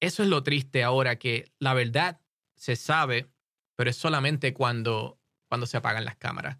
Eso 0.00 0.22
es 0.22 0.28
lo 0.30 0.42
triste 0.42 0.82
ahora, 0.82 1.16
que 1.16 1.52
la 1.58 1.74
verdad 1.74 2.20
se 2.54 2.74
sabe, 2.76 3.26
pero 3.76 3.90
es 3.90 3.96
solamente 3.96 4.54
cuando, 4.54 5.20
cuando 5.46 5.66
se 5.66 5.76
apagan 5.76 6.06
las 6.06 6.16
cámaras. 6.16 6.58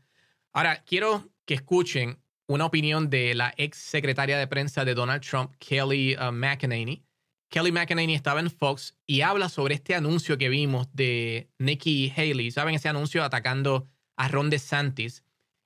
Ahora, 0.52 0.82
quiero 0.84 1.30
que 1.46 1.54
escuchen 1.54 2.18
una 2.46 2.66
opinión 2.66 3.08
de 3.08 3.34
la 3.34 3.54
ex 3.56 3.78
secretaria 3.78 4.36
de 4.36 4.46
prensa 4.46 4.84
de 4.84 4.94
Donald 4.94 5.22
Trump, 5.22 5.54
Kelly 5.58 6.16
uh, 6.16 6.32
McEnany. 6.32 7.02
Kelly 7.50 7.72
McEnany 7.72 8.14
estaba 8.14 8.38
en 8.38 8.48
Fox 8.48 8.94
y 9.06 9.22
habla 9.22 9.48
sobre 9.48 9.74
este 9.74 9.96
anuncio 9.96 10.38
que 10.38 10.48
vimos 10.48 10.86
de 10.92 11.50
Nikki 11.58 12.12
Haley. 12.16 12.52
¿Saben 12.52 12.76
ese 12.76 12.88
anuncio 12.88 13.24
atacando 13.24 13.88
a 14.16 14.28
Ron 14.28 14.50
DeSantis? 14.50 15.24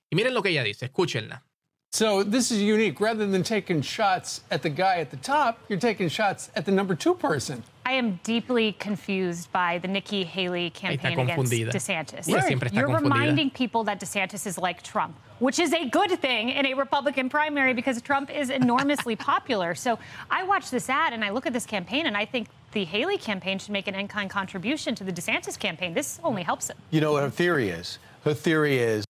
Y 0.09 0.15
miren 0.15 0.33
lo 0.33 0.41
que 0.41 0.49
ella 0.49 0.63
dice, 0.63 0.85
escúchenla. 0.85 1.43
So 1.91 2.25
this 2.25 2.51
is 2.51 2.61
unique. 2.61 2.99
Rather 2.99 3.29
than 3.29 3.43
taking 3.43 3.81
shots 3.81 4.41
at 4.49 4.63
the 4.63 4.69
guy 4.69 4.99
at 4.99 5.11
the 5.11 5.17
top, 5.17 5.59
you're 5.69 5.79
taking 5.79 6.09
shots 6.09 6.49
at 6.55 6.65
the 6.65 6.71
number 6.71 6.95
two 6.97 7.13
person. 7.15 7.63
I 7.87 7.91
am 7.91 8.19
deeply 8.23 8.71
confused 8.73 9.51
by 9.51 9.77
the 9.77 9.87
Nikki 9.87 10.23
Haley 10.23 10.71
campaign 10.71 11.19
against 11.19 11.51
DeSantis. 11.51 12.27
Right. 12.27 12.73
You're 12.73 12.87
confundida. 12.87 13.01
reminding 13.01 13.51
people 13.51 13.83
that 13.83 13.99
DeSantis 13.99 14.47
is 14.47 14.57
like 14.57 14.81
Trump, 14.81 15.15
which 15.37 15.59
is 15.59 15.71
a 15.71 15.87
good 15.87 16.19
thing 16.19 16.49
in 16.49 16.65
a 16.65 16.73
Republican 16.73 17.29
primary 17.29 17.75
because 17.75 18.01
Trump 18.01 18.35
is 18.35 18.49
enormously 18.49 19.15
popular. 19.31 19.75
So 19.75 19.99
I 20.31 20.41
watch 20.43 20.71
this 20.71 20.89
ad 20.89 21.13
and 21.13 21.23
I 21.23 21.29
look 21.29 21.45
at 21.45 21.53
this 21.53 21.67
campaign 21.67 22.07
and 22.07 22.17
I 22.17 22.25
think 22.25 22.47
the 22.71 22.85
Haley 22.85 23.19
campaign 23.19 23.59
should 23.59 23.71
make 23.71 23.87
an 23.87 23.93
in-kind 23.93 24.31
contribution 24.31 24.95
to 24.95 25.03
the 25.03 25.11
DeSantis 25.11 25.57
campaign. 25.57 25.93
This 25.93 26.19
only 26.23 26.41
helps 26.41 26.71
him. 26.71 26.77
You 26.89 27.01
know 27.01 27.11
what 27.11 27.21
her 27.21 27.29
theory 27.29 27.69
is? 27.69 27.99
Her 28.23 28.33
theory 28.33 28.79
is 28.79 29.05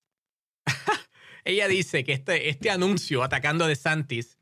ella 1.46 1.70
dice 1.70 2.04
que 2.04 2.14
este, 2.14 2.50
este 2.50 2.70
anuncio 2.70 3.24
atacando 3.24 3.64
a 3.64 3.70
DeSantis, 3.70 4.36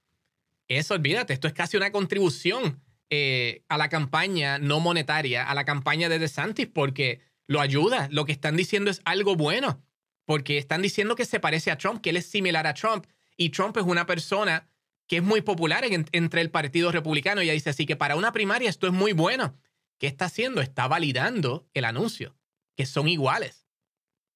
eso 0.68 0.96
olvídate, 0.96 1.34
esto 1.34 1.48
es 1.48 1.54
casi 1.54 1.78
una 1.78 1.92
contribución 1.92 2.80
eh, 3.16 3.64
a 3.70 3.78
la 3.78 3.90
campaña 3.90 4.58
no 4.58 4.80
monetaria, 4.80 5.48
a 5.48 5.54
la 5.54 5.66
campaña 5.66 6.10
de 6.10 6.18
DeSantis, 6.18 6.66
porque 6.66 7.22
lo 7.46 7.62
ayuda. 7.62 8.08
Lo 8.12 8.26
que 8.26 8.32
están 8.32 8.58
diciendo 8.58 8.90
es 8.90 9.04
algo 9.06 9.36
bueno, 9.36 9.84
porque 10.26 10.58
están 10.58 10.82
diciendo 10.82 11.16
que 11.16 11.26
se 11.26 11.40
parece 11.40 11.70
a 11.70 11.78
Trump, 11.78 12.02
que 12.02 12.10
él 12.10 12.18
es 12.18 12.26
similar 12.26 12.66
a 12.66 12.74
Trump, 12.74 13.06
y 13.38 13.52
Trump 13.52 13.78
es 13.78 13.84
una 13.84 14.08
persona 14.08 14.68
que 15.08 15.18
es 15.18 15.24
muy 15.24 15.42
popular 15.42 15.84
entre 15.86 16.42
el 16.42 16.50
Partido 16.50 16.92
Republicano. 16.92 17.42
Y 17.42 17.46
ella 17.46 17.54
dice 17.54 17.70
así 17.70 17.86
que 17.86 17.96
para 17.96 18.16
una 18.16 18.32
primaria 18.32 18.68
esto 18.68 18.88
es 18.88 18.94
muy 18.94 19.14
bueno. 19.14 19.56
¿Qué 20.00 20.08
está 20.08 20.26
haciendo? 20.26 20.62
Está 20.62 20.88
validando 20.88 21.68
el 21.76 21.86
anuncio, 21.86 22.36
que 22.76 22.88
son 22.88 23.08
iguales. 23.08 23.68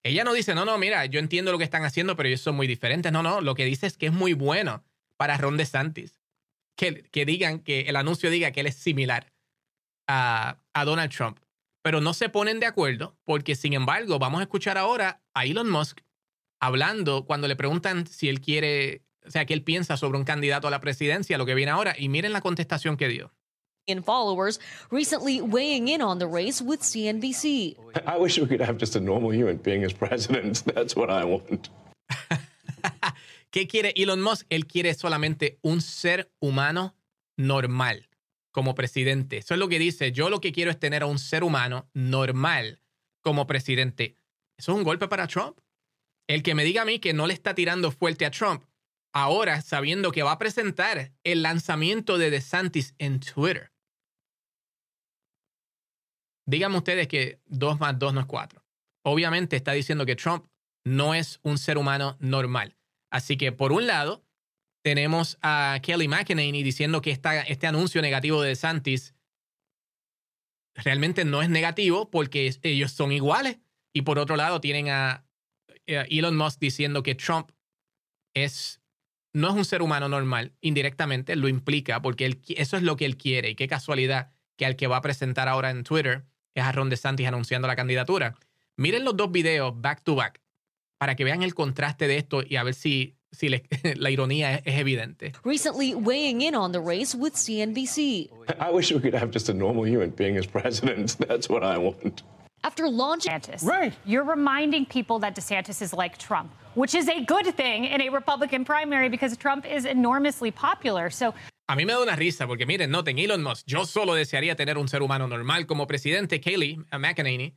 Ella 0.04 0.24
no 0.24 0.34
dice, 0.34 0.54
no, 0.54 0.66
no, 0.66 0.78
mira, 0.78 1.04
yo 1.08 1.20
entiendo 1.20 1.52
lo 1.52 1.58
que 1.58 1.64
están 1.64 1.84
haciendo, 1.84 2.16
pero 2.16 2.30
ellos 2.30 2.42
son 2.42 2.56
muy 2.56 2.68
diferentes. 2.68 3.12
No, 3.12 3.24
no, 3.24 3.42
lo 3.42 3.56
que 3.56 3.66
dice 3.66 3.88
es 3.88 3.98
que 3.98 4.06
es 4.06 4.14
muy 4.14 4.34
bueno 4.34 4.84
para 5.16 5.36
Ron 5.38 5.58
DeSantis. 5.58 6.22
Que, 6.78 7.04
que 7.12 7.26
digan, 7.26 7.60
que 7.60 7.82
el 7.82 7.98
anuncio 7.98 8.30
diga 8.30 8.52
que 8.52 8.62
él 8.62 8.68
es 8.68 8.76
similar 8.76 9.34
a, 10.08 10.62
a 10.74 10.86
Donald 10.86 11.12
Trump. 11.12 11.40
Pero 11.84 12.00
no 12.00 12.14
se 12.14 12.30
ponen 12.30 12.62
de 12.62 12.68
acuerdo 12.68 13.18
porque, 13.26 13.56
sin 13.56 13.74
embargo, 13.74 14.20
vamos 14.20 14.40
a 14.40 14.44
escuchar 14.44 14.78
ahora 14.78 15.22
a 15.34 15.46
Elon 15.46 15.70
Musk 15.70 16.02
hablando 16.62 17.26
cuando 17.26 17.48
le 17.48 17.56
preguntan 17.56 18.08
si 18.08 18.30
él 18.30 18.40
quiere, 18.40 19.04
o 19.26 19.30
sea, 19.32 19.46
qué 19.46 19.54
él 19.54 19.64
piensa 19.64 19.98
sobre 19.98 20.18
un 20.18 20.24
candidato 20.24 20.68
a 20.68 20.72
la 20.72 20.80
presidencia, 20.80 21.38
lo 21.38 21.46
que 21.46 21.56
viene 21.56 21.72
ahora, 21.72 21.96
y 21.98 22.10
miren 22.10 22.32
la 22.32 22.42
contestación 22.42 22.96
que 22.96 23.08
dio. 23.08 23.34
and 23.90 24.04
followers 24.04 24.60
recently 24.92 25.42
weighing 25.42 25.88
in 25.88 26.02
on 26.02 26.20
the 26.20 26.28
race 26.28 26.62
with 26.62 26.82
CNBC. 26.82 27.78
I 28.06 28.18
wish 28.18 28.38
we 28.38 28.46
could 28.46 28.62
have 28.62 28.78
just 28.78 28.96
a 28.96 29.00
normal 29.00 29.32
human 29.32 29.58
being 29.58 29.84
as 29.84 29.94
president. 29.94 30.64
That's 30.76 30.96
what 30.96 31.10
I 31.10 31.24
want. 31.24 31.70
¿Qué 33.58 33.68
quiere 33.68 33.92
Elon 33.96 34.22
Musk? 34.22 34.46
Él 34.52 34.68
quiere 34.68 34.94
solamente 34.94 35.58
un 35.64 35.82
ser 35.82 36.32
humano 36.40 36.96
normal 37.38 38.08
como 38.52 38.76
presidente. 38.76 39.40
Eso 39.40 39.56
es 39.56 39.60
lo 39.60 39.68
que 39.68 39.80
dice. 39.80 40.12
Yo 40.12 40.30
lo 40.30 40.42
que 40.42 40.52
quiero 40.52 40.70
es 40.70 40.78
tener 40.78 41.02
a 41.02 41.08
un 41.08 41.18
ser 41.18 41.44
humano 41.44 41.90
normal 41.96 42.84
como 43.24 43.48
presidente. 43.48 44.16
Eso 44.60 44.74
es 44.74 44.78
un 44.78 44.84
golpe 44.84 45.08
para 45.08 45.26
Trump. 45.26 45.58
El 46.28 46.44
que 46.44 46.54
me 46.54 46.64
diga 46.66 46.84
a 46.84 46.86
mí 46.86 47.00
que 47.00 47.14
no 47.14 47.26
le 47.26 47.34
está 47.34 47.56
tirando 47.56 47.90
fuerte 47.90 48.28
a 48.28 48.30
Trump, 48.30 48.64
ahora 49.12 49.60
sabiendo 49.64 50.12
que 50.12 50.22
va 50.22 50.34
a 50.34 50.38
presentar 50.38 51.14
el 51.24 51.42
lanzamiento 51.42 52.20
de 52.20 52.30
DeSantis 52.30 52.94
en 53.00 53.20
Twitter. 53.20 53.72
Díganme 56.46 56.78
ustedes 56.78 57.08
que 57.08 57.42
2 57.48 57.80
más 57.80 57.98
2 57.98 58.14
no 58.14 58.20
es 58.20 58.28
4. 58.28 58.64
Obviamente 59.04 59.56
está 59.56 59.72
diciendo 59.72 60.06
que 60.06 60.16
Trump 60.16 60.46
no 60.86 61.16
es 61.16 61.40
un 61.42 61.58
ser 61.58 61.80
humano 61.80 62.18
normal. 62.20 62.77
Así 63.18 63.36
que 63.36 63.52
por 63.52 63.72
un 63.72 63.88
lado, 63.88 64.24
tenemos 64.84 65.40
a 65.42 65.80
Kelly 65.82 66.08
McEnany 66.08 66.62
diciendo 66.62 67.02
que 67.02 67.10
este 67.10 67.66
anuncio 67.66 68.00
negativo 68.04 68.44
de 68.44 68.50
DeSantis 68.50 69.16
realmente 70.76 71.26
no 71.26 71.42
es 71.42 71.50
negativo 71.50 72.12
porque 72.12 72.56
ellos 72.62 72.92
son 72.92 73.12
iguales. 73.12 73.58
Y 73.92 74.04
por 74.04 74.20
otro 74.20 74.36
lado, 74.36 74.62
tienen 74.62 74.90
a 74.90 75.26
Elon 75.88 76.38
Musk 76.38 76.60
diciendo 76.60 77.02
que 77.02 77.16
Trump 77.16 77.50
es 78.36 78.82
no 79.34 79.50
es 79.50 79.56
un 79.56 79.66
ser 79.66 79.82
humano 79.82 80.10
normal, 80.10 80.54
indirectamente 80.62 81.36
lo 81.36 81.48
implica, 81.48 82.02
porque 82.04 82.40
eso 82.50 82.78
es 82.78 82.84
lo 82.84 82.98
que 82.98 83.06
él 83.06 83.18
quiere. 83.18 83.50
Y 83.50 83.56
qué 83.56 83.68
casualidad 83.68 84.32
que 84.58 84.68
al 84.68 84.76
que 84.76 84.86
va 84.86 84.98
a 84.98 85.02
presentar 85.02 85.48
ahora 85.48 85.72
en 85.72 85.84
Twitter 85.84 86.28
es 86.54 86.64
a 86.64 86.72
Ron 86.72 86.90
DeSantis 86.90 87.28
anunciando 87.28 87.68
la 87.68 87.76
candidatura. 87.76 88.36
Miren 88.76 89.04
los 89.04 89.18
dos 89.18 89.32
videos 89.32 89.74
back 89.76 90.04
to 90.04 90.14
back 90.14 90.40
para 90.98 91.16
que 91.16 91.24
vean 91.24 91.44
el 91.44 91.54
contraste 91.54 92.08
de 92.08 92.18
esto 92.18 92.42
y 92.48 92.56
a 92.56 92.64
ver 92.64 92.74
si, 92.74 93.16
si 93.32 93.50
le, 93.50 93.64
la 93.96 94.10
ironía 94.10 94.56
es, 94.56 94.62
es 94.66 94.80
evidente. 94.80 95.34
Recently 95.44 95.94
weighing 95.96 96.42
in 96.42 96.56
on 96.56 96.72
the 96.72 96.80
race 96.80 97.16
with 97.16 97.34
CNBC. 97.34 98.30
I 98.60 98.72
wish 98.72 98.92
we 98.92 99.00
could 99.00 99.16
have 99.16 99.32
just 99.32 99.50
a 99.50 99.54
normal 99.54 99.86
human 99.86 100.12
being 100.12 100.38
as 100.38 100.46
president. 100.48 101.18
That's 101.28 101.50
what 101.50 101.64
I 101.64 101.78
want. 101.78 102.24
After 102.64 102.90
launching 102.90 103.32
DeSantis. 103.32 103.64
Right. 103.64 103.94
You're 104.06 104.26
reminding 104.26 104.88
people 104.88 105.20
that 105.20 105.36
DeSantis 105.36 105.82
is 105.82 105.94
like 105.94 106.18
Trump, 106.18 106.52
which 106.74 106.96
is 106.96 107.08
a 107.08 107.24
good 107.24 107.56
thing 107.56 107.86
in 107.86 108.02
a 108.02 108.10
Republican 108.10 108.66
primary 108.66 109.10
because 109.10 109.38
Trump 109.38 109.66
is 109.66 109.86
enormously 109.86 110.52
popular. 110.52 111.10
So 111.10 111.34
A 111.70 111.76
mí 111.76 111.86
me 111.86 111.92
da 111.94 112.02
una 112.02 112.16
risa 112.16 112.48
porque 112.48 112.66
miren, 112.66 112.90
noten, 112.90 113.20
Elon 113.20 113.44
Musk, 113.44 113.66
yo 113.68 113.86
solo 113.86 114.16
desearía 114.16 114.56
tener 114.56 114.78
un 114.78 114.88
ser 114.88 115.02
humano 115.02 115.28
normal 115.28 115.68
como 115.68 115.86
presidente, 115.86 116.40
Kayleigh 116.40 116.78
McEnany. 116.98 117.54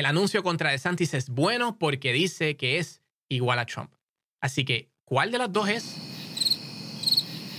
El 0.00 0.06
anuncio 0.06 0.42
contra 0.42 0.70
DeSantis 0.70 1.12
es 1.12 1.28
bueno 1.28 1.78
porque 1.78 2.14
dice 2.14 2.56
que 2.56 2.78
es 2.78 3.02
igual 3.28 3.58
a 3.58 3.66
Trump. 3.66 3.92
Así 4.40 4.64
que, 4.64 4.88
¿cuál 5.04 5.30
de 5.30 5.36
las 5.36 5.52
dos 5.52 5.68
es? 5.68 5.94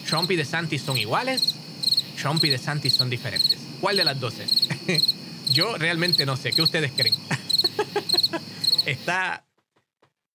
¿Trump 0.09 0.31
y 0.31 0.35
DeSantis 0.37 0.81
son 0.81 0.97
iguales? 0.97 1.55
¿Trump 2.19 2.43
y 2.43 2.49
DeSantis 2.49 2.93
son 2.93 3.11
diferentes? 3.11 3.59
¿Cuál 3.79 3.97
de 3.97 4.05
las 4.05 4.19
dos 4.19 4.39
es? 4.39 5.13
yo 5.53 5.77
realmente 5.77 6.25
no 6.25 6.35
sé. 6.35 6.51
¿Qué 6.51 6.63
ustedes 6.63 6.91
creen? 6.93 7.13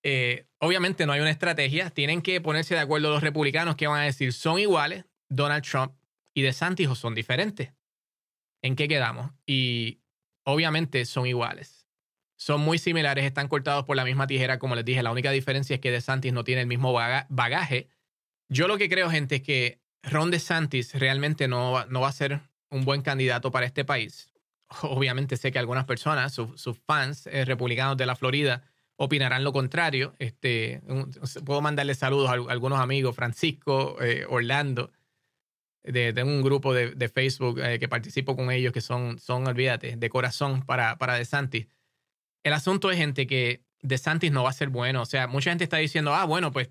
Eh, 0.09 0.47
obviamente 0.61 1.05
no 1.05 1.13
hay 1.13 1.21
una 1.21 1.33
estrategia. 1.33 1.91
Tienen 1.91 2.23
que 2.23 2.41
ponerse 2.41 2.75
de 2.75 2.81
acuerdo 2.81 3.11
los 3.11 3.25
republicanos 3.25 3.75
que 3.75 3.89
van 3.89 4.03
a 4.03 4.05
decir 4.05 4.33
son 4.33 4.61
iguales 4.61 5.05
Donald 5.29 5.65
Trump 5.65 5.93
y 6.33 6.43
DeSantis 6.43 6.87
o 6.87 6.95
son 6.95 7.17
diferentes. 7.17 7.73
¿En 8.63 8.77
qué 8.77 8.87
quedamos? 8.87 9.33
Y 9.47 9.99
obviamente 10.45 11.05
son 11.07 11.27
iguales. 11.27 11.76
Son 12.47 12.61
muy 12.61 12.79
similares, 12.79 13.25
están 13.25 13.49
cortados 13.49 13.87
por 13.87 13.97
la 13.97 14.05
misma 14.05 14.29
tijera, 14.29 14.61
como 14.61 14.77
les 14.77 14.85
dije. 14.85 15.03
La 15.03 15.11
única 15.11 15.33
diferencia 15.33 15.75
es 15.75 15.81
que 15.81 15.91
DeSantis 15.91 16.33
no 16.33 16.45
tiene 16.45 16.61
el 16.61 16.69
mismo 16.69 16.93
bagaje. 16.93 17.89
Yo 18.49 18.69
lo 18.69 18.79
que 18.79 18.89
creo, 18.89 19.11
gente, 19.11 19.35
es 19.35 19.43
que 19.43 19.81
Ron 20.05 20.31
DeSantis 20.31 20.95
realmente 20.95 21.49
no, 21.49 21.85
no 21.87 22.03
va 22.03 22.09
a 22.09 22.13
ser 22.13 22.43
un 22.71 22.85
buen 22.85 23.03
candidato 23.03 23.51
para 23.51 23.67
este 23.67 23.85
país. 23.85 24.33
Obviamente 24.83 25.37
sé 25.37 25.51
que 25.51 25.59
algunas 25.59 25.87
personas, 25.87 26.35
sus 26.35 26.79
fans 26.87 27.27
eh, 27.27 27.45
republicanos 27.45 27.97
de 27.97 28.07
la 28.07 28.15
Florida, 28.15 28.63
opinarán 28.95 29.43
lo 29.43 29.53
contrario. 29.53 30.15
Este, 30.21 30.83
puedo 31.45 31.61
mandarle 31.61 31.97
saludos 31.97 32.31
a, 32.31 32.35
algunos 32.35 32.79
amigos, 32.79 33.17
Francisco, 33.17 34.01
eh, 34.01 34.25
Orlando, 34.29 34.93
de, 35.83 36.13
de, 36.13 36.23
un 36.23 36.43
grupo 36.43 36.73
de, 36.73 36.93
de 36.93 37.09
Facebook 37.09 37.59
eh, 37.59 37.81
que 37.81 37.89
participo 37.89 38.37
con 38.37 38.53
ellos, 38.53 38.73
que 38.73 38.83
son, 38.83 39.19
son, 39.19 39.49
olvídate, 39.49 39.97
de 39.97 40.09
corazón 40.09 40.63
para, 40.63 40.97
para 40.97 41.15
DeSantis. 41.15 41.67
El 42.47 42.53
asunto 42.53 42.93
es, 42.93 42.97
gente, 42.97 43.27
que 43.27 43.65
DeSantis 43.83 44.31
no 44.31 44.45
va 44.45 44.51
a 44.51 44.53
ser 44.53 44.69
bueno. 44.69 45.03
O 45.03 45.05
sea, 45.05 45.27
mucha 45.27 45.51
gente 45.51 45.65
está 45.65 45.79
diciendo, 45.79 46.15
ah, 46.15 46.25
bueno, 46.25 46.53
pues 46.53 46.71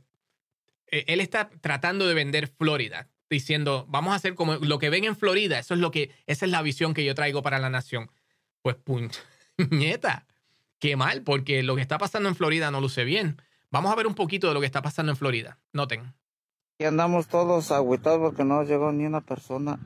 él 0.87 1.19
está 1.19 1.49
tratando 1.49 2.07
de 2.07 2.13
vender 2.13 2.47
Florida, 2.47 3.09
diciendo, 3.29 3.85
vamos 3.89 4.13
a 4.13 4.15
hacer 4.15 4.35
como 4.35 4.53
lo 4.55 4.79
que 4.79 4.89
ven 4.89 5.03
en 5.03 5.17
Florida, 5.17 5.59
eso 5.59 5.73
es 5.73 5.81
lo 5.81 5.91
que, 5.91 6.11
esa 6.27 6.45
es 6.45 6.51
la 6.53 6.61
visión 6.61 6.93
que 6.93 7.03
yo 7.03 7.13
traigo 7.13 7.41
para 7.41 7.59
la 7.59 7.69
nación. 7.69 8.09
Pues, 8.61 8.77
puñeta, 8.77 10.25
qué 10.79 10.95
mal, 10.95 11.23
porque 11.23 11.61
lo 11.61 11.75
que 11.75 11.81
está 11.81 11.97
pasando 11.97 12.29
en 12.29 12.37
Florida 12.37 12.71
no 12.71 12.79
luce 12.79 13.03
bien. 13.03 13.41
Vamos 13.69 13.91
a 13.91 13.95
ver 13.95 14.07
un 14.07 14.15
poquito 14.15 14.47
de 14.47 14.53
lo 14.53 14.61
que 14.61 14.67
está 14.67 14.81
pasando 14.81 15.11
en 15.11 15.17
Florida. 15.17 15.59
Noten. 15.73 16.13
Y 16.79 16.85
andamos 16.85 17.27
todos 17.27 17.73
agüitados 17.73 18.19
porque 18.19 18.45
no 18.45 18.63
llegó 18.63 18.93
ni 18.93 19.05
una 19.05 19.19
persona 19.19 19.77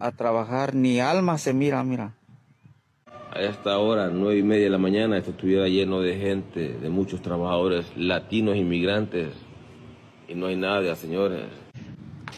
a 0.00 0.10
trabajar, 0.10 0.74
ni 0.74 0.98
alma 0.98 1.38
se 1.38 1.52
mira, 1.52 1.84
mira. 1.84 2.15
A 3.36 3.40
esta 3.40 3.76
hora, 3.76 4.08
nueve 4.10 4.38
y 4.38 4.42
media 4.42 4.64
de 4.64 4.70
la 4.70 4.78
mañana, 4.78 5.18
esto 5.18 5.32
estuviera 5.32 5.68
lleno 5.68 6.00
de 6.00 6.16
gente, 6.16 6.70
de 6.70 6.88
muchos 6.88 7.20
trabajadores 7.20 7.84
latinos, 7.94 8.56
inmigrantes, 8.56 9.28
y 10.26 10.34
no 10.34 10.46
hay 10.46 10.56
nadie, 10.56 10.96
señores. 10.96 11.42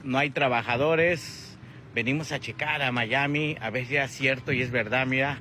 No 0.03 0.19
hay 0.19 0.31
trabajadores. 0.31 1.57
Venimos 1.95 2.33
a 2.33 2.41
checar 2.41 2.83
a 2.83 2.91
Miami, 2.91 3.57
a 3.61 3.71
ver 3.71 3.87
si 3.87 3.97
es 3.97 4.11
cierto 4.11 4.51
y 4.51 4.61
es 4.61 4.73
verdad, 4.73 5.07
mira. 5.07 5.39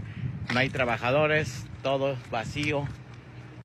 No 0.53 0.59
hay 0.59 0.69
trabajadores, 0.69 1.65
todo 1.81 2.17
vacío. 2.29 2.87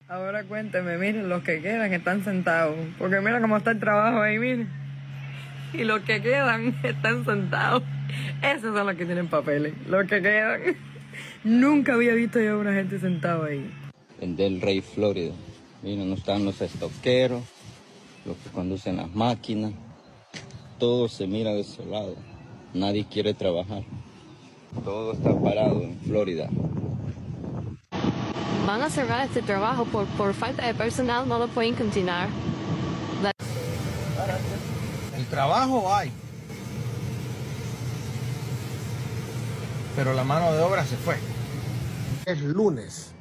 Ahora 0.08 0.44
cuénteme, 0.44 0.96
miren, 0.96 1.28
los 1.28 1.42
que 1.42 1.60
quedan 1.60 1.92
están 1.92 2.24
sentados. 2.24 2.74
Porque 2.98 3.20
mira 3.20 3.38
cómo 3.38 3.58
está 3.58 3.72
el 3.72 3.80
trabajo 3.80 4.22
ahí, 4.22 4.38
miren. 4.38 4.66
Y 5.74 5.84
los 5.84 6.00
que 6.00 6.22
quedan 6.22 6.74
están 6.82 7.26
sentados. 7.26 7.82
Esos 8.42 8.74
son 8.74 8.86
los 8.86 8.96
que 8.96 9.04
tienen 9.04 9.28
papeles. 9.28 9.74
Los 9.86 10.06
que 10.06 10.22
quedan. 10.22 10.91
Nunca 11.44 11.94
había 11.94 12.14
visto 12.14 12.40
yo 12.40 12.52
a 12.52 12.58
una 12.58 12.72
gente 12.72 13.00
sentada 13.00 13.46
ahí. 13.46 13.68
En 14.20 14.36
Del 14.36 14.60
Rey, 14.60 14.80
Florida. 14.80 15.32
Miren, 15.82 16.08
no 16.08 16.14
están 16.14 16.44
los 16.44 16.60
estoqueros, 16.60 17.42
los 18.24 18.36
que 18.36 18.50
conducen 18.50 18.98
las 18.98 19.12
máquinas. 19.12 19.72
Todo 20.78 21.08
se 21.08 21.26
mira 21.26 21.52
desolado. 21.52 22.14
Nadie 22.72 23.04
quiere 23.10 23.34
trabajar. 23.34 23.82
Todo 24.84 25.14
está 25.14 25.36
parado 25.38 25.82
en 25.82 25.98
Florida. 26.00 26.48
Van 28.64 28.80
a 28.80 28.88
cerrar 28.88 29.26
este 29.26 29.42
trabajo 29.42 29.84
por, 29.84 30.06
por 30.06 30.34
falta 30.34 30.64
de 30.64 30.74
personal, 30.74 31.28
no 31.28 31.40
lo 31.40 31.48
pueden 31.48 31.74
continuar. 31.74 32.28
La... 33.20 33.32
El 35.18 35.26
trabajo 35.26 35.92
hay, 35.92 36.12
pero 39.96 40.14
la 40.14 40.24
mano 40.24 40.52
de 40.52 40.60
obra 40.60 40.84
se 40.84 40.96
fue. 40.96 41.16
Es 42.24 42.40
lunes, 42.40 43.12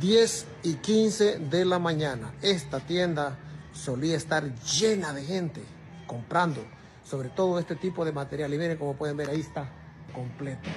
10 0.00 0.46
y 0.62 0.74
15 0.76 1.38
de 1.38 1.64
la 1.66 1.78
mañana. 1.78 2.32
Esta 2.40 2.80
tienda 2.80 3.38
solía 3.72 4.16
estar 4.16 4.54
llena 4.54 5.12
de 5.12 5.22
gente 5.22 5.62
comprando, 6.06 6.64
sobre 7.04 7.28
todo 7.28 7.58
este 7.58 7.76
tipo 7.76 8.04
de 8.04 8.12
material. 8.12 8.54
Y 8.54 8.58
miren 8.58 8.78
como 8.78 8.94
pueden 8.94 9.18
ver, 9.18 9.28
ahí 9.28 9.40
está 9.40 9.70
completo. 10.14 10.68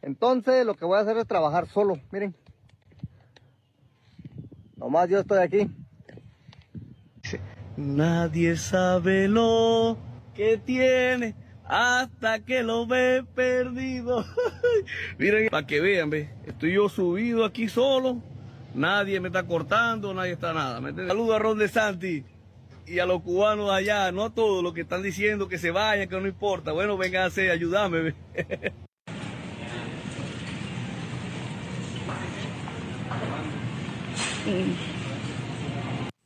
Entonces 0.00 0.64
lo 0.64 0.74
que 0.74 0.86
voy 0.86 0.96
a 0.96 1.02
hacer 1.02 1.18
es 1.18 1.26
trabajar 1.26 1.68
solo, 1.68 2.00
miren. 2.10 2.34
Nomás 4.76 5.08
yo 5.10 5.20
estoy 5.20 5.38
aquí. 5.38 5.70
Nadie 7.76 8.56
sabe 8.56 9.28
lo 9.28 9.98
que 10.34 10.56
tiene 10.56 11.34
hasta 11.70 12.40
que 12.40 12.64
lo 12.64 12.84
ve 12.84 13.24
perdido. 13.34 14.26
miren, 15.18 15.48
para 15.50 15.66
que 15.66 15.80
vean, 15.80 16.10
ve, 16.10 16.28
estoy 16.44 16.72
yo 16.72 16.88
subido 16.88 17.44
aquí 17.44 17.68
solo. 17.68 18.20
Nadie 18.74 19.20
me 19.20 19.28
está 19.28 19.44
cortando, 19.44 20.12
nadie 20.12 20.32
está 20.32 20.52
nada. 20.52 20.80
Saludo 21.06 21.34
a 21.34 21.38
Ron 21.38 21.58
de 21.58 21.68
Santi 21.68 22.24
y 22.86 22.98
a 22.98 23.06
los 23.06 23.22
cubanos 23.22 23.70
allá, 23.70 24.10
no 24.10 24.24
a 24.24 24.34
todos 24.34 24.64
los 24.64 24.74
que 24.74 24.80
están 24.80 25.02
diciendo 25.02 25.46
que 25.48 25.58
se 25.58 25.70
vayan, 25.70 26.08
que 26.08 26.20
no 26.20 26.26
importa. 26.26 26.72
Bueno, 26.72 26.96
vénganse, 26.96 27.50
ayúdame. 27.52 28.14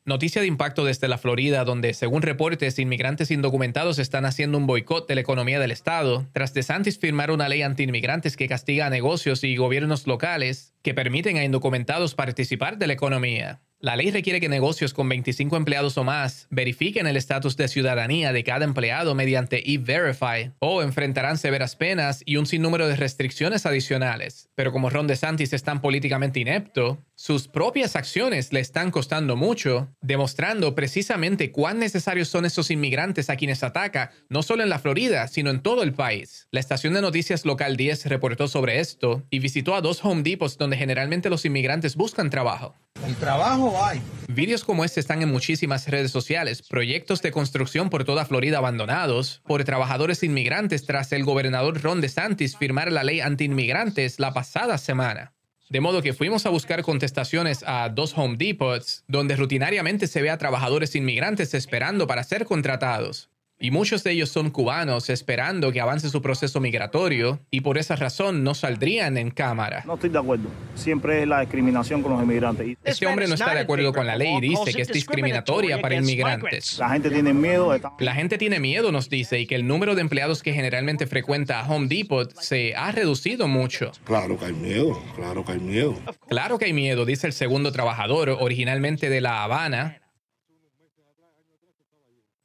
Noticia 0.07 0.43
de 0.43 0.49
impacto 0.49 0.85
desde 0.85 1.09
la 1.09 1.17
Florida, 1.17 1.65
donde, 1.65 1.95
según 1.95 2.21
reportes, 2.21 2.79
inmigrantes 2.79 3.31
indocumentados 3.31 3.99
están 3.99 4.27
haciendo 4.27 4.59
un 4.59 4.67
boicot 4.67 5.09
de 5.09 5.15
la 5.15 5.23
economía 5.23 5.59
del 5.59 5.71
Estado, 5.71 6.27
tras 6.35 6.53
DeSantis 6.53 6.99
firmar 6.99 7.31
una 7.31 7.49
ley 7.49 7.63
anti-inmigrantes 7.63 8.37
que 8.37 8.47
castiga 8.47 8.85
a 8.85 8.91
negocios 8.91 9.43
y 9.45 9.57
gobiernos 9.57 10.07
locales 10.07 10.75
que 10.83 10.93
permiten 10.93 11.39
a 11.39 11.45
indocumentados 11.45 12.15
participar 12.15 12.77
de 12.77 12.87
la 12.87 12.93
economía. 12.93 13.63
La 13.85 13.97
ley 13.97 14.11
requiere 14.11 14.41
que 14.41 14.49
negocios 14.49 14.95
con 14.95 15.11
25 15.11 15.59
empleados 15.59 15.99
o 15.99 16.05
más 16.05 16.47
verifiquen 16.49 17.07
el 17.07 17.19
estatus 17.19 17.59
de 17.59 17.69
ciudadanía 17.69 18.33
de 18.33 18.43
cada 18.43 18.65
empleado 18.65 19.15
mediante 19.15 19.71
E-Verify 19.71 20.53
o 20.59 20.81
enfrentarán 20.83 21.37
severas 21.37 21.77
penas 21.77 22.23
y 22.25 22.37
un 22.37 22.47
sinnúmero 22.47 22.89
de 22.89 22.97
restricciones 22.97 23.67
adicionales. 23.67 24.49
Pero 24.55 24.73
como 24.73 24.89
Ron 24.89 25.07
DeSantis 25.07 25.53
es 25.53 25.65
tan 25.65 25.83
políticamente 25.83 26.41
inepto, 26.41 26.97
sus 27.17 27.47
propias 27.47 27.95
acciones 27.95 28.53
le 28.53 28.59
están 28.59 28.91
costando 28.91 29.37
mucho, 29.37 29.95
demostrando 30.01 30.75
precisamente 30.75 31.53
cuán 31.53 31.79
necesarios 31.79 32.29
son 32.29 32.45
esos 32.45 32.73
inmigrantes 32.73 33.31
a 33.31 33.37
quienes 33.37 33.63
ataca, 33.63 34.11
no 34.29 34.43
solo 34.43 34.65
en 34.65 34.69
la 34.69 34.81
Florida, 34.81 35.29
sino 35.29 35.51
en 35.51 35.61
todo 35.61 35.85
el 35.85 35.95
país. 35.95 36.49
La 36.51 36.59
estación 36.59 36.93
de 36.93 37.03
noticias 37.03 37.47
local 37.47 37.77
10 37.77 38.07
reportó 38.07 38.49
sobre 38.49 38.81
esto 38.81 39.23
y 39.31 39.39
visitó 39.39 39.77
a 39.77 39.81
dos 39.81 40.05
Home 40.05 40.23
Depots 40.23 40.59
donde 40.59 40.77
generalmente 40.77 41.31
los 41.31 41.45
inmigrantes 41.45 41.95
buscan 41.95 42.31
trabajo. 42.31 42.75
El 43.07 43.15
trabajo 43.15 43.85
hay. 43.85 44.03
Vídeos 44.29 44.65
como 44.65 44.85
este 44.85 44.99
están 44.99 45.23
en 45.23 45.31
muchísimas 45.31 45.87
redes 45.89 46.11
sociales, 46.11 46.63
proyectos 46.63 47.23
de 47.23 47.31
construcción 47.31 47.91
por 47.91 48.05
toda 48.05 48.25
Florida 48.25 48.59
abandonados 48.59 49.41
por 49.47 49.63
trabajadores 49.63 50.25
inmigrantes 50.25 50.85
tras 50.85 51.13
el 51.13 51.25
gobernador 51.25 51.81
Ron 51.81 52.01
DeSantis 52.01 52.57
firmar 52.57 52.91
la 52.91 53.05
ley 53.05 53.21
anti-inmigrantes 53.21 54.19
la 54.19 54.33
pasada 54.33 54.79
semana. 54.79 55.33
De 55.69 55.81
modo 55.81 56.03
que 56.03 56.13
fuimos 56.13 56.47
a 56.47 56.51
buscar 56.51 56.83
contestaciones 56.83 57.65
a 57.67 57.89
dos 57.89 58.17
Home 58.17 58.37
Depots, 58.37 59.05
donde 59.09 59.37
rutinariamente 59.37 60.07
se 60.07 60.23
ve 60.23 60.31
a 60.31 60.39
trabajadores 60.39 60.95
inmigrantes 60.95 61.55
esperando 61.55 62.07
para 62.07 62.23
ser 62.23 62.45
contratados. 62.45 63.31
Y 63.59 63.71
muchos 63.71 64.03
de 64.03 64.11
ellos 64.11 64.31
son 64.31 64.51
cubanos 64.51 65.09
esperando 65.09 65.71
que 65.71 65.81
avance 65.81 66.09
su 66.09 66.21
proceso 66.21 66.61
migratorio 66.61 67.39
y 67.51 67.61
por 67.61 67.79
esa 67.79 67.95
razón 67.95 68.43
no 68.43 68.53
saldrían 68.55 69.17
en 69.17 69.31
cámara. 69.31 69.85
No 69.87 69.95
estoy 69.95 70.11
de 70.11 70.19
acuerdo. 70.19 70.49
Siempre 70.75 71.23
es 71.23 71.29
la 71.29 71.41
discriminación 71.41 72.03
con 72.03 72.13
los 72.13 72.23
inmigrantes. 72.23 72.77
Este 72.83 73.07
hombre 73.07 73.29
no 73.29 73.35
está 73.35 73.55
de 73.55 73.61
acuerdo 73.61 73.93
con 73.93 74.07
la 74.07 74.17
ley 74.17 74.37
y 74.39 74.41
dice 74.41 74.75
que 74.75 74.83
es 74.83 74.89
discriminatoria 74.89 75.81
para 75.81 75.95
inmigrantes. 75.95 76.79
La 76.79 76.91
gente 76.91 77.11
tiene 77.11 77.33
miedo. 77.33 77.75
La 78.01 78.15
gente 78.15 78.39
tiene 78.39 78.59
miedo, 78.59 78.91
nos 78.91 79.09
dice, 79.09 79.39
y 79.39 79.47
que 79.47 79.55
el 79.55 79.67
número 79.67 79.95
de 79.95 80.01
empleados 80.01 80.43
que 80.43 80.53
generalmente 80.53 81.07
frecuenta 81.07 81.61
a 81.61 81.69
Home 81.71 81.87
Depot 81.87 82.35
se 82.41 82.75
ha 82.75 82.91
reducido 82.93 83.47
mucho. 83.47 83.93
Claro 84.05 84.39
que 84.39 84.47
hay 84.47 84.53
miedo, 84.53 85.01
claro 85.15 85.45
que 85.45 85.53
hay 85.53 85.61
miedo. 85.61 85.97
Claro 86.29 86.59
que 86.59 86.67
hay 86.67 86.73
miedo, 86.73 87.05
dice 87.05 87.27
el 87.27 87.33
segundo 87.33 87.71
trabajador, 87.73 88.31
originalmente 88.31 89.09
de 89.09 89.21
La 89.21 89.45
Habana, 89.45 90.01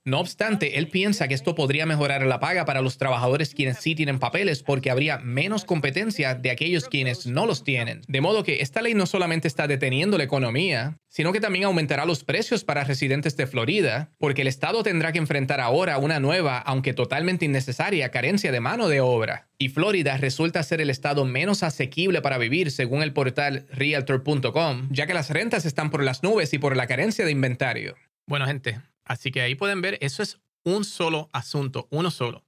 no 0.06 0.20
obstante, 0.20 0.78
él 0.78 0.88
piensa 0.88 1.28
que 1.28 1.34
esto 1.34 1.56
podría 1.56 1.86
mejorar 1.86 2.26
la 2.26 2.40
paga 2.40 2.66
para 2.66 2.82
los 2.82 2.98
trabajadores 2.98 3.54
quienes 3.54 3.78
sí 3.78 3.96
tienen 3.96 4.18
papeles 4.18 4.64
porque 4.64 4.90
habría 4.90 5.18
menos 5.20 5.66
competencia 5.66 6.36
de 6.36 6.52
aquellos 6.52 6.88
quienes 6.88 7.28
no 7.28 7.46
los 7.46 7.64
tienen. 7.64 8.02
De 8.08 8.22
modo 8.22 8.44
que 8.44 8.62
esta 8.62 8.82
ley 8.82 8.94
no 8.94 9.06
solamente 9.06 9.48
está 9.48 9.68
deteniendo 9.68 10.18
la 10.18 10.24
economía, 10.24 10.98
sino 11.10 11.34
que 11.34 11.42
también 11.42 11.66
aumentará 11.66 12.06
los 12.06 12.24
precios 12.24 12.64
para 12.64 12.86
residentes 12.86 13.36
de 13.36 13.46
Florida, 13.46 14.12
porque 14.18 14.42
el 14.42 14.48
Estado 14.48 14.84
tendrá 14.84 15.12
que 15.12 15.20
enfrentar 15.20 15.60
ahora 15.60 15.98
una 15.98 16.20
nueva, 16.20 16.60
aunque 16.60 16.94
totalmente 16.94 17.46
innecesaria, 17.46 18.10
carencia 18.10 18.52
de 18.52 18.60
mano 18.62 18.88
de 18.88 19.02
obra. 19.02 19.50
Y 19.58 19.70
Florida 19.70 20.16
resulta 20.18 20.64
ser 20.64 20.80
el 20.80 20.90
estado 20.90 21.26
menos 21.26 21.64
asequible 21.64 22.22
para 22.22 22.38
vivir 22.38 22.72
según 22.72 23.04
el 23.04 23.12
portal 23.12 23.68
realtor.com, 23.72 24.88
ya 24.92 25.06
que 25.06 25.14
las 25.14 25.30
rentas 25.30 25.66
están 25.66 25.90
por 25.90 26.04
las 26.04 26.24
nubes 26.24 26.54
y 26.54 26.58
por 26.60 26.78
la 26.78 26.88
carencia 26.88 27.26
de 27.26 27.32
inventario. 27.32 27.96
Bueno, 28.26 28.46
gente, 28.46 28.80
Así 29.10 29.32
que 29.32 29.42
ahí 29.42 29.56
pueden 29.56 29.82
ver, 29.82 29.98
eso 30.02 30.22
es 30.22 30.40
un 30.64 30.86
solo 30.86 31.32
asunto, 31.34 31.88
uno 31.90 32.12
solo, 32.12 32.46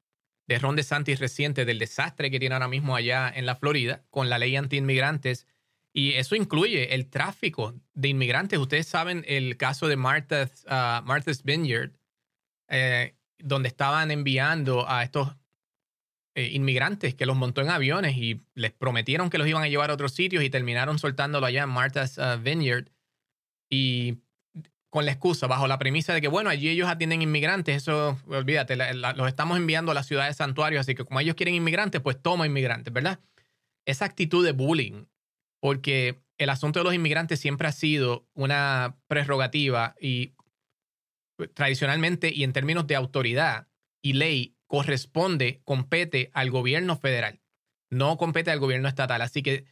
de 0.48 0.60
Ron 0.60 0.76
DeSantis 0.76 1.20
reciente 1.20 1.66
del 1.66 1.80
desastre 1.80 2.30
que 2.30 2.40
tiene 2.40 2.54
ahora 2.54 2.68
mismo 2.68 2.96
allá 2.96 3.32
en 3.34 3.48
la 3.48 3.56
Florida 3.56 4.04
con 4.12 4.30
la 4.30 4.38
ley 4.38 4.56
anti-inmigrantes. 4.56 5.48
Y 5.92 6.14
eso 6.14 6.36
incluye 6.36 6.94
el 6.94 7.10
tráfico 7.10 7.74
de 7.96 8.10
inmigrantes. 8.10 8.60
Ustedes 8.60 8.86
saben 8.88 9.26
el 9.28 9.58
caso 9.58 9.88
de 9.88 9.96
Martha's, 9.98 10.64
uh, 10.70 11.44
Vineyard, 11.44 11.94
eh, 12.70 13.16
donde 13.40 13.68
estaban 13.68 14.12
enviando 14.12 14.88
a 14.88 15.04
estos 15.04 15.36
eh, 16.36 16.50
inmigrantes 16.54 17.16
que 17.16 17.26
los 17.26 17.36
montó 17.36 17.62
en 17.62 17.72
aviones 17.72 18.16
y 18.18 18.40
les 18.54 18.72
prometieron 18.72 19.32
que 19.32 19.40
los 19.40 19.48
iban 19.48 19.64
a 19.64 19.68
llevar 19.68 19.90
a 19.90 19.96
otros 19.96 20.14
sitios 20.14 20.44
y 20.44 20.52
terminaron 20.52 21.00
soltándolo 21.00 21.48
allá 21.48 21.64
en 21.64 21.70
Martha's 21.70 22.20
uh, 22.20 22.40
Vineyard. 22.40 22.90
Y 23.68 24.20
con 24.92 25.06
la 25.06 25.12
excusa, 25.12 25.48
bajo 25.48 25.68
la 25.68 25.80
premisa 25.80 26.14
de 26.14 26.20
que, 26.20 26.28
bueno, 26.28 26.50
allí 26.50 26.68
ellos 26.68 26.90
atienden 26.90 27.22
inmigrantes, 27.22 27.78
eso, 27.78 28.20
olvídate, 28.28 28.76
los 28.76 29.28
estamos 29.30 29.58
enviando 29.58 29.92
a 29.92 29.96
las 29.96 30.06
ciudades 30.06 30.36
santuarios, 30.36 30.82
así 30.82 30.96
que 30.96 31.06
como 31.06 31.22
ellos 31.22 31.36
quieren 31.36 31.56
inmigrantes, 31.56 32.02
pues 32.02 32.22
toma 32.22 32.46
inmigrantes, 32.46 32.94
¿verdad? 32.94 33.22
Esa 33.86 34.04
actitud 34.04 34.46
de 34.46 34.52
bullying, 34.52 35.06
porque 35.62 36.22
el 36.38 36.50
asunto 36.50 36.80
de 36.80 36.84
los 36.84 36.94
inmigrantes 36.94 37.40
siempre 37.40 37.70
ha 37.70 37.72
sido 37.72 38.28
una 38.34 38.98
prerrogativa 39.08 39.96
y 39.98 40.34
tradicionalmente 41.54 42.30
y 42.34 42.44
en 42.44 42.52
términos 42.52 42.86
de 42.86 42.98
autoridad 42.98 43.70
y 44.04 44.14
ley 44.14 44.58
corresponde, 44.68 45.62
compete 45.64 46.32
al 46.34 46.52
gobierno 46.52 46.98
federal, 46.98 47.40
no 47.90 48.18
compete 48.18 48.52
al 48.52 48.60
gobierno 48.60 48.90
estatal. 48.90 49.22
Así 49.22 49.42
que 49.42 49.66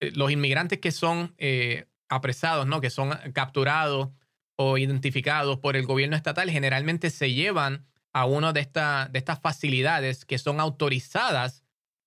eh, 0.00 0.10
los 0.12 0.32
inmigrantes 0.32 0.80
que 0.80 0.90
son 0.90 1.36
eh, 1.38 1.86
apresados, 2.08 2.66
¿no? 2.66 2.80
Que 2.80 2.90
son 2.90 3.10
capturados 3.32 4.10
o 4.56 4.78
identificados 4.78 5.58
por 5.58 5.76
el 5.76 5.86
gobierno 5.86 6.16
estatal 6.16 6.50
generalmente 6.50 7.10
se 7.10 7.32
llevan 7.32 7.86
a 8.12 8.24
una 8.24 8.52
de, 8.52 8.66
de 9.10 9.18
estas 9.18 9.40
facilidades 9.40 10.24
que 10.24 10.38
son 10.38 10.58
autorizadas 10.60 11.62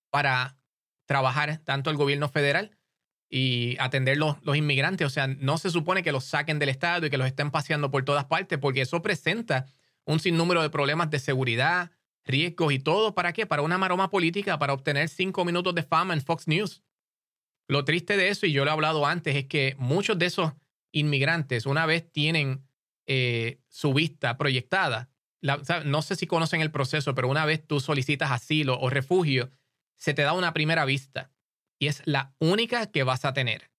para 0.10 0.58
trabajar 1.06 1.58
tanto 1.64 1.90
el 1.90 1.98
gobierno 1.98 2.30
federal 2.30 2.78
y 3.30 3.78
atender 3.80 4.18
los, 4.18 4.38
los, 4.44 4.58
inmigrantes. 4.58 5.06
O 5.06 5.10
sea, 5.10 5.28
no 5.28 5.58
se 5.58 5.70
supone 5.70 6.02
que 6.02 6.12
los 6.12 6.26
saquen 6.26 6.58
del 6.58 6.70
Estado 6.70 7.06
y 7.06 7.10
que 7.10 7.18
los 7.18 7.28
estén 7.28 7.52
paseando 7.52 7.92
por 7.92 8.04
todas 8.04 8.26
partes, 8.26 8.58
porque 8.58 8.82
eso 8.82 9.02
presenta 9.02 9.68
un 10.06 10.20
sinnúmero 10.20 10.64
de 10.64 10.72
problemas 10.72 11.12
de 11.12 11.20
seguridad, 11.20 11.92
riesgos 12.26 12.74
y 12.74 12.80
todo. 12.80 13.14
¿Para 13.14 13.34
qué? 13.34 13.46
Para 13.46 13.62
una 13.62 13.78
maroma 13.78 14.10
política, 14.10 14.58
para 14.58 14.74
obtener 14.74 15.10
cinco 15.10 15.46
minutos 15.46 15.76
de 15.76 15.84
fama 15.84 16.14
en 16.14 16.22
Fox 16.22 16.48
News. 16.48 16.82
Lo 17.68 17.86
triste 17.86 18.18
de 18.18 18.30
eso, 18.30 18.48
y 18.48 18.52
yo 18.52 18.66
lo 18.66 18.72
he 18.72 18.74
hablado 18.74 19.06
antes, 19.06 19.36
es 19.36 19.46
que 19.46 19.76
muchos 19.78 20.18
de 20.18 20.26
esos 20.26 20.54
inmigrantes, 20.92 21.66
una 21.66 21.86
vez 21.86 22.12
tienen 22.12 22.66
eh, 23.06 23.60
su 23.68 23.94
vista 23.94 24.38
proyectada, 24.38 25.10
no 25.42 26.02
sé 26.02 26.16
si 26.16 26.28
conocen 26.28 26.62
el 26.62 26.72
proceso, 26.72 27.16
pero 27.16 27.30
una 27.30 27.46
vez 27.46 27.66
tú 27.66 27.80
solicitas 27.80 28.32
asilo 28.32 28.80
o 28.80 28.90
refugio, 28.90 29.52
se 29.96 30.14
te 30.14 30.22
da 30.22 30.34
una 30.34 30.54
primera 30.54 30.86
vista 30.86 31.32
y 31.80 31.88
es 31.88 32.02
la 32.06 32.36
única 32.40 32.92
que 32.92 33.04
vas 33.04 33.26
a 33.26 33.34
tener. 33.34 33.72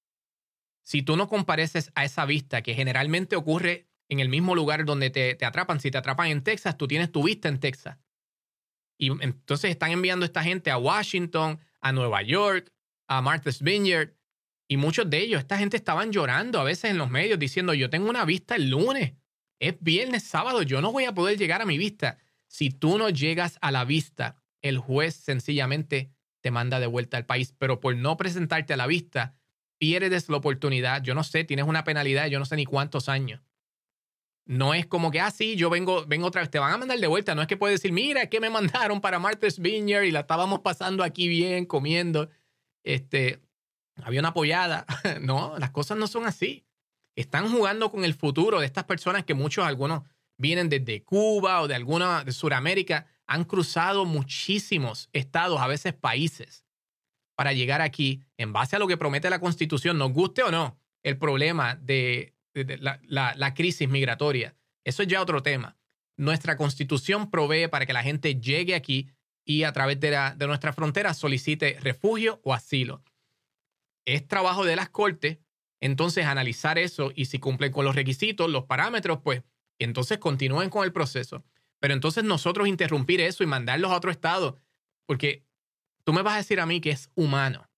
Si 0.83 1.03
tú 1.03 1.17
no 1.17 1.29
compareces 1.29 1.93
a 1.95 2.05
esa 2.05 2.25
vista, 2.25 2.63
que 2.63 2.75
generalmente 2.75 3.37
ocurre 3.37 3.89
en 4.09 4.21
el 4.21 4.29
mismo 4.29 4.55
lugar 4.55 4.85
donde 4.85 5.11
te, 5.11 5.35
te 5.35 5.45
atrapan, 5.45 5.81
si 5.81 5.91
te 5.91 5.99
atrapan 5.99 6.29
en 6.29 6.43
Texas, 6.43 6.77
tú 6.77 6.89
tienes 6.89 7.13
tu 7.13 7.23
vista 7.23 7.49
en 7.49 7.61
Texas. 7.61 7.99
Y 8.99 9.11
entonces 9.23 9.71
están 9.71 9.93
enviando 9.93 10.25
a 10.25 10.27
esta 10.27 10.43
gente 10.43 10.71
a 10.71 10.79
Washington, 10.79 11.61
a 11.81 11.93
Nueva 11.93 12.23
York, 12.23 12.73
a 13.07 13.23
Martha's 13.23 13.63
Vineyard, 13.63 14.15
y 14.71 14.77
muchos 14.77 15.11
de 15.11 15.19
ellos, 15.19 15.41
esta 15.41 15.59
gente 15.59 15.77
estaban 15.77 16.13
llorando 16.13 16.61
a 16.61 16.63
veces 16.63 16.93
en 16.93 16.97
los 16.97 17.11
medios 17.11 17.41
diciendo, 17.41 17.75
yo 17.75 17.91
tengo 17.91 18.09
una 18.09 18.25
vista 18.25 18.55
el 18.55 18.71
lunes, 18.71 19.15
es 19.59 19.75
viernes, 19.81 20.23
sábado, 20.23 20.63
yo 20.63 20.81
no 20.81 20.93
voy 20.93 21.07
a 21.07 21.13
poder 21.13 21.37
llegar 21.37 21.61
a 21.61 21.67
mi 21.67 21.77
vista. 21.77 22.19
Si 22.47 22.71
tú 22.71 22.97
no 22.97 23.11
llegas 23.11 23.59
a 23.63 23.73
la 23.73 23.85
vista, 23.85 24.37
el 24.63 24.79
juez 24.79 25.17
sencillamente 25.17 26.13
te 26.41 26.53
manda 26.53 26.79
de 26.79 26.87
vuelta 26.87 27.17
al 27.17 27.27
país, 27.27 27.53
pero 27.59 27.81
por 27.81 27.97
no 27.97 28.17
presentarte 28.17 28.73
a 28.73 28.77
la 28.77 28.87
vista, 28.87 29.35
pierdes 29.79 30.29
la 30.29 30.37
oportunidad, 30.37 31.03
yo 31.03 31.17
no 31.17 31.25
sé, 31.25 31.43
tienes 31.43 31.67
una 31.67 31.83
penalidad, 31.83 32.29
yo 32.29 32.39
no 32.39 32.45
sé 32.45 32.55
ni 32.55 32.65
cuántos 32.65 33.09
años. 33.09 33.43
No 34.45 34.73
es 34.73 34.87
como 34.87 35.11
que, 35.11 35.19
ah, 35.19 35.33
sí, 35.33 35.57
yo 35.57 35.69
vengo, 35.69 36.07
vengo 36.07 36.29
otra 36.29 36.43
vez, 36.43 36.51
te 36.53 36.61
van 36.61 36.73
a 36.73 36.79
mandar 36.79 37.01
de 37.01 37.09
vuelta, 37.09 37.35
no 37.35 37.43
es 37.43 37.49
que 37.49 37.57
puedes 37.57 37.81
decir, 37.81 37.91
mira, 37.91 38.27
que 38.27 38.39
me 38.39 38.51
mandaron 38.51 39.01
para 39.01 39.19
Martha's 39.19 39.59
Vineyard 39.59 40.05
y 40.05 40.13
la 40.13 40.21
estábamos 40.21 40.61
pasando 40.61 41.03
aquí 41.03 41.27
bien, 41.27 41.67
comiendo. 41.67 42.31
Este, 42.85 43.41
había 44.05 44.21
una 44.21 44.31
apoyada. 44.31 44.87
no, 45.21 45.57
las 45.59 45.71
cosas 45.71 45.99
no 45.99 46.07
son 46.07 46.27
así. 46.27 46.65
Están 47.17 47.51
jugando 47.51 47.91
con 47.91 48.05
el 48.05 48.15
futuro 48.15 48.61
de 48.61 48.67
estas 48.67 48.85
personas 48.85 49.25
que 49.25 49.35
muchos, 49.35 49.65
algunos 49.65 50.03
vienen 50.39 50.69
desde 50.69 51.03
Cuba 51.03 51.61
o 51.61 51.69
de 51.69 51.75
alguna 51.75 52.25
de 52.25 52.33
Sudamérica, 52.33 53.07
han 53.27 53.45
cruzado 53.45 54.05
muchísimos 54.05 55.09
estados, 55.13 55.61
a 55.61 55.67
veces 55.67 55.93
países, 55.93 56.65
para 57.37 57.53
llegar 57.53 57.81
aquí 57.81 58.23
en 58.39 58.53
base 58.53 58.77
a 58.77 58.79
lo 58.79 58.89
que 58.89 58.97
promete 58.97 59.31
la 59.31 59.39
Constitución, 59.39 59.99
nos 59.99 60.13
guste 60.13 60.43
o 60.43 60.51
no, 60.51 60.79
el 61.03 61.19
problema 61.19 61.77
de, 61.77 62.35
la, 62.55 63.55
crisis 63.55 63.89
migratoria. 63.89 64.57
Eso 64.85 65.03
es 65.03 65.09
ya 65.09 65.21
otro 65.21 65.43
tema. 65.43 65.77
Nuestra 66.17 66.57
Constitución 66.57 67.31
provee 67.31 67.69
para 67.69 67.87
que 67.87 67.93
la 67.93 68.03
gente 68.03 68.41
llegue 68.41 68.75
aquí 68.75 69.11
y 69.45 69.65
a 69.65 69.73
través 69.73 70.01
de, 70.01 70.11
de 70.37 70.47
nuestra 70.47 70.73
frontera 70.73 71.15
solicite 71.15 71.79
refugio 71.81 72.41
o 72.45 72.53
asilo 72.53 73.03
es 74.05 74.27
trabajo 74.27 74.65
de 74.65 74.77
las 74.77 74.91
cortes 74.91 75.39
entonces 75.83 76.27
analizar 76.27 76.79
eso 76.79 77.11
y 77.15 77.25
si 77.25 77.39
cumplen 77.39 77.73
con 77.73 77.87
los 77.87 77.95
requisitos, 77.95 78.51
los 78.51 78.65
parámetros, 78.65 79.21
pues 79.23 79.43
entonces 79.79 80.19
continúen 80.19 80.69
con 80.69 80.85
el 80.85 80.93
proceso. 80.93 81.43
Pero 81.81 81.95
entonces 81.95 82.23
nosotros 82.23 82.69
interrumpir 82.69 83.23
eso 83.23 83.43
y 83.43 83.47
mandarlos 83.47 83.91
a 83.91 83.97
otro 83.97 84.11
estado, 84.11 84.59
porque 85.07 85.47
tú 86.05 86.13
me 86.13 86.21
vas 86.21 86.35
a 86.35 86.39
decir 86.39 86.61
a 86.61 86.67
mí 86.67 86.83
que 86.83 86.91
es 86.91 87.11
humano 87.15 87.71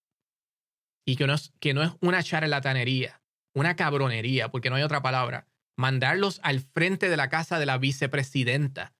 y 1.06 1.14
que 1.14 1.28
no 1.28 1.34
es, 1.34 1.52
que 1.60 1.74
no 1.74 1.82
es 1.84 1.92
una 2.00 2.24
charlatanería 2.24 3.22
una 3.54 3.76
cabronería, 3.76 4.50
porque 4.50 4.70
no 4.70 4.76
hay 4.76 4.82
otra 4.82 5.02
palabra, 5.02 5.46
mandarlos 5.76 6.40
al 6.42 6.60
frente 6.60 7.08
de 7.08 7.16
la 7.16 7.28
casa 7.28 7.58
de 7.58 7.66
la 7.66 7.78
vicepresidenta 7.78 8.94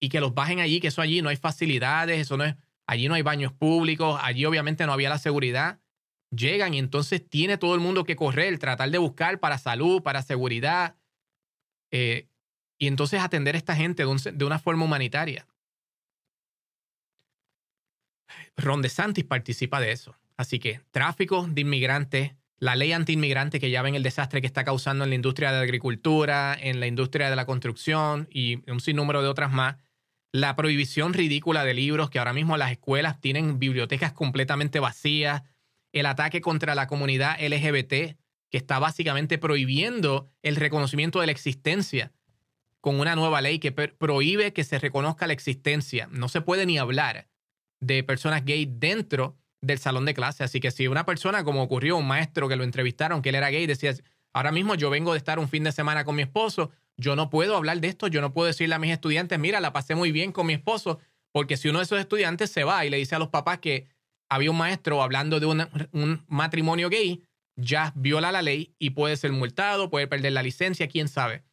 y 0.00 0.08
que 0.08 0.20
los 0.20 0.34
bajen 0.34 0.60
allí, 0.60 0.80
que 0.80 0.88
eso 0.88 1.00
allí 1.00 1.22
no 1.22 1.28
hay 1.28 1.36
facilidades, 1.36 2.20
eso 2.20 2.36
no 2.36 2.44
es, 2.44 2.56
allí 2.86 3.08
no 3.08 3.14
hay 3.14 3.22
baños 3.22 3.52
públicos, 3.52 4.18
allí 4.22 4.44
obviamente 4.44 4.86
no 4.86 4.92
había 4.92 5.08
la 5.08 5.18
seguridad. 5.18 5.80
Llegan 6.34 6.74
y 6.74 6.78
entonces 6.78 7.28
tiene 7.28 7.58
todo 7.58 7.74
el 7.74 7.80
mundo 7.80 8.04
que 8.04 8.16
correr, 8.16 8.58
tratar 8.58 8.90
de 8.90 8.98
buscar 8.98 9.40
para 9.40 9.58
salud, 9.58 10.02
para 10.02 10.22
seguridad, 10.22 10.96
eh, 11.90 12.28
y 12.78 12.86
entonces 12.86 13.20
atender 13.20 13.54
a 13.54 13.58
esta 13.58 13.76
gente 13.76 14.04
de, 14.04 14.44
una 14.44 14.58
forma 14.58 14.84
humanitaria. 14.84 15.46
Ron 18.56 18.82
DeSantis 18.82 19.24
participa 19.24 19.80
de 19.80 19.92
eso. 19.92 20.16
Así 20.36 20.58
que 20.58 20.80
tráfico 20.90 21.46
de 21.48 21.60
inmigrantes, 21.60 22.32
la 22.58 22.74
ley 22.76 22.92
anti-inmigrante 22.92 23.60
que 23.60 23.70
ya 23.70 23.82
ven 23.82 23.94
el 23.94 24.02
desastre 24.02 24.40
que 24.40 24.46
está 24.46 24.64
causando 24.64 25.04
en 25.04 25.10
la 25.10 25.16
industria 25.16 25.52
de 25.52 25.58
la 25.58 25.62
agricultura, 25.62 26.56
en 26.60 26.80
la 26.80 26.86
industria 26.86 27.30
de 27.30 27.36
la 27.36 27.46
construcción 27.46 28.28
y 28.30 28.68
un 28.70 28.80
sinnúmero 28.80 29.22
de 29.22 29.28
otras 29.28 29.52
más. 29.52 29.76
La 30.32 30.56
prohibición 30.56 31.14
ridícula 31.14 31.64
de 31.64 31.74
libros, 31.74 32.10
que 32.10 32.18
ahora 32.18 32.32
mismo 32.32 32.56
las 32.56 32.72
escuelas 32.72 33.20
tienen 33.20 33.60
bibliotecas 33.60 34.12
completamente 34.12 34.80
vacías. 34.80 35.42
El 35.94 36.06
ataque 36.06 36.40
contra 36.40 36.74
la 36.74 36.88
comunidad 36.88 37.38
LGBT, 37.40 38.18
que 38.50 38.58
está 38.58 38.80
básicamente 38.80 39.38
prohibiendo 39.38 40.28
el 40.42 40.56
reconocimiento 40.56 41.20
de 41.20 41.26
la 41.26 41.32
existencia 41.32 42.12
con 42.80 42.98
una 42.98 43.14
nueva 43.14 43.40
ley 43.40 43.60
que 43.60 43.72
prohíbe 43.72 44.52
que 44.52 44.64
se 44.64 44.78
reconozca 44.78 45.28
la 45.28 45.32
existencia. 45.32 46.08
No 46.10 46.28
se 46.28 46.40
puede 46.40 46.66
ni 46.66 46.78
hablar 46.78 47.28
de 47.80 48.02
personas 48.02 48.44
gay 48.44 48.66
dentro 48.68 49.38
del 49.60 49.78
salón 49.78 50.04
de 50.04 50.14
clase. 50.14 50.42
Así 50.42 50.58
que 50.58 50.72
si 50.72 50.88
una 50.88 51.06
persona, 51.06 51.44
como 51.44 51.62
ocurrió, 51.62 51.96
un 51.96 52.08
maestro 52.08 52.48
que 52.48 52.56
lo 52.56 52.64
entrevistaron, 52.64 53.22
que 53.22 53.28
él 53.28 53.36
era 53.36 53.50
gay, 53.50 53.64
decía, 53.66 53.94
ahora 54.32 54.50
mismo 54.50 54.74
yo 54.74 54.90
vengo 54.90 55.12
de 55.12 55.18
estar 55.18 55.38
un 55.38 55.48
fin 55.48 55.62
de 55.62 55.72
semana 55.72 56.04
con 56.04 56.16
mi 56.16 56.22
esposo, 56.22 56.72
yo 56.96 57.14
no 57.14 57.30
puedo 57.30 57.56
hablar 57.56 57.80
de 57.80 57.88
esto, 57.88 58.08
yo 58.08 58.20
no 58.20 58.32
puedo 58.32 58.48
decirle 58.48 58.74
a 58.74 58.80
mis 58.80 58.92
estudiantes, 58.92 59.38
mira, 59.38 59.60
la 59.60 59.72
pasé 59.72 59.94
muy 59.94 60.10
bien 60.10 60.32
con 60.32 60.46
mi 60.46 60.54
esposo, 60.54 60.98
porque 61.32 61.56
si 61.56 61.68
uno 61.68 61.78
de 61.78 61.84
esos 61.84 62.00
estudiantes 62.00 62.50
se 62.50 62.64
va 62.64 62.84
y 62.84 62.90
le 62.90 62.96
dice 62.98 63.14
a 63.14 63.18
los 63.20 63.28
papás 63.28 63.60
que 63.60 63.86
había 64.28 64.50
un 64.50 64.58
maestro 64.58 65.02
hablando 65.02 65.40
de 65.40 65.46
un 65.46 66.24
matrimonio 66.28 66.88
gay, 66.88 67.22
ya 67.56 67.92
viola 67.94 68.32
la 68.32 68.42
ley 68.42 68.74
y 68.78 68.90
puede 68.90 69.16
ser 69.16 69.32
multado, 69.32 69.90
puede 69.90 70.06
perder 70.06 70.32
la 70.32 70.42
licencia, 70.42 70.88
quién 70.88 71.08
sabe. 71.08 71.44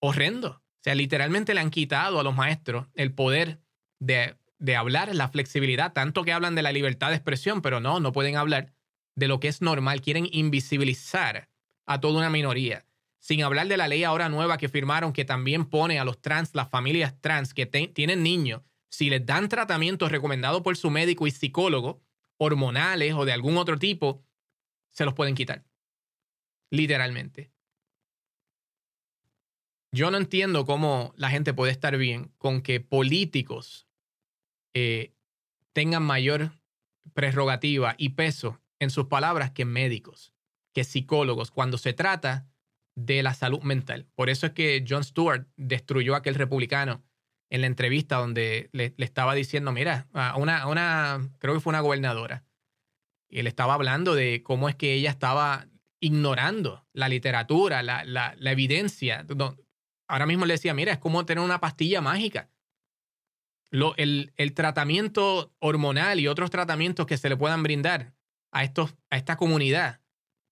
Horrendo. 0.00 0.48
O 0.48 0.82
sea, 0.82 0.94
literalmente 0.94 1.54
le 1.54 1.60
han 1.60 1.70
quitado 1.70 2.18
a 2.18 2.22
los 2.22 2.34
maestros 2.34 2.86
el 2.94 3.12
poder 3.12 3.60
de 3.98 4.34
de 4.60 4.76
hablar, 4.76 5.12
la 5.14 5.28
flexibilidad, 5.28 5.92
tanto 5.92 6.22
que 6.22 6.32
hablan 6.32 6.54
de 6.54 6.62
la 6.62 6.70
libertad 6.70 7.08
de 7.08 7.16
expresión, 7.16 7.62
pero 7.62 7.80
no, 7.80 7.98
no 7.98 8.12
pueden 8.12 8.36
hablar 8.36 8.72
de 9.16 9.26
lo 9.26 9.40
que 9.40 9.48
es 9.48 9.62
normal, 9.62 10.02
quieren 10.02 10.28
invisibilizar 10.30 11.48
a 11.86 12.00
toda 12.00 12.18
una 12.18 12.30
minoría. 12.30 12.84
Sin 13.18 13.42
hablar 13.42 13.68
de 13.68 13.76
la 13.76 13.88
ley 13.88 14.04
ahora 14.04 14.28
nueva 14.28 14.58
que 14.58 14.68
firmaron 14.68 15.12
que 15.12 15.24
también 15.24 15.64
pone 15.64 15.98
a 15.98 16.04
los 16.04 16.20
trans, 16.20 16.54
las 16.54 16.68
familias 16.68 17.20
trans 17.20 17.52
que 17.52 17.66
tienen 17.66 18.22
niños, 18.22 18.62
si 18.90 19.08
les 19.08 19.24
dan 19.24 19.48
tratamientos 19.48 20.10
recomendados 20.10 20.62
por 20.62 20.76
su 20.76 20.90
médico 20.90 21.26
y 21.26 21.30
psicólogo, 21.30 22.02
hormonales 22.38 23.14
o 23.14 23.24
de 23.24 23.32
algún 23.32 23.56
otro 23.56 23.78
tipo, 23.78 24.24
se 24.90 25.04
los 25.04 25.14
pueden 25.14 25.34
quitar. 25.34 25.64
Literalmente. 26.70 27.52
Yo 29.92 30.10
no 30.10 30.18
entiendo 30.18 30.66
cómo 30.66 31.12
la 31.16 31.30
gente 31.30 31.52
puede 31.52 31.72
estar 31.72 31.96
bien 31.96 32.32
con 32.38 32.62
que 32.62 32.80
políticos 32.80 33.88
eh, 34.74 35.14
tengan 35.72 36.04
mayor 36.04 36.52
prerrogativa 37.12 37.94
y 37.98 38.10
peso 38.10 38.60
en 38.78 38.90
sus 38.90 39.06
palabras 39.06 39.50
que 39.50 39.64
médicos, 39.64 40.32
que 40.72 40.84
psicólogos, 40.84 41.50
cuando 41.50 41.76
se 41.76 41.92
trata 41.92 42.48
de 42.94 43.22
la 43.22 43.34
salud 43.34 43.62
mental. 43.62 44.06
Por 44.14 44.30
eso 44.30 44.46
es 44.46 44.52
que 44.52 44.84
John 44.88 45.04
Stewart 45.04 45.46
destruyó 45.56 46.14
a 46.14 46.18
aquel 46.18 46.36
republicano 46.36 47.04
en 47.50 47.60
la 47.60 47.66
entrevista 47.66 48.16
donde 48.16 48.70
le, 48.72 48.94
estaba 48.98 49.34
diciendo, 49.34 49.72
mira, 49.72 50.08
a 50.12 50.36
una, 50.36 51.30
creo 51.38 51.54
que 51.54 51.60
fue 51.60 51.70
una 51.70 51.80
gobernadora, 51.80 52.44
y 53.28 53.42
le 53.42 53.48
estaba 53.48 53.74
hablando 53.74 54.14
de 54.14 54.42
cómo 54.42 54.68
es 54.68 54.74
que 54.74 54.94
ella 54.94 55.10
estaba 55.10 55.66
ignorando 56.00 56.86
la 56.92 57.08
literatura, 57.08 57.82
la, 57.82 58.04
la, 58.04 58.50
evidencia. 58.50 59.26
Ahora 60.08 60.26
mismo 60.26 60.46
le 60.46 60.54
decía, 60.54 60.74
mira, 60.74 60.92
es 60.92 60.98
como 60.98 61.26
tener 61.26 61.44
una 61.44 61.60
pastilla 61.60 62.00
mágica 62.00 62.48
el, 63.70 64.52
tratamiento 64.54 65.54
hormonal 65.58 66.20
y 66.20 66.28
otros 66.28 66.50
tratamientos 66.50 67.06
que 67.06 67.18
se 67.18 67.28
le 67.28 67.36
puedan 67.36 67.62
brindar 67.62 68.14
a, 68.50 68.64
estos, 68.64 68.94
a 69.10 69.16
esta 69.16 69.36
comunidad 69.36 70.00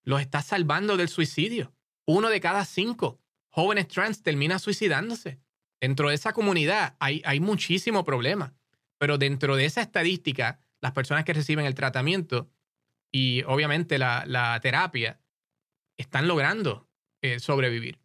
los 0.03 0.21
está 0.21 0.41
salvando 0.41 0.97
del 0.97 1.09
suicidio. 1.09 1.73
Uno 2.05 2.29
de 2.29 2.39
cada 2.39 2.65
cinco 2.65 3.19
jóvenes 3.49 3.87
trans 3.87 4.23
termina 4.23 4.57
suicidándose. 4.57 5.39
Dentro 5.81 6.09
de 6.09 6.15
esa 6.15 6.33
comunidad 6.33 6.95
hay, 6.99 7.21
hay 7.25 7.39
muchísimo 7.39 8.03
problema, 8.03 8.53
pero 8.97 9.17
dentro 9.17 9.55
de 9.55 9.65
esa 9.65 9.81
estadística, 9.81 10.59
las 10.81 10.91
personas 10.91 11.23
que 11.23 11.33
reciben 11.33 11.65
el 11.65 11.75
tratamiento 11.75 12.49
y 13.11 13.43
obviamente 13.43 13.97
la, 13.97 14.59
terapia 14.61 15.19
están 15.97 16.27
logrando 16.27 16.87
eh, 17.21 17.39
sobrevivir. 17.39 17.99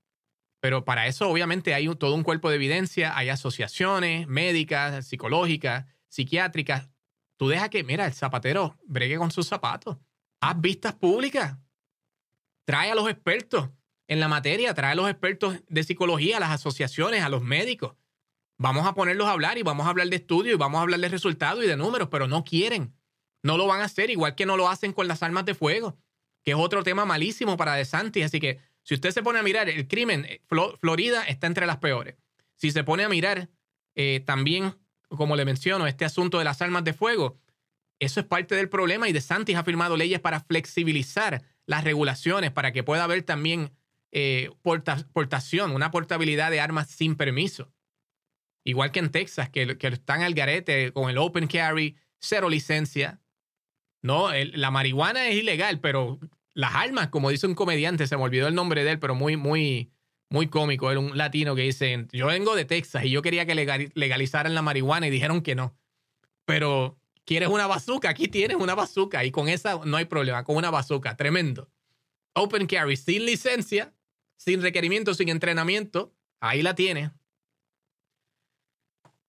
Pero 0.61 0.85
para 0.85 1.07
eso 1.07 1.29
obviamente 1.29 1.75
hay 1.75 1.95
todo 1.97 2.15
un 2.15 2.23
cuerpo 2.23 2.49
de 2.49 2.57
evidencia, 2.57 3.17
hay 3.17 3.29
asociaciones 3.29 4.27
médicas, 4.27 5.07
psicológicas, 5.07 5.85
psiquiátricas. 6.09 6.89
Tú 7.37 7.49
deja 7.49 7.69
que, 7.69 7.85
mira, 7.85 8.07
el 8.07 8.15
zapatero 8.15 8.79
bregue 8.87 9.19
con 9.19 9.31
sus 9.31 9.47
zapatos. 9.47 9.99
Haz 10.41 10.61
vistas 10.61 10.95
públicas. 10.95 11.59
Trae 12.65 12.91
a 12.91 12.95
los 12.95 13.11
expertos 13.11 13.69
en 14.07 14.21
la 14.21 14.29
materia, 14.29 14.75
trae 14.75 14.93
a 14.93 14.95
los 14.95 15.09
expertos 15.09 15.61
de 15.69 15.83
psicología, 15.83 16.37
a 16.37 16.41
las 16.41 16.51
asociaciones, 16.51 17.23
a 17.23 17.29
los 17.29 17.43
médicos. 17.43 17.95
Vamos 18.59 18.87
a 18.87 18.95
ponerlos 18.95 19.27
a 19.27 19.33
hablar 19.33 19.59
y 19.59 19.63
vamos 19.63 19.87
a 19.87 19.91
hablar 19.91 20.09
de 20.09 20.17
estudios 20.17 20.55
y 20.55 20.59
vamos 20.59 20.79
a 20.79 20.83
hablar 20.83 21.01
de 21.01 21.09
resultados 21.09 21.65
y 21.65 21.67
de 21.67 21.77
números, 21.77 22.09
pero 22.11 22.29
no 22.29 22.45
quieren. 22.45 22.95
No 23.43 23.57
lo 23.57 23.67
van 23.67 23.81
a 23.81 23.85
hacer, 23.85 24.11
igual 24.11 24.35
que 24.35 24.47
no 24.47 24.57
lo 24.57 24.69
hacen 24.69 24.93
con 24.93 25.09
las 25.09 25.23
armas 25.23 25.45
de 25.45 25.55
fuego, 25.55 25.99
que 26.45 26.53
es 26.53 26.57
otro 26.57 26.83
tema 26.83 27.05
malísimo 27.05 27.57
para 27.57 27.75
De 27.75 27.85
Santis. 27.85 28.27
Así 28.27 28.41
que 28.41 28.61
si 28.83 28.95
usted 28.95 29.11
se 29.11 29.23
pone 29.23 29.39
a 29.39 29.43
mirar 29.43 29.69
el 29.69 29.89
crimen, 29.89 30.25
eh, 30.27 30.43
Florida 30.81 31.25
está 31.25 31.47
entre 31.47 31.67
las 31.67 31.79
peores. 31.79 32.17
Si 32.55 32.71
se 32.71 32.85
pone 32.85 33.05
a 33.05 33.09
mirar 33.09 33.49
eh, 33.95 34.23
también, 34.25 34.77
como 35.09 35.37
le 35.37 35.45
menciono, 35.45 35.87
este 35.87 36.05
asunto 36.05 36.39
de 36.39 36.45
las 36.45 36.63
armas 36.63 36.85
de 36.85 36.93
fuego, 36.93 37.39
eso 37.99 38.21
es 38.21 38.27
parte 38.27 38.55
del 38.55 38.69
problema 38.69 39.09
y 39.09 39.13
De 39.13 39.21
Santis 39.21 39.57
ha 39.57 39.65
firmado 39.65 39.97
leyes 39.97 40.21
para 40.21 40.41
flexibilizar 40.41 41.43
las 41.67 41.85
regulaciones, 41.85 42.51
para 42.51 42.73
que 42.73 42.83
pueda 42.83 43.05
haber 43.05 43.23
también 43.23 43.73
eh, 44.17 44.51
portación, 44.63 45.73
una 45.73 45.91
portabilidad 45.91 46.53
de 46.53 46.61
armas 46.61 46.89
sin 46.89 47.17
permiso. 47.17 47.73
Igual 48.63 48.93
que 48.93 49.01
en 49.01 49.11
Texas, 49.11 49.51
que, 49.51 49.77
están 49.81 50.23
al 50.23 50.35
garete 50.35 50.93
con 50.93 51.11
el 51.11 51.19
open 51.19 51.49
carry, 51.49 51.97
cero 52.21 52.49
licencia. 52.49 53.21
No, 54.03 54.31
la 54.33 54.71
marihuana 54.71 55.29
es 55.29 55.35
ilegal, 55.35 55.81
pero 55.81 56.21
las 56.53 56.75
armas, 56.77 57.09
como 57.09 57.31
dice 57.31 57.49
un 57.49 57.57
comediante, 57.57 58.07
se 58.07 58.17
me 58.17 58.23
olvidó 58.23 58.47
el 58.47 58.55
nombre 58.55 58.85
de 58.85 58.93
él, 58.93 58.99
pero 59.01 59.17
muy, 59.17 59.37
muy, 59.37 59.91
muy 60.31 60.47
cómico. 60.47 60.93
Era 60.93 61.01
un 61.01 61.19
latino 61.19 61.57
que 61.57 61.63
dice, 61.63 62.07
yo 62.13 62.29
vengo 62.29 62.55
de 62.55 62.65
Texas 62.65 63.05
y 63.05 63.11
yo 63.11 63.21
quería 63.21 63.47
que 63.47 63.57
legalizaran 63.95 64.55
la 64.55 64.63
marihuana 64.63 65.09
y 65.09 65.11
dijeron 65.11 65.43
que 65.43 65.57
no. 65.57 65.77
Pero, 66.45 67.01
¿quieres 67.25 67.49
una 67.49 67.67
bazooka? 67.67 68.11
Aquí 68.11 68.29
tienes 68.29 68.59
una 68.59 68.77
bazooka 68.77 69.25
y 69.25 69.33
con 69.33 69.49
esa 69.49 69.81
no 69.85 69.97
hay 69.97 70.05
problema, 70.05 70.45
con 70.45 70.55
una 70.57 70.71
bazooka, 70.71 71.17
tremendo. 71.17 71.69
Open 72.35 72.67
carry, 72.67 72.97
sin 72.97 73.27
licencia, 73.27 73.94
sin 74.45 74.61
requerimiento, 74.61 75.15
sin 75.15 75.31
entrenamiento, 75.31 76.13
ahí 76.41 76.61
la 76.61 76.75
tienes. 76.75 77.11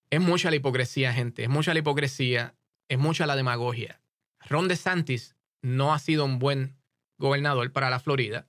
Es 0.09 0.19
mucha 0.19 0.49
la 0.49 0.57
hipocresía, 0.57 1.13
gente, 1.13 1.43
es 1.43 1.49
mucha 1.49 1.73
la 1.73 1.79
hipocresía, 1.79 2.55
es 2.89 2.99
mucha 2.99 3.25
la 3.25 3.35
demagogia. 3.35 4.01
Ron 4.41 4.67
DeSantis 4.67 5.35
no 5.61 5.93
ha 5.93 5.99
sido 5.99 6.25
un 6.25 6.37
buen 6.37 6.75
gobernador 7.17 7.71
para 7.71 7.89
la 7.89 7.99
Florida, 7.99 8.47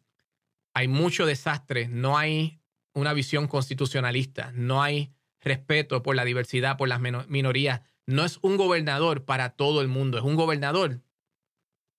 hay 0.74 0.88
mucho 0.88 1.24
desastre, 1.24 1.88
no 1.88 2.18
hay 2.18 2.60
una 2.92 3.12
visión 3.12 3.46
constitucionalista, 3.46 4.50
no 4.52 4.82
hay 4.82 5.14
respeto 5.40 6.02
por 6.02 6.16
la 6.16 6.24
diversidad, 6.24 6.76
por 6.76 6.88
las 6.88 7.00
minorías. 7.00 7.82
No 8.06 8.24
es 8.24 8.38
un 8.42 8.56
gobernador 8.56 9.24
para 9.24 9.50
todo 9.50 9.80
el 9.80 9.88
mundo, 9.88 10.18
es 10.18 10.24
un 10.24 10.34
gobernador 10.34 11.00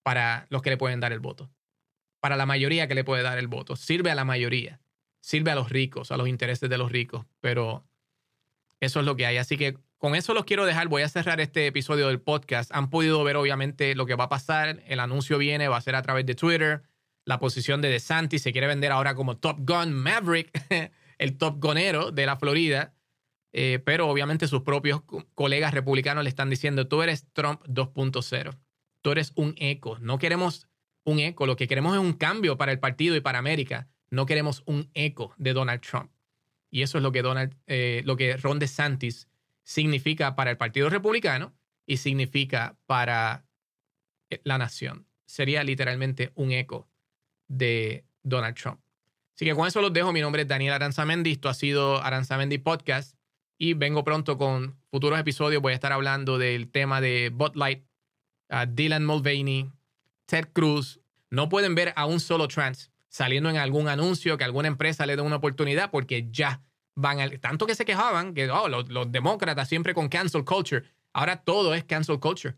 para 0.04 0.46
los 0.50 0.62
que 0.62 0.72
le 0.72 0.78
pueden 0.78 1.00
dar 1.00 1.14
el 1.14 1.20
voto, 1.20 1.50
para 2.20 2.36
la 2.36 2.46
mayoría 2.46 2.88
que 2.88 2.96
le 2.96 3.04
puede 3.04 3.24
dar 3.24 3.38
el 3.38 3.48
voto. 3.48 3.76
Sirve 3.76 4.12
a 4.12 4.16
la 4.16 4.26
mayoría, 4.26 4.80
sirve 5.20 5.52
a 5.52 5.56
los 5.56 5.70
ricos, 5.70 6.12
a 6.12 6.18
los 6.18 6.28
intereses 6.28 6.70
de 6.70 6.78
los 6.78 6.92
ricos, 6.92 7.26
pero 7.42 7.86
eso 8.80 9.00
es 9.00 9.06
lo 9.06 9.16
que 9.16 9.26
hay. 9.26 9.38
Así 9.38 9.58
que 9.58 9.78
con 9.98 10.16
eso 10.16 10.34
los 10.34 10.46
quiero 10.46 10.66
dejar. 10.66 10.88
Voy 10.88 11.02
a 11.02 11.10
cerrar 11.10 11.42
este 11.42 11.68
episodio 11.68 12.08
del 12.08 12.22
podcast. 12.22 12.70
Han 12.74 12.90
podido 12.90 13.24
ver 13.24 13.36
obviamente 13.36 13.96
lo 13.96 14.06
que 14.06 14.16
va 14.16 14.26
a 14.26 14.30
pasar. 14.30 14.84
El 14.88 15.00
anuncio 15.00 15.38
viene, 15.38 15.68
va 15.68 15.78
a 15.78 15.82
ser 15.82 15.96
a 15.96 16.02
través 16.02 16.26
de 16.26 16.36
Twitter. 16.36 16.84
La 17.26 17.40
posición 17.40 17.82
de 17.82 17.90
DeSantis 17.90 18.42
se 18.42 18.52
quiere 18.52 18.68
vender 18.68 18.92
ahora 18.92 19.16
como 19.16 19.38
Top 19.38 19.58
Gun 19.60 19.94
Maverick, 19.94 20.52
el 21.18 21.38
Top 21.38 21.60
Gunero 21.60 22.12
de 22.12 22.26
la 22.26 22.38
Florida. 22.38 22.94
Eh, 23.54 23.80
pero 23.84 24.08
obviamente 24.08 24.48
sus 24.48 24.62
propios 24.62 25.02
colegas 25.34 25.74
republicanos 25.74 26.24
le 26.24 26.30
están 26.30 26.50
diciendo, 26.50 26.88
tú 26.88 27.02
eres 27.02 27.26
Trump 27.34 27.62
2.0. 27.66 28.56
Tú 29.02 29.12
eres 29.12 29.32
un 29.36 29.56
eco. 29.58 29.98
No 30.00 30.20
queremos 30.20 30.67
un 31.08 31.20
eco. 31.20 31.46
Lo 31.46 31.56
que 31.56 31.68
queremos 31.68 31.96
es 31.96 32.02
un 32.02 32.14
cambio 32.14 32.58
para 32.58 32.72
el 32.72 32.80
partido 32.80 33.16
y 33.16 33.22
para 33.22 33.40
América. 33.40 33.88
No 34.10 34.26
queremos 34.26 34.62
un 34.66 34.90
eco 34.94 35.34
de 35.38 35.54
Donald 35.54 35.82
Trump. 35.82 36.12
Y 36.70 36.82
eso 36.82 36.98
es 36.98 37.04
lo 37.04 37.14
que, 37.14 37.22
Donald, 37.22 37.56
eh, 37.66 38.02
lo 38.06 38.18
que 38.18 38.36
Ron 38.36 38.60
DeSantis 38.60 39.30
significa 39.64 40.36
para 40.36 40.52
el 40.52 40.58
Partido 40.58 40.90
Republicano 40.90 41.56
y 41.86 41.98
significa 41.98 42.78
para 42.86 43.46
eh, 44.30 44.42
la 44.44 44.58
nación. 44.58 45.08
Sería 45.26 45.64
literalmente 45.64 46.32
un 46.36 46.52
eco 46.52 46.90
de 47.48 48.04
Donald 48.24 48.56
Trump. 48.56 48.82
Así 49.34 49.46
que 49.46 49.56
con 49.56 49.66
eso 49.66 49.82
los 49.82 49.94
dejo. 49.94 50.12
Mi 50.12 50.20
nombre 50.20 50.42
es 50.42 50.48
Daniel 50.48 50.74
Aranzamendi. 50.74 51.32
Esto 51.32 51.48
ha 51.48 51.54
sido 51.54 52.04
Aranzamendi 52.04 52.58
Podcast. 52.58 53.16
Y 53.58 53.76
vengo 53.76 54.04
pronto 54.04 54.38
con 54.38 54.78
futuros 54.92 55.20
episodios. 55.20 55.62
Voy 55.62 55.72
a 55.72 55.76
estar 55.76 55.94
hablando 55.94 56.38
del 56.38 56.70
tema 56.70 57.00
de 57.00 57.32
Bud 57.34 57.56
Light, 57.56 57.86
Dylan 58.68 59.06
Mulvaney, 59.06 59.72
Ted 60.28 60.50
Cruz. 60.54 61.02
No 61.32 61.50
pueden 61.50 61.74
ver 61.74 61.94
a 61.96 62.06
un 62.06 62.20
solo 62.20 62.48
trans 62.48 62.92
saliendo 63.10 63.50
en 63.50 63.58
algún 63.58 63.88
anuncio 63.88 64.38
que 64.38 64.44
alguna 64.44 64.68
empresa 64.68 65.06
le 65.06 65.16
dé 65.16 65.24
una 65.24 65.38
oportunidad 65.38 65.90
porque 65.90 66.28
ya 66.30 66.62
van 66.96 67.20
al, 67.20 67.40
tanto 67.40 67.66
que 67.66 67.76
se 67.76 67.86
quejaban 67.86 68.34
que 68.34 68.50
oh, 68.50 68.68
los, 68.68 69.12
demócratas 69.12 69.68
siempre 69.68 69.94
con 69.94 70.10
cancel 70.10 70.46
culture. 70.46 70.84
Ahora 71.14 71.38
todo 71.38 71.74
es 71.74 71.84
cancel 71.84 72.20
culture. 72.20 72.56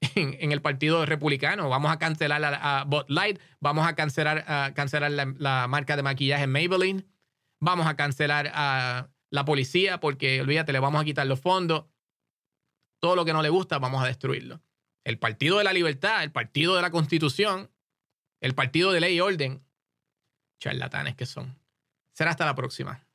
En, 0.14 0.50
el 0.50 0.62
Partido 0.62 1.04
Republicano. 1.04 1.68
Vamos 1.68 1.92
a 1.92 1.98
cancelar 1.98 2.42
a, 2.42 2.84
Bud 2.84 3.04
Light, 3.08 3.38
vamos 3.60 3.86
a 3.86 3.94
cancelar, 3.94 4.44
a 4.48 4.72
cancelar 4.72 5.10
la, 5.10 5.66
marca 5.68 5.94
de 5.94 6.02
maquillaje 6.02 6.46
Maybelline, 6.46 7.06
vamos 7.58 7.86
a 7.86 7.96
cancelar 7.96 8.50
a 8.54 9.10
la 9.28 9.44
policía 9.44 10.00
porque, 10.00 10.40
olvídate, 10.40 10.72
le 10.72 10.78
vamos 10.78 11.02
a 11.02 11.04
quitar 11.04 11.26
los 11.26 11.40
fondos. 11.40 11.84
Todo 12.98 13.14
lo 13.14 13.26
que 13.26 13.34
no 13.34 13.42
le 13.42 13.50
gusta, 13.50 13.78
vamos 13.78 14.02
a 14.02 14.06
destruirlo. 14.06 14.62
El 15.04 15.18
Partido 15.18 15.58
de 15.58 15.64
la 15.64 15.72
Libertad, 15.72 16.22
el 16.22 16.32
Partido 16.32 16.76
de 16.76 16.82
la 16.82 16.90
Constitución, 16.90 17.70
el 18.40 18.54
Partido 18.54 18.92
de 18.92 19.00
Ley 19.00 19.16
y 19.16 19.20
Orden, 19.20 19.64
charlatanes 20.58 21.16
que 21.16 21.26
son. 21.26 21.58
Será 22.12 22.30
hasta 22.30 22.46
la 22.46 22.54
próxima. 22.54 23.06